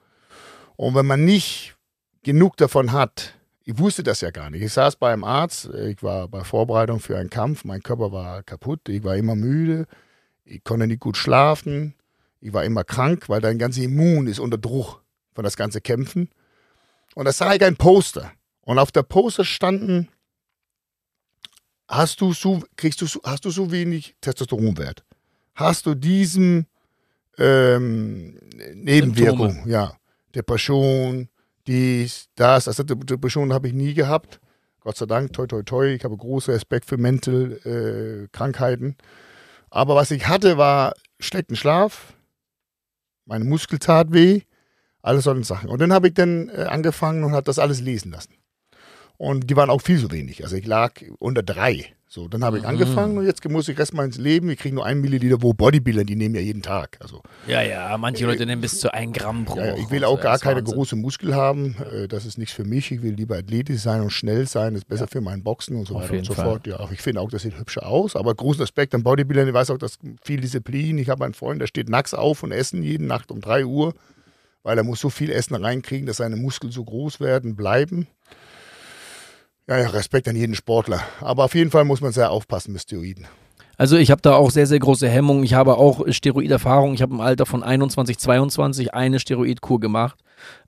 Und 0.76 0.96
wenn 0.96 1.06
man 1.06 1.26
nicht 1.26 1.76
genug 2.24 2.58
davon 2.58 2.92
hat, 2.92 3.36
ich 3.64 3.78
wusste 3.78 4.02
das 4.02 4.22
ja 4.22 4.32
gar 4.32 4.50
nicht. 4.50 4.64
Ich 4.64 4.74
saß 4.74 4.96
bei 4.96 5.14
einem 5.14 5.24
Arzt, 5.24 5.70
ich 5.74 6.02
war 6.02 6.28
bei 6.28 6.44
Vorbereitung 6.44 7.00
für 7.00 7.18
einen 7.18 7.30
Kampf, 7.30 7.66
mein 7.66 7.84
Körper 7.84 8.12
war 8.12 8.42
kaputt, 8.42 8.90
ich 8.90 9.04
war 9.04 9.16
immer 9.16 9.36
müde, 9.36 9.86
ich 10.44 10.64
konnte 10.64 10.88
nicht 10.88 11.02
gut 11.02 11.18
schlafen, 11.18 11.94
ich 12.42 12.52
war 12.54 12.64
immer 12.64 12.84
krank, 12.84 13.30
weil 13.30 13.42
dein 13.42 13.60
ganzes 13.60 13.84
Immun 13.84 14.26
ist 14.26 14.40
unter 14.40 14.58
Druck 14.58 15.04
von 15.36 15.44
das 15.44 15.56
ganze 15.56 15.82
Kämpfen. 15.82 16.30
Und 17.14 17.26
da 17.26 17.32
sah 17.32 17.54
ich 17.54 17.64
ein 17.64 17.76
Poster. 17.76 18.32
Und 18.62 18.80
auf 18.80 18.92
der 18.92 19.04
Poster 19.04 19.46
standen 19.46 20.10
hast 21.90 22.22
du 22.22 22.34
so, 22.34 22.64
kriegst 22.78 23.02
du 23.02 23.08
so, 23.08 23.20
hast 23.24 23.44
du 23.44 23.50
so 23.50 23.72
wenig 23.72 24.16
Testosteronwert? 24.22 25.04
Hast 25.56 25.86
du 25.86 25.96
diesen 25.96 26.68
ähm, 27.38 28.38
Nebenwirkung, 28.76 29.52
Symptome. 29.52 29.72
ja, 29.72 29.94
Depression, 30.36 31.28
dies, 31.68 32.30
das, 32.36 32.68
also 32.68 32.84
Depression 32.84 33.52
habe 33.52 33.68
ich 33.68 33.74
nie 33.74 33.94
gehabt. 33.94 34.40
Gott 34.82 34.98
sei 34.98 35.06
Dank, 35.08 35.34
toi, 35.34 35.46
toi, 35.46 35.62
toi. 35.64 35.88
Ich 35.88 36.06
habe 36.06 36.16
großen 36.16 36.54
Respekt 36.54 36.86
für 36.86 36.98
Mental 36.98 37.60
äh, 37.66 38.28
Krankheiten. 38.32 38.96
Aber 39.70 39.96
was 39.96 40.12
ich 40.12 40.28
hatte, 40.28 40.58
war 40.58 40.94
schlechten 41.20 41.56
Schlaf, 41.56 42.14
mein 43.26 43.48
Muskel 43.48 43.78
tat 43.78 44.14
weh, 44.14 44.42
alles 45.02 45.26
solche 45.26 45.44
Sachen. 45.44 45.70
Und 45.70 45.80
dann 45.80 45.94
habe 45.94 46.08
ich 46.08 46.14
dann 46.14 46.50
äh, 46.50 46.64
angefangen 46.64 47.24
und 47.24 47.34
habe 47.34 47.44
das 47.44 47.60
alles 47.60 47.82
lesen 47.82 48.12
lassen. 48.12 48.34
Und 49.20 49.50
die 49.50 49.56
waren 49.58 49.70
auch 49.70 49.82
viel 49.82 50.00
zu 50.00 50.10
wenig. 50.12 50.46
Also 50.46 50.56
ich 50.56 50.66
lag 50.66 50.94
unter 51.20 51.44
drei. 51.44 51.94
So, 52.08 52.30
dann 52.30 52.42
habe 52.42 52.58
ich 52.58 52.64
mhm. 52.64 52.70
angefangen 52.70 53.18
und 53.18 53.26
jetzt 53.26 53.48
muss 53.50 53.68
ich 53.68 53.78
Rest 53.78 53.94
meines 53.94 54.18
Lebens, 54.18 54.54
ich 54.54 54.60
kriege 54.60 54.74
nur 54.74 54.86
einen 54.86 55.02
Milliliter, 55.02 55.42
wo 55.42 55.54
Bodybuilder, 55.54 56.06
die 56.06 56.16
nehmen 56.16 56.36
ja 56.36 56.42
jeden 56.42 56.62
Tag. 56.62 56.98
Also, 57.02 57.22
ja, 57.46 57.62
ja, 57.62 57.96
manche 57.98 58.26
Leute 58.26 58.46
nehmen 58.46 58.62
bis 58.62 58.80
zu 58.80 58.94
ein 58.94 59.12
Gramm 59.12 59.44
pro 59.44 59.58
ja, 59.58 59.76
Ich 59.76 59.92
will 59.92 60.06
auch 60.06 60.22
gar 60.22 60.40
keine 60.40 60.62
Wahnsinn. 60.62 60.74
große 60.74 60.96
Muskel 60.96 61.36
haben. 61.36 61.76
Äh, 61.92 62.08
das 62.08 62.26
ist 62.26 62.38
nichts 62.38 62.54
für 62.56 62.64
mich. 62.64 62.92
Ich 62.92 63.04
will 63.04 63.14
lieber 63.14 63.38
athletisch 63.38 63.82
sein 63.82 64.02
und 64.02 64.12
schnell 64.12 64.48
sein. 64.48 64.74
Das 64.74 64.84
ist 64.84 64.88
besser 64.88 65.04
ja. 65.04 65.08
für 65.08 65.22
meinen 65.22 65.44
Boxen 65.44 65.76
und 65.76 65.86
so 65.86 65.98
Auf 65.98 66.04
weiter 66.04 66.14
und 66.14 66.26
so 66.26 66.34
Fall. 66.34 66.46
fort. 66.46 66.66
Ja, 66.66 66.90
ich 66.92 67.02
finde 67.02 67.20
auch, 67.20 67.30
das 67.30 67.42
sieht 67.42 67.60
hübscher 67.60 67.86
aus. 67.86 68.16
Aber 68.16 68.34
großen 68.34 68.62
Respekt 68.62 68.96
an 68.96 69.04
Bodybuilder. 69.04 69.46
Ich 69.46 69.54
weiß 69.54 69.70
auch, 69.72 69.78
dass 69.78 70.00
viel 70.24 70.40
Disziplin. 70.40 70.98
Ich 70.98 71.10
habe 71.10 71.26
einen 71.26 71.34
Freund, 71.34 71.62
der 71.62 71.68
steht 71.68 71.90
nachts 71.90 72.14
auf 72.14 72.42
und 72.42 72.54
essen 72.54 72.82
jeden 72.84 73.06
Nacht 73.06 73.32
um 73.32 73.42
drei 73.42 73.66
Uhr, 73.66 73.94
weil 74.64 74.78
er 74.78 74.86
muss 74.86 75.02
so 75.02 75.10
viel 75.10 75.30
Essen 75.30 75.56
reinkriegen, 75.56 76.08
dass 76.08 76.18
seine 76.18 76.38
Muskeln 76.38 76.72
so 76.72 76.86
groß 76.86 77.20
werden, 77.20 77.58
bleiben. 77.58 78.08
Ja, 79.70 79.78
ja, 79.78 79.88
Respekt 79.90 80.28
an 80.28 80.36
jeden 80.36 80.56
Sportler. 80.56 81.00
Aber 81.22 81.44
auf 81.44 81.54
jeden 81.54 81.70
Fall 81.70 81.86
muss 81.86 82.02
man 82.02 82.12
sehr 82.12 82.32
aufpassen 82.32 82.74
mit 82.74 82.82
Steroiden. 82.82 83.28
Also 83.78 83.98
ich 83.98 84.10
habe 84.10 84.20
da 84.20 84.34
auch 84.34 84.50
sehr, 84.50 84.66
sehr 84.66 84.80
große 84.80 85.08
Hemmungen. 85.08 85.44
Ich 85.44 85.54
habe 85.54 85.78
auch 85.78 86.02
Steroiderfahrung. 86.10 86.96
Ich 86.96 87.04
habe 87.04 87.14
im 87.14 87.22
Alter 87.22 87.46
von 87.46 87.62
21, 87.62 88.18
22 88.18 88.96
eine 88.96 89.20
Steroidkur 89.20 89.80
gemacht. 89.80 90.18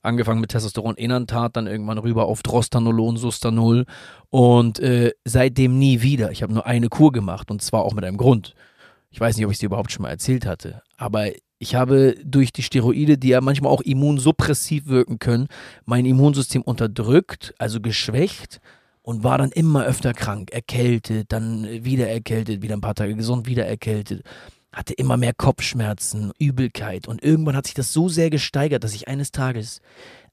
Angefangen 0.04 0.40
mit 0.40 0.52
Testosteron 0.52 0.98
Enantat, 0.98 1.56
dann 1.56 1.66
irgendwann 1.66 1.98
rüber 1.98 2.26
auf 2.26 2.44
Drostanolon, 2.44 3.18
Sustanol 3.18 3.86
und 4.30 4.80
äh, 4.80 5.14
seitdem 5.26 5.80
nie 5.80 6.04
wieder. 6.04 6.30
Ich 6.30 6.44
habe 6.44 6.54
nur 6.54 6.68
eine 6.68 6.90
Kur 6.90 7.12
gemacht 7.12 7.50
und 7.50 7.64
zwar 7.64 7.82
auch 7.82 7.96
mit 7.96 8.04
einem 8.04 8.18
Grund. 8.18 8.54
Ich 9.10 9.20
weiß 9.20 9.36
nicht, 9.36 9.46
ob 9.46 9.52
ich 9.52 9.56
es 9.56 9.60
dir 9.62 9.66
überhaupt 9.66 9.92
schon 9.92 10.04
mal 10.04 10.10
erzählt 10.10 10.46
hatte, 10.46 10.84
aber 10.98 11.30
ich 11.58 11.76
habe 11.76 12.16
durch 12.24 12.52
die 12.52 12.64
Steroide, 12.64 13.18
die 13.18 13.30
ja 13.30 13.42
manchmal 13.42 13.72
auch 13.72 13.82
immunsuppressiv 13.82 14.88
wirken 14.88 15.20
können, 15.20 15.48
mein 15.86 16.06
Immunsystem 16.06 16.62
unterdrückt, 16.62 17.54
also 17.58 17.80
geschwächt 17.80 18.62
und 19.02 19.24
war 19.24 19.38
dann 19.38 19.52
immer 19.52 19.86
öfter 19.86 20.14
krank, 20.14 20.52
erkältet, 20.52 21.32
dann 21.32 21.66
wieder 21.84 22.08
erkältet, 22.08 22.62
wieder 22.62 22.76
ein 22.76 22.82
paar 22.82 22.96
Tage 22.96 23.16
gesund, 23.16 23.48
wieder 23.48 23.66
erkältet. 23.66 24.24
Hatte 24.72 24.94
immer 24.94 25.18
mehr 25.18 25.34
Kopfschmerzen, 25.34 26.32
Übelkeit 26.40 27.08
und 27.08 27.24
irgendwann 27.24 27.56
hat 27.56 27.66
sich 27.66 27.74
das 27.74 27.92
so 27.92 28.08
sehr 28.08 28.30
gesteigert, 28.30 28.84
dass 28.84 28.96
ich 28.96 29.08
eines 29.08 29.32
Tages 29.32 29.82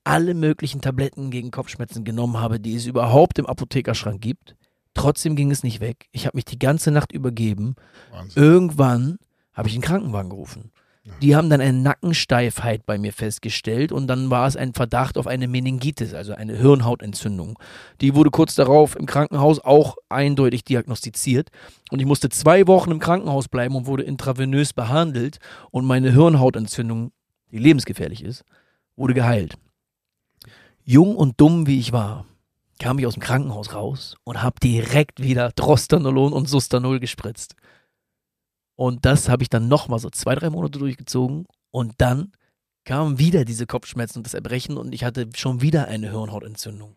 alle 0.05 0.35
möglichen 0.35 0.81
Tabletten 0.81 1.31
gegen 1.31 1.51
Kopfschmerzen 1.51 2.05
genommen 2.05 2.39
habe, 2.39 2.61
die 2.61 2.75
es 2.75 2.87
überhaupt 2.87 3.39
im 3.39 3.47
Apothekerschrank 3.47 4.21
gibt. 4.21 4.55
Trotzdem 4.95 5.37
ging 5.37 5.51
es 5.51 5.63
nicht 5.63 5.81
weg. 5.81 6.07
Ich 6.13 6.27
habe 6.27 6.37
mich 6.37 6.45
die 6.45 6.59
ganze 6.59 6.91
Nacht 6.91 7.13
übergeben. 7.13 7.75
Wahnsinn. 8.11 8.43
Irgendwann 8.43 9.19
habe 9.53 9.69
ich 9.69 9.75
einen 9.75 9.83
Krankenwagen 9.83 10.31
gerufen. 10.31 10.73
Die 11.21 11.35
haben 11.35 11.51
dann 11.51 11.61
eine 11.61 11.77
Nackensteifheit 11.77 12.87
bei 12.87 12.97
mir 12.97 13.13
festgestellt 13.13 13.91
und 13.91 14.07
dann 14.07 14.31
war 14.31 14.47
es 14.47 14.57
ein 14.57 14.73
Verdacht 14.73 15.19
auf 15.19 15.27
eine 15.27 15.49
Meningitis, 15.49 16.15
also 16.15 16.33
eine 16.35 16.57
Hirnhautentzündung. 16.57 17.59
Die 18.01 18.15
wurde 18.15 18.31
kurz 18.31 18.55
darauf 18.55 18.95
im 18.95 19.07
Krankenhaus 19.07 19.59
auch 19.59 19.97
eindeutig 20.09 20.65
diagnostiziert 20.65 21.49
und 21.91 22.01
ich 22.01 22.07
musste 22.07 22.29
zwei 22.29 22.67
Wochen 22.67 22.93
im 22.93 23.01
Krankenhaus 23.01 23.49
bleiben 23.49 23.75
und 23.75 23.87
wurde 23.87 24.05
intravenös 24.05 24.73
behandelt 24.73 25.39
und 25.71 25.85
meine 25.85 26.13
Hirnhautentzündung, 26.13 27.11
die 27.51 27.59
lebensgefährlich 27.59 28.23
ist, 28.23 28.45
wurde 28.95 29.15
geheilt. 29.15 29.55
Jung 30.85 31.17
und 31.17 31.41
dumm 31.41 31.67
wie 31.67 31.81
ich 31.81 31.93
war, 31.93 32.27
kam 32.79 32.99
ich 32.99 33.07
aus 33.07 33.15
dem 33.15 33.23
Krankenhaus 33.23 33.75
raus 33.75 34.17
und 34.25 34.43
habe 34.43 34.61
direkt 34.61 35.21
wieder 35.21 35.51
Drostanolon 35.51 36.33
und 36.33 36.49
Sustanol 36.49 37.01
gespritzt. 37.01 37.55
Und 38.79 39.05
das 39.05 39.29
habe 39.29 39.43
ich 39.43 39.51
dann 39.51 39.67
nochmal 39.67 39.99
so 39.99 40.09
zwei, 40.09 40.37
drei 40.37 40.51
Monate 40.51 40.79
durchgezogen. 40.79 41.47
Und 41.73 41.95
dann 41.99 42.31
kamen 42.85 43.19
wieder 43.19 43.45
diese 43.45 43.67
Kopfschmerzen 43.67 44.21
und 44.21 44.27
das 44.27 44.35
Erbrechen 44.35 44.77
und 44.77 44.95
ich 44.95 45.03
hatte 45.03 45.29
schon 45.35 45.61
wieder 45.61 45.89
eine 45.89 46.11
Hirnhautentzündung. 46.11 46.97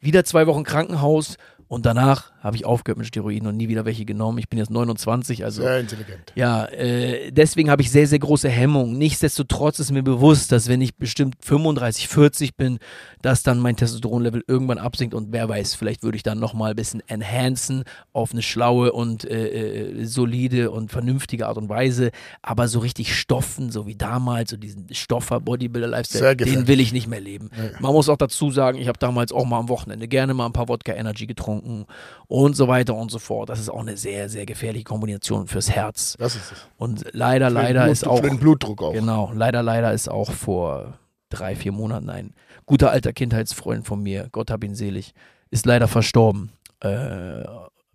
Wieder 0.00 0.24
zwei 0.24 0.46
Wochen 0.46 0.64
Krankenhaus 0.64 1.36
und 1.70 1.86
danach 1.86 2.32
habe 2.40 2.56
ich 2.56 2.64
aufgehört 2.64 2.98
mit 2.98 3.06
Steroiden 3.06 3.46
und 3.46 3.56
nie 3.56 3.68
wieder 3.68 3.84
welche 3.84 4.04
genommen. 4.04 4.38
Ich 4.38 4.48
bin 4.48 4.58
jetzt 4.58 4.70
29, 4.70 5.44
also. 5.44 5.62
Sehr 5.62 5.78
intelligent. 5.78 6.32
Ja, 6.34 6.64
äh, 6.64 7.30
deswegen 7.30 7.70
habe 7.70 7.82
ich 7.82 7.92
sehr, 7.92 8.08
sehr 8.08 8.18
große 8.18 8.48
Hemmungen. 8.48 8.98
Nichtsdestotrotz 8.98 9.78
ist 9.78 9.92
mir 9.92 10.02
bewusst, 10.02 10.50
dass 10.50 10.68
wenn 10.68 10.80
ich 10.80 10.96
bestimmt 10.96 11.36
35, 11.40 12.08
40 12.08 12.56
bin, 12.56 12.78
dass 13.22 13.44
dann 13.44 13.60
mein 13.60 13.76
Testosteronlevel 13.76 14.42
irgendwann 14.48 14.78
absinkt 14.78 15.14
und 15.14 15.32
wer 15.32 15.48
weiß, 15.48 15.74
vielleicht 15.74 16.02
würde 16.02 16.16
ich 16.16 16.22
dann 16.22 16.40
nochmal 16.40 16.70
ein 16.70 16.76
bisschen 16.76 17.02
enhancen 17.06 17.84
auf 18.12 18.32
eine 18.32 18.42
schlaue 18.42 18.90
und 18.90 19.24
äh, 19.24 20.00
äh, 20.00 20.04
solide 20.06 20.72
und 20.72 20.90
vernünftige 20.90 21.46
Art 21.46 21.58
und 21.58 21.68
Weise. 21.68 22.10
Aber 22.42 22.66
so 22.66 22.80
richtig 22.80 23.16
stoffen, 23.16 23.70
so 23.70 23.86
wie 23.86 23.94
damals, 23.94 24.50
so 24.50 24.56
diesen 24.56 24.92
Stoffer-Bodybuilder-Lifestyle, 24.92 26.34
den 26.34 26.66
will 26.66 26.80
ich 26.80 26.92
nicht 26.92 27.06
mehr 27.06 27.20
leben. 27.20 27.50
Ja. 27.56 27.78
Man 27.80 27.92
muss 27.92 28.08
auch 28.08 28.16
dazu 28.16 28.50
sagen, 28.50 28.78
ich 28.78 28.88
habe 28.88 28.98
damals 28.98 29.30
auch 29.30 29.44
mal 29.44 29.58
am 29.58 29.68
Wochenende 29.68 29.89
gerne 29.98 30.34
mal 30.34 30.46
ein 30.46 30.52
paar 30.52 30.68
Wodka 30.68 30.92
Energy 30.92 31.26
getrunken 31.26 31.86
und 32.26 32.56
so 32.56 32.68
weiter 32.68 32.94
und 32.94 33.10
so 33.10 33.18
fort. 33.18 33.48
Das 33.48 33.60
ist 33.60 33.68
auch 33.68 33.80
eine 33.80 33.96
sehr, 33.96 34.28
sehr 34.28 34.46
gefährliche 34.46 34.84
Kombination 34.84 35.46
fürs 35.46 35.70
Herz. 35.70 36.16
Das 36.18 36.36
ist 36.36 36.52
es. 36.52 36.68
Und 36.76 37.04
leider, 37.12 37.48
für 37.48 37.54
leider 37.54 37.82
Blut, 37.84 37.92
ist 37.92 38.06
auch. 38.06 38.20
Für 38.20 38.28
den 38.28 38.38
Blutdruck 38.38 38.82
auch. 38.82 38.92
Genau, 38.92 39.32
leider, 39.34 39.62
leider 39.62 39.92
ist 39.92 40.08
auch 40.08 40.30
vor 40.30 40.98
drei, 41.30 41.54
vier 41.56 41.72
Monaten 41.72 42.10
ein 42.10 42.34
guter 42.66 42.90
alter 42.90 43.12
Kindheitsfreund 43.12 43.86
von 43.86 44.02
mir, 44.02 44.28
Gott 44.32 44.50
hab 44.50 44.62
ihn 44.64 44.74
selig, 44.74 45.14
ist 45.50 45.66
leider 45.66 45.88
verstorben. 45.88 46.52
Äh, 46.80 47.44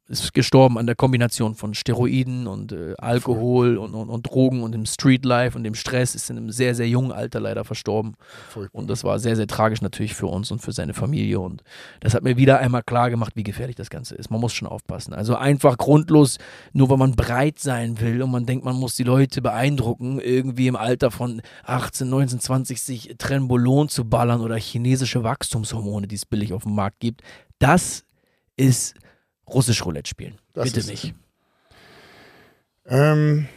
ist 0.07 0.33
gestorben 0.33 0.77
an 0.77 0.85
der 0.85 0.95
Kombination 0.95 1.55
von 1.55 1.73
Steroiden 1.73 2.45
und 2.45 2.71
äh, 2.71 2.93
Alkohol 2.97 3.77
und, 3.77 3.95
und, 3.95 4.09
und, 4.09 4.23
Drogen 4.23 4.61
und 4.61 4.71
dem 4.71 4.85
Streetlife 4.85 5.57
und 5.57 5.63
dem 5.63 5.73
Stress, 5.73 6.13
ist 6.13 6.29
in 6.29 6.37
einem 6.37 6.51
sehr, 6.51 6.75
sehr 6.75 6.87
jungen 6.87 7.11
Alter 7.11 7.39
leider 7.39 7.65
verstorben. 7.65 8.15
Und 8.71 8.89
das 8.89 9.03
war 9.03 9.17
sehr, 9.17 9.35
sehr 9.35 9.47
tragisch 9.47 9.81
natürlich 9.81 10.13
für 10.13 10.27
uns 10.27 10.51
und 10.51 10.59
für 10.59 10.73
seine 10.73 10.93
Familie. 10.93 11.39
Und 11.39 11.63
das 12.01 12.13
hat 12.13 12.23
mir 12.23 12.37
wieder 12.37 12.59
einmal 12.59 12.83
klar 12.83 13.09
gemacht, 13.09 13.33
wie 13.35 13.43
gefährlich 13.43 13.75
das 13.75 13.89
Ganze 13.89 14.13
ist. 14.15 14.29
Man 14.29 14.39
muss 14.39 14.53
schon 14.53 14.67
aufpassen. 14.67 15.13
Also 15.13 15.35
einfach 15.35 15.77
grundlos, 15.77 16.37
nur 16.71 16.89
weil 16.91 16.97
man 16.97 17.15
breit 17.15 17.57
sein 17.57 17.99
will 17.99 18.21
und 18.21 18.29
man 18.29 18.45
denkt, 18.45 18.63
man 18.63 18.75
muss 18.75 18.95
die 18.95 19.03
Leute 19.03 19.41
beeindrucken, 19.41 20.19
irgendwie 20.19 20.67
im 20.67 20.75
Alter 20.75 21.09
von 21.09 21.41
18, 21.63 22.07
19, 22.07 22.39
20 22.39 22.81
sich 22.81 23.15
Trenbolon 23.17 23.89
zu 23.89 24.05
ballern 24.05 24.41
oder 24.41 24.55
chinesische 24.57 25.23
Wachstumshormone, 25.23 26.07
die 26.07 26.15
es 26.15 26.27
billig 26.27 26.53
auf 26.53 26.63
dem 26.63 26.75
Markt 26.75 26.99
gibt. 26.99 27.21
Das 27.57 28.03
ist 28.55 28.95
russisch 29.47 29.85
Roulette 29.85 30.09
spielen. 30.09 30.37
Das 30.53 30.71
Bitte 30.71 30.87
nicht. 30.87 31.13
Ähm, 32.87 33.47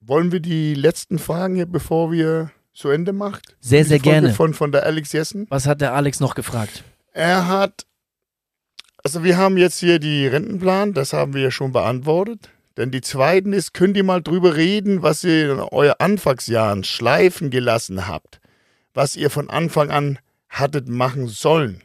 wollen 0.00 0.32
wir 0.32 0.40
die 0.40 0.74
letzten 0.74 1.18
Fragen 1.18 1.54
hier, 1.54 1.66
bevor 1.66 2.12
wir 2.12 2.50
zu 2.72 2.88
Ende 2.88 3.12
machen? 3.12 3.40
Sehr, 3.60 3.84
sehr 3.84 3.98
gerne. 3.98 4.32
Von, 4.32 4.54
von 4.54 4.72
der 4.72 4.84
Alex 4.84 5.12
Jessen. 5.12 5.46
Was 5.50 5.66
hat 5.66 5.80
der 5.80 5.94
Alex 5.94 6.20
noch 6.20 6.34
gefragt? 6.34 6.84
Er 7.12 7.48
hat, 7.48 7.86
also 9.02 9.24
wir 9.24 9.36
haben 9.36 9.56
jetzt 9.56 9.78
hier 9.78 9.98
die 9.98 10.26
Rentenplan, 10.26 10.94
das 10.94 11.12
haben 11.12 11.34
wir 11.34 11.42
ja 11.42 11.50
schon 11.50 11.72
beantwortet. 11.72 12.50
Denn 12.76 12.90
die 12.90 13.00
zweiten 13.00 13.52
ist, 13.52 13.74
könnt 13.74 13.96
ihr 13.96 14.04
mal 14.04 14.22
drüber 14.22 14.56
reden, 14.56 15.02
was 15.02 15.24
ihr 15.24 15.52
in 15.52 15.58
euren 15.58 15.96
Anfangsjahren 15.98 16.84
schleifen 16.84 17.50
gelassen 17.50 18.06
habt, 18.06 18.40
was 18.94 19.16
ihr 19.16 19.28
von 19.28 19.50
Anfang 19.50 19.90
an 19.90 20.18
hattet 20.48 20.88
machen 20.88 21.28
sollen. 21.28 21.82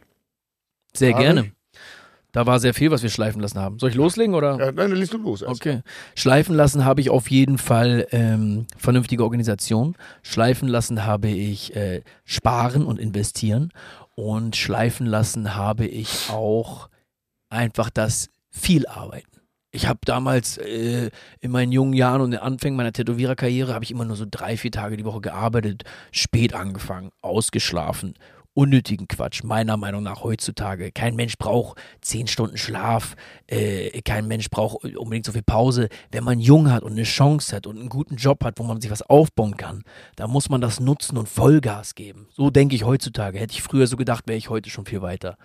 Sehr 0.94 1.14
Habe 1.14 1.24
gerne. 1.24 1.52
Da 2.36 2.46
war 2.46 2.60
sehr 2.60 2.74
viel, 2.74 2.92
was 2.92 3.02
wir 3.02 3.10
schleifen 3.10 3.42
lassen 3.42 3.60
haben. 3.60 3.80
Soll 3.80 3.92
ich 3.92 3.96
loslegen 3.96 4.36
oder? 4.36 4.58
Ja, 4.60 4.66
nein, 4.66 4.76
dann 4.76 4.96
liest 4.96 5.14
du 5.14 5.18
los. 5.18 5.42
erst. 5.42 5.56
Okay. 5.56 5.84
Schleifen 6.16 6.54
lassen 6.54 6.84
habe 6.84 7.00
ich 7.00 7.10
auf 7.10 7.32
jeden 7.32 7.58
Fall 7.58 8.08
ähm, 8.12 8.68
vernünftige 8.76 9.24
Organisation. 9.24 9.96
Schleifen 10.22 10.68
lassen 10.68 11.06
habe 11.06 11.30
ich 11.30 11.74
äh, 11.78 12.02
sparen 12.26 12.86
und 12.86 13.00
investieren. 13.00 13.72
Und 14.16 14.58
schleifen 14.58 15.08
lassen 15.08 15.56
habe 15.56 15.86
ich 15.86 16.30
auch 16.30 16.90
einfach 17.50 17.90
das 17.90 18.28
viel 18.50 18.86
arbeiten. 18.86 19.40
Ich 19.72 19.88
habe 19.88 20.00
damals 20.04 20.58
äh, 20.58 21.12
in 21.40 21.52
meinen 21.52 21.72
jungen 21.72 21.94
Jahren 21.94 22.20
und 22.20 22.32
den 22.32 22.42
Anfängen 22.42 22.76
meiner 22.76 22.92
Tätowiererkarriere 22.92 23.74
habe 23.74 23.86
ich 23.86 23.92
immer 23.92 24.04
nur 24.04 24.18
so 24.18 24.26
drei, 24.30 24.58
vier 24.58 24.72
Tage 24.72 24.98
die 24.98 25.06
Woche 25.06 25.22
gearbeitet, 25.22 25.84
spät 26.12 26.54
angefangen, 26.54 27.12
ausgeschlafen, 27.22 28.16
unnötigen 28.56 29.08
Quatsch, 29.08 29.44
meiner 29.44 29.78
Meinung 29.78 30.02
nach 30.02 30.24
heutzutage. 30.24 30.92
Kein 30.92 31.16
Mensch 31.16 31.38
braucht 31.38 31.78
zehn 32.02 32.26
Stunden 32.26 32.58
Schlaf, 32.58 33.16
äh, 33.48 34.02
kein 34.02 34.28
Mensch 34.28 34.50
braucht 34.50 34.84
unbedingt 34.96 35.26
so 35.26 35.34
viel 35.34 35.44
Pause. 35.44 35.90
Wenn 36.12 36.24
man 36.24 36.40
jung 36.40 36.72
hat 36.72 36.82
und 36.82 36.94
eine 36.94 37.04
Chance 37.04 37.56
hat 37.56 37.68
und 37.68 37.78
einen 37.78 37.90
guten 37.90 38.16
Job 38.16 38.44
hat, 38.44 38.58
wo 38.58 38.64
man 38.64 38.82
sich 38.82 38.90
was 38.90 39.04
aufbauen 39.04 39.58
kann, 39.58 39.84
da 40.16 40.28
muss 40.28 40.50
man 40.50 40.62
das 40.62 40.80
nutzen 40.80 41.18
und 41.18 41.30
Vollgas 41.30 41.94
geben. 41.94 42.28
So 42.32 42.50
denke 42.50 42.76
ich 42.76 42.86
heutzutage. 42.86 43.40
Hätte 43.40 43.54
ich 43.54 43.62
früher 43.62 43.88
so 43.88 43.98
gedacht, 43.98 44.28
wäre 44.28 44.38
ich 44.38 44.50
heute 44.50 44.70
schon 44.70 44.86
viel 44.86 45.02
weiter. 45.02 45.38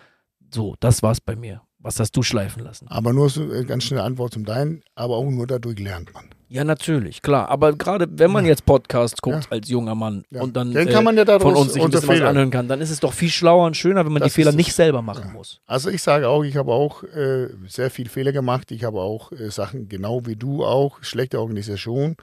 So, 0.53 0.77
das 0.81 1.03
war's 1.03 1.21
bei 1.21 1.37
mir. 1.37 1.63
Was 1.79 1.99
hast 1.99 2.13
du 2.17 2.23
schleifen 2.23 2.63
lassen? 2.63 2.89
Aber 2.89 3.13
nur 3.13 3.31
so 3.31 3.43
eine 3.43 3.65
ganz 3.65 3.85
schnelle 3.85 4.05
Antwort 4.05 4.35
zum 4.35 4.45
Deinen, 4.45 4.83
aber 4.95 5.17
auch 5.17 5.29
nur 5.29 5.47
dadurch 5.47 5.79
lernt 5.79 6.13
man. 6.15 6.30
Ja, 6.53 6.65
natürlich, 6.65 7.23
klar. 7.23 7.49
Aber 7.49 7.73
gerade 7.75 8.09
wenn 8.11 8.33
man 8.33 8.45
jetzt 8.45 8.67
Podcast 8.67 9.23
guckt 9.23 9.45
Ja. 9.45 9.51
als 9.51 9.69
junger 9.69 9.95
Mann 9.95 10.25
Ja. 10.31 10.43
und 10.43 10.57
dann 10.57 10.75
äh, 10.75 10.85
kann 10.87 11.05
man 11.05 11.17
ja 11.17 11.25
von 11.39 11.55
uns 11.55 11.75
sich 11.75 11.83
ein 11.83 11.91
bisschen 11.93 12.09
was 12.09 12.21
anhören 12.23 12.51
kann, 12.51 12.67
dann 12.67 12.81
ist 12.81 12.91
es 12.91 12.99
doch 12.99 13.13
viel 13.13 13.31
schlauer 13.31 13.67
und 13.67 13.77
schöner, 13.77 14.05
wenn 14.05 14.13
man 14.13 14.21
Das 14.21 14.33
die 14.33 14.41
Fehler 14.43 14.51
nicht 14.51 14.73
selber 14.75 15.01
machen 15.01 15.33
muss. 15.33 15.61
Also 15.67 15.91
ich 15.91 16.03
sage 16.03 16.29
auch, 16.29 16.43
ich 16.43 16.57
habe 16.57 16.73
auch 16.73 17.05
äh, 17.05 17.51
sehr 17.69 17.89
viel 17.89 18.09
Fehler 18.09 18.33
gemacht. 18.33 18.73
Ich 18.73 18.83
habe 18.83 19.01
auch 19.01 19.31
äh, 19.31 19.49
Sachen, 19.53 19.89
genau 19.89 20.27
wie 20.27 20.35
du 20.35 20.65
auch, 20.65 21.03
schlechte 21.05 21.39
Organisation. 21.41 22.17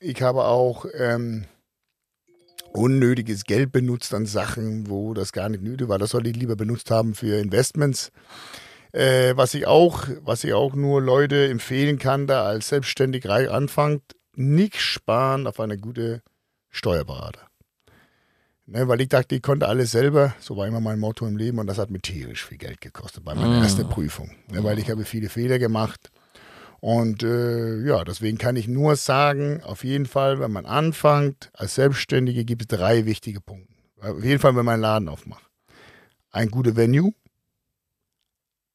Ich 0.00 0.22
habe 0.22 0.44
auch 0.46 0.86
ähm, 0.98 1.44
unnötiges 2.72 3.44
Geld 3.44 3.72
benutzt 3.72 4.14
an 4.14 4.24
Sachen, 4.24 4.88
wo 4.88 5.12
das 5.12 5.32
gar 5.32 5.50
nicht 5.50 5.62
nötig 5.62 5.88
war. 5.88 5.98
Das 5.98 6.10
sollte 6.10 6.30
ich 6.30 6.36
lieber 6.36 6.56
benutzt 6.56 6.90
haben 6.90 7.14
für 7.14 7.38
Investments. 7.38 8.10
Äh, 8.92 9.36
was 9.36 9.54
ich 9.54 9.66
auch, 9.66 10.06
was 10.22 10.44
ich 10.44 10.52
auch 10.52 10.74
nur 10.74 11.00
Leute 11.00 11.48
empfehlen 11.48 11.98
kann, 11.98 12.26
da 12.26 12.44
als 12.44 12.68
selbstständig 12.68 13.28
anfangt, 13.28 14.02
nicht 14.34 14.80
sparen 14.80 15.46
auf 15.46 15.60
eine 15.60 15.78
gute 15.78 16.22
Steuerberater. 16.70 17.50
Ne, 18.66 18.86
weil 18.86 19.00
ich 19.00 19.08
dachte, 19.08 19.34
ich 19.34 19.42
konnte 19.42 19.66
alles 19.66 19.90
selber, 19.90 20.34
so 20.38 20.56
war 20.56 20.66
immer 20.66 20.80
mein 20.80 21.00
Motto 21.00 21.26
im 21.26 21.36
Leben 21.36 21.58
und 21.58 21.66
das 21.66 21.78
hat 21.78 21.90
mir 21.90 22.00
tierisch 22.00 22.44
viel 22.44 22.58
Geld 22.58 22.80
gekostet 22.80 23.24
bei 23.24 23.34
meiner 23.34 23.58
Mm. 23.58 23.62
ersten 23.64 23.88
Prüfung. 23.88 24.30
Ne, 24.48 24.62
weil 24.62 24.78
ich 24.78 24.88
habe 24.90 25.04
viele 25.04 25.28
Fehler 25.28 25.58
gemacht 25.58 26.12
und 26.78 27.22
äh, 27.24 27.80
ja, 27.84 28.04
deswegen 28.04 28.38
kann 28.38 28.54
ich 28.56 28.68
nur 28.68 28.94
sagen, 28.96 29.60
auf 29.64 29.82
jeden 29.82 30.06
Fall, 30.06 30.38
wenn 30.38 30.52
man 30.52 30.66
anfängt 30.66 31.50
als 31.52 31.74
Selbstständige, 31.74 32.44
gibt 32.44 32.62
es 32.62 32.68
drei 32.78 33.06
wichtige 33.06 33.40
Punkte. 33.40 33.74
Auf 34.00 34.24
jeden 34.24 34.38
Fall, 34.38 34.56
wenn 34.56 34.64
man 34.64 34.74
einen 34.74 34.82
Laden 34.82 35.08
aufmacht. 35.08 35.44
Ein 36.30 36.48
gutes 36.48 36.76
Venue, 36.76 37.12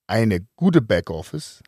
eine 0.08 0.42
gute 0.56 0.82
Backoffice, 0.82 1.62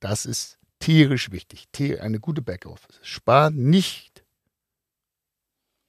das 0.00 0.26
ist 0.26 0.58
tierisch 0.78 1.30
wichtig. 1.30 1.66
Ti- 1.72 1.98
Eine 1.98 2.18
gute 2.20 2.42
Backoffice. 2.42 2.98
Spar 3.02 3.50
nicht 3.50 4.24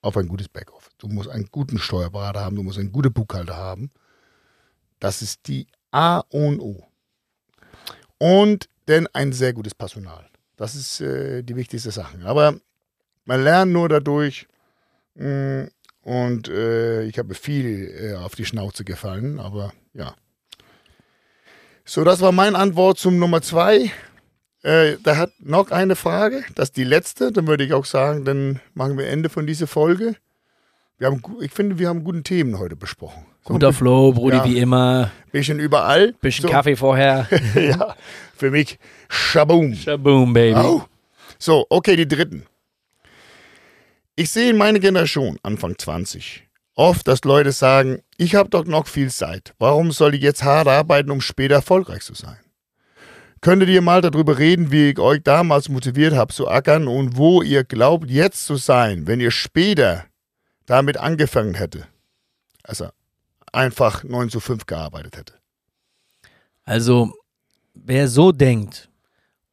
auf 0.01 0.17
ein 0.17 0.27
gutes 0.27 0.49
Backoffice. 0.49 0.91
Du 0.97 1.07
musst 1.07 1.29
einen 1.29 1.47
guten 1.51 1.77
Steuerberater 1.79 2.41
haben, 2.41 2.55
du 2.55 2.63
musst 2.63 2.77
einen 2.77 2.91
guten 2.91 3.13
Buchhalter 3.13 3.55
haben. 3.55 3.91
Das 4.99 5.21
ist 5.21 5.47
die 5.47 5.67
A 5.91 6.19
und 6.29 6.59
O. 6.59 6.85
Und 8.17 8.69
dann 8.85 9.07
ein 9.13 9.33
sehr 9.33 9.53
gutes 9.53 9.73
Personal. 9.75 10.29
Das 10.55 10.75
ist 10.75 11.01
äh, 11.01 11.41
die 11.43 11.55
wichtigste 11.55 11.91
Sache. 11.91 12.19
Aber 12.25 12.59
man 13.25 13.43
lernt 13.43 13.71
nur 13.71 13.89
dadurch. 13.89 14.47
mh, 15.15 15.69
Und 16.01 16.47
äh, 16.49 17.03
ich 17.03 17.17
habe 17.17 17.33
viel 17.33 17.89
äh, 17.97 18.15
auf 18.15 18.35
die 18.35 18.45
Schnauze 18.45 18.83
gefallen, 18.83 19.39
aber 19.39 19.73
ja. 19.93 20.15
So, 21.85 22.03
das 22.03 22.21
war 22.21 22.31
meine 22.31 22.57
Antwort 22.57 22.97
zum 22.97 23.19
Nummer 23.19 23.41
zwei. 23.41 23.91
Äh, 24.63 24.95
da 25.03 25.17
hat 25.17 25.31
noch 25.39 25.71
eine 25.71 25.95
Frage, 25.97 26.43
das 26.55 26.69
ist 26.69 26.77
die 26.77 26.85
letzte. 26.85 27.31
Dann 27.31 27.47
würde 27.47 27.65
ich 27.65 27.73
auch 27.73 27.85
sagen, 27.85 28.23
dann 28.23 28.61
machen 28.73 28.97
wir 28.97 29.07
Ende 29.07 29.29
von 29.29 29.45
dieser 29.45 29.67
Folge. 29.67 30.15
Wir 30.97 31.07
haben, 31.07 31.21
ich 31.41 31.51
finde, 31.51 31.79
wir 31.79 31.89
haben 31.89 32.03
guten 32.05 32.23
Themen 32.23 32.57
heute 32.59 32.77
besprochen. 32.77 33.25
So 33.45 33.53
Guter 33.53 33.67
ein 33.69 33.73
Flow, 33.73 34.13
Brudi, 34.13 34.37
Ja. 34.37 34.45
wie 34.45 34.57
immer. 34.59 35.11
bisschen 35.33 35.59
überall. 35.59 36.13
Bisschen 36.21 36.43
so, 36.43 36.47
Kaffee 36.49 36.77
vorher. 36.77 37.27
ja, 37.55 37.97
für 38.37 38.51
mich 38.51 38.79
Shaboom. 39.09 39.73
Shaboom, 39.75 40.31
Baby. 40.31 40.55
Au. 40.55 40.85
So, 41.37 41.65
okay, 41.69 41.97
die 41.97 42.07
dritten. 42.07 42.45
Ich 44.15 44.29
sehe 44.29 44.51
in 44.51 44.57
meiner 44.57 44.79
Generation, 44.79 45.37
Anfang 45.43 45.77
20, 45.77 46.47
oft, 46.75 47.07
dass 47.07 47.23
Leute 47.23 47.51
sagen, 47.51 48.01
ich 48.17 48.35
habe 48.35 48.49
doch 48.49 48.65
noch 48.65 48.87
viel 48.87 49.09
Zeit. 49.11 49.53
Warum 49.59 49.91
soll 49.91 50.15
ich 50.15 50.21
jetzt 50.21 50.43
hart 50.43 50.67
arbeiten, 50.67 51.11
um 51.11 51.21
später 51.21 51.55
erfolgreich 51.55 52.03
zu 52.03 52.13
sein? 52.13 52.37
Könntet 53.41 53.69
ihr 53.69 53.81
mal 53.81 54.01
darüber 54.01 54.37
reden, 54.37 54.71
wie 54.71 54.91
ich 54.91 54.99
euch 54.99 55.21
damals 55.21 55.67
motiviert 55.67 56.13
habe 56.13 56.33
zu 56.33 56.47
ackern 56.47 56.87
und 56.87 57.17
wo 57.17 57.41
ihr 57.41 57.63
glaubt, 57.65 58.09
jetzt 58.09 58.45
zu 58.45 58.55
sein, 58.55 59.05
wenn 59.05 59.19
ihr 59.19 59.31
später 59.31 60.05
damit 60.65 60.97
angefangen 60.97 61.53
hätte? 61.53 61.85
Also 62.63 62.87
einfach 63.51 64.03
9 64.03 64.29
zu 64.29 64.39
5 64.39 64.65
gearbeitet 64.65 65.17
hätte. 65.17 65.33
Also, 66.63 67.13
wer 67.73 68.07
so 68.07 68.31
denkt 68.31 68.89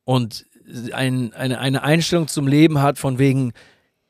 und 0.04 0.46
ein, 0.92 1.32
eine, 1.34 1.58
eine 1.58 1.82
Einstellung 1.82 2.28
zum 2.28 2.46
Leben 2.46 2.80
hat 2.80 2.98
von 2.98 3.18
wegen, 3.18 3.52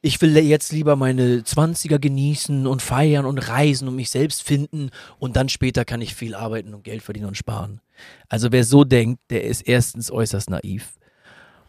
ich 0.02 0.20
will 0.20 0.36
jetzt 0.36 0.72
lieber 0.72 0.96
meine 0.96 1.40
20er 1.40 1.98
genießen 1.98 2.66
und 2.66 2.82
feiern 2.82 3.26
und 3.26 3.38
reisen 3.38 3.88
und 3.88 3.96
mich 3.96 4.10
selbst 4.10 4.42
finden 4.42 4.90
und 5.18 5.36
dann 5.36 5.48
später 5.48 5.84
kann 5.84 6.00
ich 6.00 6.14
viel 6.14 6.34
arbeiten 6.34 6.74
und 6.74 6.84
Geld 6.84 7.02
verdienen 7.02 7.26
und 7.26 7.36
sparen. 7.36 7.80
Also 8.28 8.50
wer 8.50 8.64
so 8.64 8.84
denkt, 8.84 9.20
der 9.30 9.44
ist 9.44 9.62
erstens 9.62 10.10
äußerst 10.10 10.48
naiv 10.50 10.94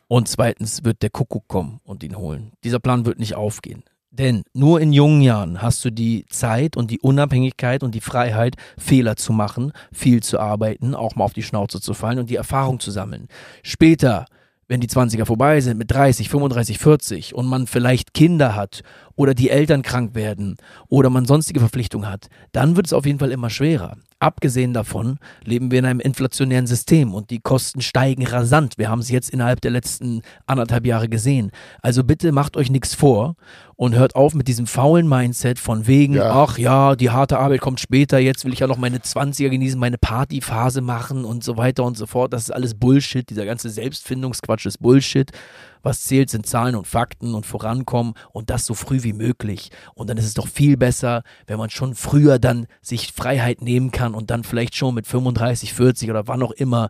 und 0.08 0.28
zweitens 0.28 0.84
wird 0.84 1.02
der 1.02 1.10
Kuckuck 1.10 1.48
kommen 1.48 1.80
und 1.84 2.04
ihn 2.04 2.18
holen. 2.18 2.54
Dieser 2.64 2.80
Plan 2.80 3.06
wird 3.06 3.20
nicht 3.20 3.36
aufgehen. 3.36 3.84
Denn 4.14 4.44
nur 4.54 4.82
in 4.82 4.92
jungen 4.92 5.22
Jahren 5.22 5.62
hast 5.62 5.86
du 5.86 5.90
die 5.90 6.26
Zeit 6.30 6.76
und 6.76 6.92
die 6.92 7.00
Unabhängigkeit 7.00 7.82
und 7.82 7.96
die 7.96 8.02
Freiheit, 8.02 8.56
Fehler 8.78 9.16
zu 9.16 9.32
machen, 9.32 9.72
viel 9.94 10.22
zu 10.22 10.38
arbeiten, 10.38 10.96
auch 10.96 11.16
mal 11.16 11.24
auf 11.24 11.34
die 11.34 11.44
Schnauze 11.44 11.80
zu 11.80 11.94
fallen 11.94 12.20
und 12.20 12.30
die 12.30 12.36
Erfahrung 12.36 12.82
zu 12.82 12.92
sammeln. 12.92 13.30
Später, 13.64 14.26
wenn 14.72 14.80
die 14.80 14.88
20er 14.88 15.26
vorbei 15.26 15.60
sind, 15.60 15.78
mit 15.78 15.92
30, 15.92 16.30
35, 16.30 16.78
40 16.78 17.36
und 17.36 17.46
man 17.46 17.68
vielleicht 17.68 18.14
Kinder 18.14 18.56
hat 18.56 18.84
oder 19.22 19.34
die 19.34 19.50
Eltern 19.50 19.84
krank 19.84 20.16
werden 20.16 20.58
oder 20.90 21.10
man 21.10 21.26
sonstige 21.26 21.60
Verpflichtungen 21.60 22.10
hat, 22.10 22.28
dann 22.52 22.76
wird 22.76 22.88
es 22.88 22.94
auf 22.94 23.06
jeden 23.06 23.20
Fall 23.20 23.32
immer 23.32 23.50
schwerer. 23.50 23.98
Abgesehen 24.20 24.74
davon 24.74 25.18
leben 25.44 25.72
wir 25.72 25.80
in 25.80 25.86
einem 25.86 26.00
inflationären 26.00 26.68
System 26.68 27.14
und 27.14 27.32
die 27.32 27.40
Kosten 27.40 27.82
steigen 27.82 28.26
rasant. 28.28 28.78
Wir 28.78 28.90
haben 28.90 29.00
es 29.00 29.10
jetzt 29.10 29.32
innerhalb 29.32 29.62
der 29.62 29.72
letzten 29.72 30.22
anderthalb 30.46 30.86
Jahre 30.86 31.10
gesehen. 31.10 31.52
Also 31.82 32.04
bitte 32.04 32.32
macht 32.32 32.56
euch 32.56 32.70
nichts 32.70 32.94
vor 32.94 33.36
und 33.78 33.96
hört 33.96 34.16
auf 34.16 34.36
mit 34.36 34.48
diesem 34.48 34.68
faulen 34.68 35.10
Mindset 35.10 35.58
von 35.58 35.88
wegen, 35.88 36.14
Ja. 36.14 36.44
ach 36.44 36.60
ja, 36.60 36.96
die 36.96 37.10
harte 37.10 37.40
Arbeit 37.40 37.62
kommt 37.62 37.80
später, 37.80 38.20
jetzt 38.20 38.46
will 38.46 38.54
ich 38.54 38.60
ja 38.60 38.68
noch 38.68 38.78
meine 38.78 39.00
20er 39.00 39.50
genießen, 39.50 39.80
meine 39.80 39.98
Partyphase 39.98 40.82
machen 40.82 41.26
und 41.26 41.44
so 41.44 41.58
weiter 41.58 41.84
und 41.84 41.98
so 41.98 42.06
fort. 42.06 42.32
Das 42.32 42.44
ist 42.44 42.52
alles 42.52 42.76
Bullshit. 42.76 43.28
Dieser 43.28 43.46
ganze 43.48 43.72
Selbstfindungsquatsch 43.72 44.68
ist 44.68 44.78
Bullshit. 44.82 45.32
Was 45.84 46.04
zählt, 46.04 46.30
sind 46.30 46.46
Zahlen 46.46 46.76
und 46.76 46.86
Fakten 46.86 47.34
und 47.34 47.48
vorankommen 47.48 48.14
und 48.34 48.52
das 48.52 48.68
so 48.68 48.76
früh 48.76 49.02
wie 49.02 49.11
möglich. 49.14 49.70
Und 49.94 50.10
dann 50.10 50.18
ist 50.18 50.26
es 50.26 50.34
doch 50.34 50.48
viel 50.48 50.78
besser, 50.78 51.24
wenn 51.48 51.58
man 51.58 51.70
schon 51.70 51.96
früher 51.96 52.40
dann 52.40 52.68
sich 52.82 53.12
Freiheit 53.12 53.62
nehmen 53.62 53.92
kann 53.92 54.14
und 54.14 54.32
dann 54.32 54.44
vielleicht 54.44 54.76
schon 54.76 54.96
mit 54.96 55.08
35, 55.08 55.74
40 55.74 56.10
oder 56.10 56.28
wann 56.28 56.44
auch 56.44 56.52
immer 56.52 56.90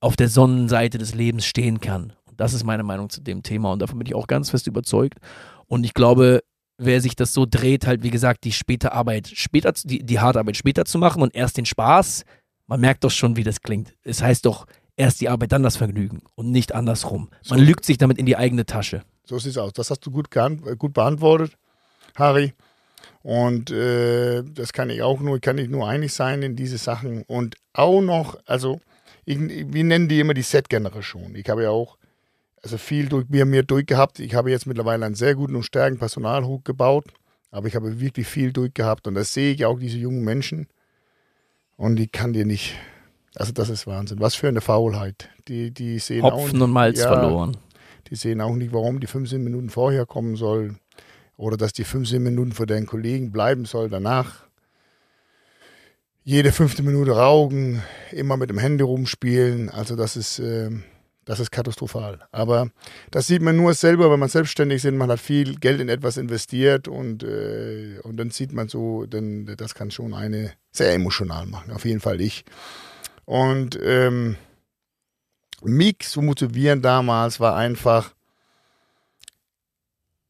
auf 0.00 0.16
der 0.16 0.28
Sonnenseite 0.28 0.98
des 0.98 1.14
Lebens 1.14 1.46
stehen 1.46 1.80
kann. 1.80 2.12
Und 2.26 2.40
das 2.40 2.52
ist 2.52 2.64
meine 2.64 2.82
Meinung 2.82 3.10
zu 3.10 3.20
dem 3.20 3.42
Thema 3.42 3.72
und 3.72 3.80
davon 3.80 3.98
bin 3.98 4.06
ich 4.06 4.14
auch 4.14 4.26
ganz 4.26 4.50
fest 4.50 4.66
überzeugt. 4.66 5.18
Und 5.66 5.84
ich 5.84 5.94
glaube, 5.94 6.42
wer 6.78 7.00
sich 7.00 7.16
das 7.16 7.32
so 7.32 7.46
dreht, 7.48 7.86
halt 7.86 8.02
wie 8.02 8.10
gesagt, 8.10 8.44
die 8.44 8.52
späte 8.52 8.92
Arbeit 8.92 9.28
später, 9.28 9.72
die, 9.84 10.04
die 10.04 10.20
harte 10.20 10.38
Arbeit 10.40 10.56
später 10.56 10.84
zu 10.84 10.98
machen 10.98 11.22
und 11.22 11.34
erst 11.34 11.56
den 11.56 11.66
Spaß, 11.66 12.24
man 12.66 12.80
merkt 12.80 13.04
doch 13.04 13.10
schon, 13.10 13.36
wie 13.36 13.44
das 13.44 13.62
klingt. 13.62 13.94
Es 14.02 14.22
heißt 14.22 14.44
doch, 14.44 14.66
erst 14.96 15.20
die 15.20 15.28
Arbeit, 15.28 15.52
dann 15.52 15.62
das 15.62 15.76
Vergnügen 15.76 16.22
und 16.34 16.50
nicht 16.50 16.74
andersrum. 16.74 17.28
Man 17.48 17.60
So. 17.60 17.64
lügt 17.64 17.84
sich 17.84 17.98
damit 17.98 18.18
in 18.18 18.26
die 18.26 18.36
eigene 18.36 18.66
Tasche. 18.66 19.02
So 19.26 19.38
sieht's 19.38 19.58
aus. 19.58 19.72
Das 19.72 19.90
hast 19.90 20.06
du 20.06 20.10
gut, 20.10 20.34
äh, 20.34 20.76
gut 20.76 20.94
beantwortet, 20.94 21.52
Harry. 22.14 22.54
Und 23.22 23.70
äh, 23.70 24.42
das 24.44 24.72
kann 24.72 24.88
ich 24.88 25.02
auch 25.02 25.20
nur, 25.20 25.40
kann 25.40 25.58
ich 25.58 25.68
nur 25.68 25.88
einig 25.88 26.12
sein 26.12 26.42
in 26.42 26.56
diese 26.56 26.78
Sachen. 26.78 27.22
Und 27.24 27.56
auch 27.72 28.00
noch, 28.00 28.38
also 28.46 28.80
ich, 29.24 29.38
wir 29.38 29.84
nennen 29.84 30.08
die 30.08 30.20
immer 30.20 30.34
die 30.34 30.42
Set-Generation. 30.42 31.34
Ich 31.34 31.48
habe 31.48 31.64
ja 31.64 31.70
auch 31.70 31.98
also 32.62 32.78
viel 32.78 33.08
durch 33.08 33.28
mir, 33.28 33.44
mir 33.44 33.62
durchgehabt. 33.62 34.18
Ich 34.18 34.34
habe 34.34 34.50
jetzt 34.50 34.66
mittlerweile 34.66 35.06
einen 35.06 35.14
sehr 35.14 35.34
guten 35.34 35.54
und 35.54 35.62
starken 35.62 35.98
Personalhut 35.98 36.64
gebaut, 36.64 37.04
aber 37.50 37.68
ich 37.68 37.76
habe 37.76 38.00
wirklich 38.00 38.26
viel 38.26 38.52
durchgehabt 38.52 39.06
und 39.06 39.14
das 39.14 39.32
sehe 39.32 39.52
ich 39.52 39.64
auch 39.64 39.78
diese 39.78 39.98
jungen 39.98 40.24
Menschen 40.24 40.66
und 41.76 42.00
ich 42.00 42.10
kann 42.10 42.32
dir 42.32 42.44
nicht, 42.44 42.74
also 43.36 43.52
das 43.52 43.68
ist 43.68 43.86
Wahnsinn. 43.86 44.18
Was 44.20 44.34
für 44.34 44.48
eine 44.48 44.60
Faulheit. 44.60 45.28
Die, 45.46 45.70
die 45.70 46.00
sehen 46.00 46.24
Hopfen 46.24 46.60
auch, 46.60 46.64
und 46.64 46.72
Malz 46.72 46.98
ja, 46.98 47.08
verloren. 47.08 47.56
Die 48.10 48.16
sehen 48.16 48.40
auch 48.40 48.54
nicht, 48.54 48.72
warum 48.72 49.00
die 49.00 49.06
15 49.06 49.42
Minuten 49.42 49.70
vorher 49.70 50.06
kommen 50.06 50.36
soll 50.36 50.76
oder 51.36 51.56
dass 51.56 51.72
die 51.72 51.84
15 51.84 52.22
Minuten 52.22 52.52
vor 52.52 52.66
deinen 52.66 52.86
Kollegen 52.86 53.32
bleiben 53.32 53.64
soll 53.64 53.88
danach. 53.88 54.46
Jede 56.24 56.50
fünfte 56.50 56.82
Minute 56.82 57.12
rauchen, 57.12 57.82
immer 58.10 58.36
mit 58.36 58.50
dem 58.50 58.58
Handy 58.58 58.82
rumspielen. 58.82 59.70
Also 59.70 59.94
das 59.94 60.16
ist, 60.16 60.40
äh, 60.40 60.70
das 61.24 61.38
ist 61.38 61.52
katastrophal. 61.52 62.20
Aber 62.32 62.70
das 63.10 63.26
sieht 63.26 63.42
man 63.42 63.56
nur 63.56 63.74
selber, 63.74 64.10
wenn 64.10 64.18
man 64.18 64.28
selbstständig 64.28 64.84
ist. 64.84 64.92
Man 64.92 65.10
hat 65.10 65.20
viel 65.20 65.56
Geld 65.56 65.80
in 65.80 65.88
etwas 65.88 66.16
investiert 66.16 66.88
und, 66.88 67.22
äh, 67.22 68.00
und 68.02 68.16
dann 68.16 68.30
sieht 68.30 68.52
man 68.52 68.68
so, 68.68 69.06
denn 69.06 69.54
das 69.56 69.74
kann 69.74 69.90
schon 69.90 70.14
eine 70.14 70.52
sehr 70.72 70.94
emotional 70.94 71.46
machen. 71.46 71.72
Auf 71.72 71.84
jeden 71.84 72.00
Fall 72.00 72.20
ich. 72.20 72.44
Und 73.24 73.78
ähm, 73.82 74.36
mich 75.62 76.00
zu 76.00 76.22
motivieren 76.22 76.82
damals 76.82 77.40
war 77.40 77.56
einfach, 77.56 78.14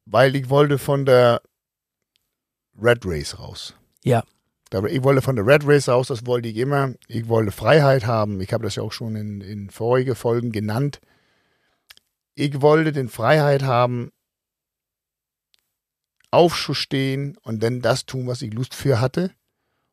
weil 0.04 0.36
ich 0.36 0.48
wollte 0.48 0.78
von 0.78 1.04
der 1.04 1.42
Red 2.80 3.00
Race 3.04 3.38
raus. 3.38 3.74
Ja. 4.04 4.24
Ich 4.88 5.02
wollte 5.02 5.22
von 5.22 5.36
der 5.36 5.46
Red 5.46 5.66
Race 5.66 5.88
raus, 5.88 6.08
das 6.08 6.26
wollte 6.26 6.48
ich 6.48 6.56
immer. 6.56 6.94
Ich 7.08 7.28
wollte 7.28 7.52
Freiheit 7.52 8.06
haben. 8.06 8.40
Ich 8.40 8.52
habe 8.52 8.64
das 8.64 8.76
ja 8.76 8.82
auch 8.82 8.92
schon 8.92 9.16
in, 9.16 9.40
in 9.40 9.70
vorige 9.70 10.14
Folgen 10.14 10.52
genannt. 10.52 11.00
Ich 12.34 12.60
wollte 12.60 12.92
den 12.92 13.08
Freiheit 13.08 13.62
haben, 13.62 14.10
aufzustehen 16.30 17.36
und 17.42 17.62
dann 17.62 17.80
das 17.80 18.04
tun, 18.04 18.26
was 18.26 18.42
ich 18.42 18.52
Lust 18.52 18.74
für 18.74 19.00
hatte, 19.00 19.30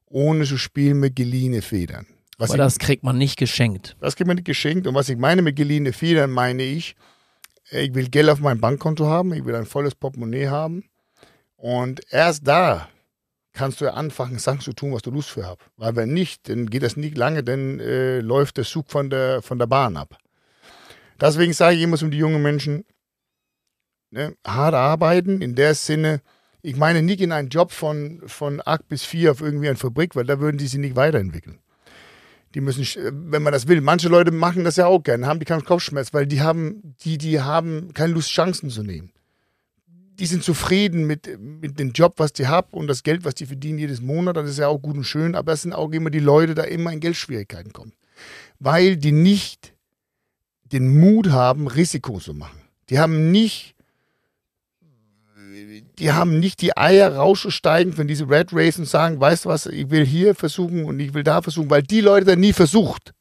ohne 0.06 0.46
zu 0.46 0.58
spielen 0.58 1.00
mit 1.00 1.16
geliehene 1.16 1.62
Federn. 1.62 2.06
Was 2.44 2.50
Aber 2.50 2.60
ich, 2.60 2.66
das 2.66 2.78
kriegt 2.78 3.04
man 3.04 3.18
nicht 3.18 3.38
geschenkt. 3.38 3.96
das 4.02 4.18
kriegt 4.18 4.28
man 4.28 4.36
nicht 4.36 4.44
geschenkt. 4.44 4.86
Und 4.86 4.96
was 4.96 5.08
ich 5.08 5.16
meine 5.16 5.42
mit 5.42 5.56
geliehene 5.56 5.94
Federn, 5.94 6.30
meine 6.30 6.62
ich, 6.64 6.98
ich 7.72 7.96
will 7.96 8.10
Geld 8.10 8.28
auf 8.28 8.42
meinem 8.42 8.60
Bankkonto 8.60 9.06
haben, 9.06 9.34
ich 9.34 9.46
will 9.46 9.56
ein 9.56 9.66
volles 9.66 9.96
Portemonnaie 9.96 10.48
haben. 10.48 10.84
Und 11.56 12.02
erst 12.12 12.46
da 12.46 12.90
kannst 13.54 13.80
du 13.80 13.86
ja 13.86 13.94
anfangen, 13.94 14.40
Sachen 14.40 14.60
zu 14.60 14.74
tun, 14.74 14.92
was 14.92 15.04
du 15.04 15.12
Lust 15.12 15.30
für 15.30 15.48
hast. 15.48 15.60
Weil 15.78 15.96
wenn 15.96 16.12
nicht, 16.12 16.50
dann 16.50 16.70
geht 16.70 16.84
das 16.84 16.98
nicht 16.98 17.18
lange, 17.18 17.46
dann 17.46 17.80
äh, 17.80 18.20
läuft 18.20 18.58
der 18.58 18.66
Zug 18.66 18.92
von 18.92 19.10
der, 19.10 19.42
von 19.42 19.58
der 19.58 19.68
Bahn 19.68 19.96
ab. 19.96 20.18
Deswegen 21.22 21.54
sage 21.54 21.78
ich 21.78 21.84
immer 21.84 21.96
zu 21.96 22.10
den 22.10 22.20
jungen 22.20 22.42
Menschen, 22.42 22.84
ne, 24.12 24.36
hart 24.46 24.74
arbeiten 24.74 25.42
in 25.42 25.56
der 25.56 25.76
Sinne, 25.76 26.20
ich 26.62 26.76
meine 26.76 27.02
nicht 27.02 27.22
in 27.22 27.32
einen 27.32 27.48
Job 27.48 27.72
von, 27.72 28.22
von 28.26 28.62
8 28.66 28.86
bis 28.90 29.04
4 29.06 29.32
auf 29.32 29.40
irgendwie 29.40 29.70
eine 29.70 29.78
Fabrik, 29.78 30.18
weil 30.18 30.26
da 30.26 30.42
würden 30.42 30.58
die 30.58 30.68
sich 30.68 30.80
nicht 30.80 30.98
weiterentwickeln. 30.98 31.63
Die 32.54 32.62
müssen, 32.62 32.86
wenn 33.32 33.42
man 33.42 33.54
das 33.54 33.68
will, 33.68 33.82
manche 33.82 34.10
Leute 34.10 34.32
machen 34.32 34.64
das 34.64 34.76
ja 34.76 34.86
auch 34.86 35.02
gerne, 35.02 35.26
haben 35.26 35.40
die 35.40 35.46
keinen 35.46 35.66
Kopfschmerz, 35.66 36.14
weil 36.14 36.28
die 36.28 36.42
haben, 36.42 36.96
die, 37.04 37.18
die 37.18 37.42
haben 37.42 37.94
keine 37.94 38.14
Lust, 38.14 38.30
Chancen 38.30 38.70
zu 38.70 38.84
nehmen. 38.84 39.12
Die 40.20 40.28
sind 40.28 40.44
zufrieden 40.44 41.08
mit, 41.08 41.40
mit 41.40 41.80
dem 41.80 41.92
Job, 41.92 42.16
was 42.18 42.34
die 42.34 42.48
haben 42.48 42.70
und 42.72 42.88
das 42.88 43.02
Geld, 43.02 43.26
was 43.26 43.34
die 43.34 43.48
verdienen 43.48 43.80
jedes 43.80 44.02
Monat, 44.02 44.38
das 44.38 44.50
ist 44.50 44.60
ja 44.60 44.68
auch 44.68 44.78
gut 44.78 44.96
und 44.96 45.06
schön, 45.06 45.34
aber 45.34 45.54
es 45.54 45.64
sind 45.64 45.74
auch 45.74 45.92
immer 45.92 46.12
die 46.12 46.20
Leute, 46.20 46.54
da 46.54 46.64
immer 46.64 46.94
in 46.94 47.00
Geldschwierigkeiten 47.00 47.74
kommen. 47.74 47.94
Weil 48.60 48.98
die 48.98 49.12
nicht 49.12 49.74
den 50.72 51.00
Mut 51.00 51.32
haben, 51.32 51.68
Risiko 51.68 52.20
zu 52.20 52.36
machen. 52.36 52.62
Die 52.90 53.00
haben 53.00 53.32
nicht, 53.32 53.73
die 55.82 56.12
haben 56.12 56.40
nicht 56.40 56.62
die 56.62 56.78
Eier 56.78 57.16
rauszusteigen 57.16 57.94
von 57.94 58.08
diese 58.08 58.30
Red 58.30 58.50
Race 58.54 58.78
und 58.78 58.86
sagen, 58.86 59.20
weißt 59.20 59.46
du 59.46 59.50
was, 59.50 59.66
ich 59.66 59.90
will 59.90 60.06
hier 60.06 60.36
versuchen 60.36 60.86
und 60.86 61.00
ich 61.00 61.14
will 61.14 61.24
da 61.24 61.42
versuchen, 61.42 61.70
weil 61.70 61.84
die 61.84 62.02
Leute 62.02 62.26
dann 62.26 62.40
nie 62.40 62.54
versucht, 62.54 63.14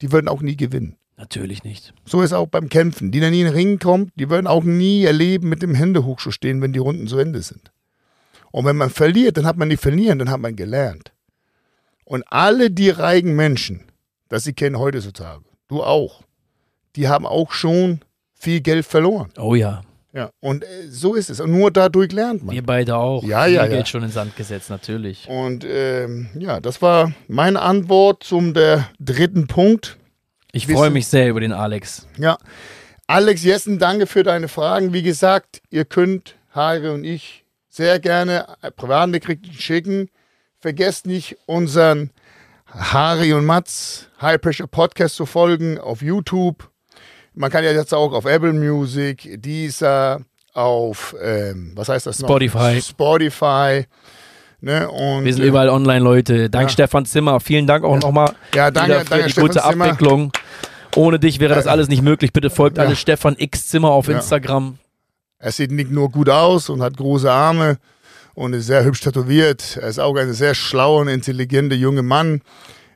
die 0.00 0.12
würden 0.12 0.28
auch 0.28 0.42
nie 0.42 0.56
gewinnen. 0.56 0.96
Natürlich 1.16 1.62
nicht. 1.62 1.94
So 2.04 2.22
ist 2.22 2.32
auch 2.32 2.48
beim 2.48 2.68
Kämpfen. 2.68 3.12
Die, 3.12 3.20
die 3.20 3.30
nie 3.30 3.40
in 3.40 3.46
den 3.46 3.54
Ring 3.54 3.78
kommt, 3.78 4.12
die 4.16 4.28
würden 4.28 4.46
auch 4.46 4.64
nie 4.64 5.04
erleben, 5.04 5.48
mit 5.48 5.62
dem 5.62 5.74
Hände 5.74 6.04
hoch 6.04 6.20
zu 6.20 6.32
stehen, 6.32 6.60
wenn 6.60 6.72
die 6.72 6.80
Runden 6.80 7.06
zu 7.06 7.18
Ende 7.18 7.40
sind. 7.40 7.70
Und 8.50 8.64
wenn 8.64 8.76
man 8.76 8.90
verliert, 8.90 9.36
dann 9.36 9.46
hat 9.46 9.56
man 9.56 9.68
nicht 9.68 9.80
verlieren, 9.80 10.18
dann 10.18 10.30
hat 10.30 10.40
man 10.40 10.56
gelernt. 10.56 11.12
Und 12.04 12.24
alle 12.28 12.70
die 12.70 12.90
reichen 12.90 13.34
Menschen, 13.36 13.84
das 14.28 14.44
sie 14.44 14.52
kennen 14.52 14.78
heutzutage, 14.78 15.44
du 15.68 15.82
auch, 15.82 16.22
die 16.96 17.08
haben 17.08 17.26
auch 17.26 17.52
schon 17.52 18.00
viel 18.32 18.60
Geld 18.60 18.84
verloren. 18.84 19.30
Oh 19.38 19.54
ja. 19.54 19.82
Ja, 20.14 20.30
und 20.38 20.62
äh, 20.62 20.66
so 20.88 21.14
ist 21.14 21.28
es. 21.28 21.40
Und 21.40 21.50
nur 21.50 21.72
dadurch 21.72 22.12
lernt 22.12 22.44
man. 22.44 22.54
Wir 22.54 22.62
beide 22.62 22.96
auch. 22.96 23.24
Ja, 23.24 23.46
ja, 23.46 23.66
Geld 23.66 23.80
ja. 23.80 23.86
schon 23.86 24.04
in 24.04 24.10
Sand 24.10 24.36
gesetzt, 24.36 24.70
natürlich. 24.70 25.26
Und 25.28 25.64
ähm, 25.68 26.28
ja, 26.38 26.60
das 26.60 26.80
war 26.80 27.12
meine 27.26 27.60
Antwort 27.60 28.22
zum 28.22 28.54
der 28.54 28.88
dritten 29.00 29.48
Punkt. 29.48 29.98
Ich 30.52 30.68
freue 30.68 30.90
mich 30.90 31.08
sehr 31.08 31.28
über 31.28 31.40
den 31.40 31.52
Alex. 31.52 32.06
Ja. 32.16 32.38
Alex 33.08 33.42
Jessen, 33.42 33.80
danke 33.80 34.06
für 34.06 34.22
deine 34.22 34.46
Fragen. 34.46 34.92
Wie 34.92 35.02
gesagt, 35.02 35.60
ihr 35.68 35.84
könnt 35.84 36.36
Haare 36.52 36.92
und 36.92 37.02
ich 37.02 37.44
sehr 37.68 37.98
gerne 37.98 38.46
Privatnachrichten 38.76 39.52
schicken. 39.52 40.10
Vergesst 40.60 41.06
nicht, 41.06 41.36
unseren 41.46 42.10
Harry 42.66 43.32
und 43.32 43.44
Mats 43.44 44.08
High 44.22 44.40
Pressure 44.40 44.68
Podcast 44.68 45.16
zu 45.16 45.26
folgen 45.26 45.78
auf 45.78 46.02
YouTube. 46.02 46.70
Man 47.34 47.50
kann 47.50 47.64
ja 47.64 47.72
jetzt 47.72 47.92
auch 47.92 48.12
auf 48.12 48.24
Apple 48.26 48.52
Music, 48.52 49.42
Deezer, 49.42 50.20
auf, 50.52 51.14
ähm, 51.22 51.72
was 51.74 51.88
heißt 51.88 52.06
das 52.06 52.20
noch? 52.20 52.28
Spotify. 52.28 52.80
Spotify. 52.80 53.84
Ne? 54.60 54.88
Und, 54.88 55.24
Wir 55.24 55.34
sind 55.34 55.42
äh, 55.42 55.48
überall 55.48 55.68
online, 55.68 56.00
Leute. 56.00 56.48
Dank 56.48 56.68
Ja. 56.68 56.72
Stefan 56.72 57.04
Zimmer. 57.06 57.40
Vielen 57.40 57.66
Dank 57.66 57.84
auch 57.84 57.98
nochmal 57.98 58.32
Ja, 58.54 58.70
danke, 58.70 59.00
für 59.00 59.04
danke, 59.10 59.24
die 59.26 59.32
Stefan 59.32 59.48
gute 59.48 59.60
Zimmer. 59.60 59.84
Abwicklung. 59.86 60.32
Ohne 60.96 61.18
dich 61.18 61.40
wäre 61.40 61.54
das 61.54 61.64
Ja. 61.64 61.72
alles 61.72 61.88
nicht 61.88 62.02
möglich. 62.02 62.32
Bitte 62.32 62.50
folgt 62.50 62.78
Ja. 62.78 62.84
alle 62.84 62.94
Stefan 62.96 63.34
X 63.36 63.66
Zimmer 63.68 63.90
auf 63.90 64.06
Ja. 64.08 64.14
Instagram. 64.16 64.78
Er 65.40 65.52
sieht 65.52 65.72
nicht 65.72 65.90
nur 65.90 66.08
gut 66.10 66.30
aus 66.30 66.70
und 66.70 66.80
hat 66.82 66.96
große 66.96 67.30
Arme 67.30 67.78
und 68.34 68.52
ist 68.54 68.66
sehr 68.66 68.84
hübsch 68.84 69.00
tätowiert. 69.00 69.76
Er 69.82 69.88
ist 69.88 69.98
auch 69.98 70.14
ein 70.16 70.32
sehr 70.32 70.54
schlauer 70.54 71.00
und 71.00 71.08
intelligenter 71.08 71.74
junger 71.76 72.02
Mann. 72.02 72.40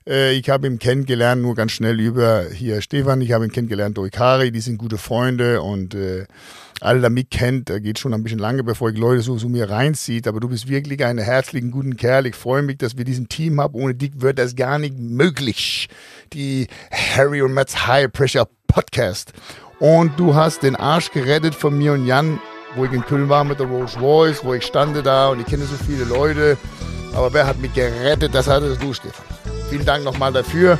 Äh, 0.09 0.33
Ich 0.33 0.49
habe 0.49 0.67
ihn 0.67 0.79
kennengelernt, 0.79 1.43
nur 1.43 1.55
ganz 1.55 1.73
schnell 1.73 2.01
über 2.01 2.47
hier 2.51 2.81
Stefan. 2.81 3.21
Ich 3.21 3.33
habe 3.33 3.45
ihn 3.45 3.53
kennengelernt 3.53 3.99
durch 3.99 4.11
Kari, 4.11 4.51
die 4.51 4.61
sind 4.61 4.79
gute 4.79 4.99
Freunde 4.99 5.61
und 5.63 5.95
äh, 5.95 6.27
alle, 6.81 7.01
der 7.01 7.11
mich 7.11 7.29
kennt, 7.29 7.67
geht 7.83 7.99
schon 7.99 8.15
ein 8.15 8.23
bisschen 8.23 8.39
lange, 8.39 8.63
bevor 8.63 8.91
ich 8.91 8.97
Leute 8.97 9.21
so 9.21 9.37
zu 9.37 9.49
mir 9.49 9.69
reinzieht. 9.69 10.29
Aber 10.29 10.39
du 10.39 10.49
bist 10.49 10.69
wirklich 10.69 11.05
einen 11.05 11.19
herzlichen, 11.19 11.73
guten 11.73 11.97
Kerl. 11.97 12.27
Ich 12.27 12.37
freue 12.37 12.63
mich, 12.63 12.79
dass 12.79 12.97
wir 12.97 13.05
diesen 13.05 13.29
Team 13.29 13.61
haben. 13.61 13.75
Ohne 13.75 13.95
dich 13.97 14.13
wird 14.21 14.39
das 14.39 14.55
gar 14.55 14.79
nicht 14.79 14.97
möglich. 14.97 15.89
Die 16.33 16.69
Harry 16.93 17.43
und 17.43 17.53
Matt's 17.53 17.89
High 17.89 18.13
Pressure 18.13 18.49
Podcast. 18.69 19.33
Und 19.81 20.19
du 20.21 20.37
hast 20.37 20.63
den 20.63 20.77
Arsch 20.77 21.11
gerettet 21.11 21.57
von 21.57 21.77
mir 21.77 21.95
und 21.95 22.07
Jan, 22.07 22.39
wo 22.77 22.85
ich 22.85 22.93
in 22.93 23.03
Köln 23.03 23.29
war 23.29 23.43
mit 23.43 23.59
der 23.59 23.67
Rolls 23.67 24.01
Royce, 24.01 24.45
wo 24.45 24.55
ich 24.55 24.65
stande 24.65 25.03
da 25.03 25.31
und 25.31 25.41
ich 25.41 25.47
kenne 25.47 25.65
so 25.65 25.75
viele 25.85 26.05
Leute. 26.05 26.57
Aber 27.15 27.33
wer 27.33 27.47
hat 27.47 27.59
mich 27.59 27.73
gerettet? 27.75 28.35
Das 28.35 28.47
hattest 28.49 28.83
du, 28.83 28.93
Stefan. 28.93 29.25
Vielen 29.71 29.85
Dank 29.85 30.05
nochmal 30.05 30.33
dafür. 30.33 30.79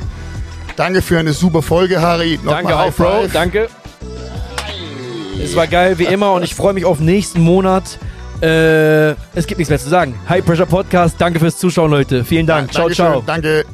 Danke 0.75 1.01
für 1.01 1.19
eine 1.19 1.33
super 1.33 1.61
Folge, 1.61 2.01
Harry. 2.01 2.39
Nochmal 2.43 2.63
Danke 2.63 2.77
auch, 2.79 2.93
Bro. 2.93 3.27
Danke. 3.33 3.69
Es 5.43 5.55
war 5.55 5.67
geil, 5.67 5.97
wie 5.99 6.05
immer. 6.05 6.33
Und 6.33 6.43
ich 6.43 6.55
freue 6.55 6.73
mich 6.73 6.85
auf 6.85 6.99
nächsten 6.99 7.41
Monat. 7.41 7.99
Äh, 8.41 9.11
es 9.35 9.47
gibt 9.47 9.57
nichts 9.57 9.69
mehr 9.69 9.79
zu 9.79 9.89
sagen. 9.89 10.17
High 10.29 10.45
Pressure 10.45 10.65
Podcast. 10.65 11.15
Danke 11.19 11.39
fürs 11.39 11.57
Zuschauen, 11.57 11.91
Leute. 11.91 12.23
Vielen 12.23 12.47
Dank. 12.47 12.71
ciao, 12.71 12.83
Dankeschön. 12.83 13.05
ciao. 13.05 13.23
Danke. 13.25 13.65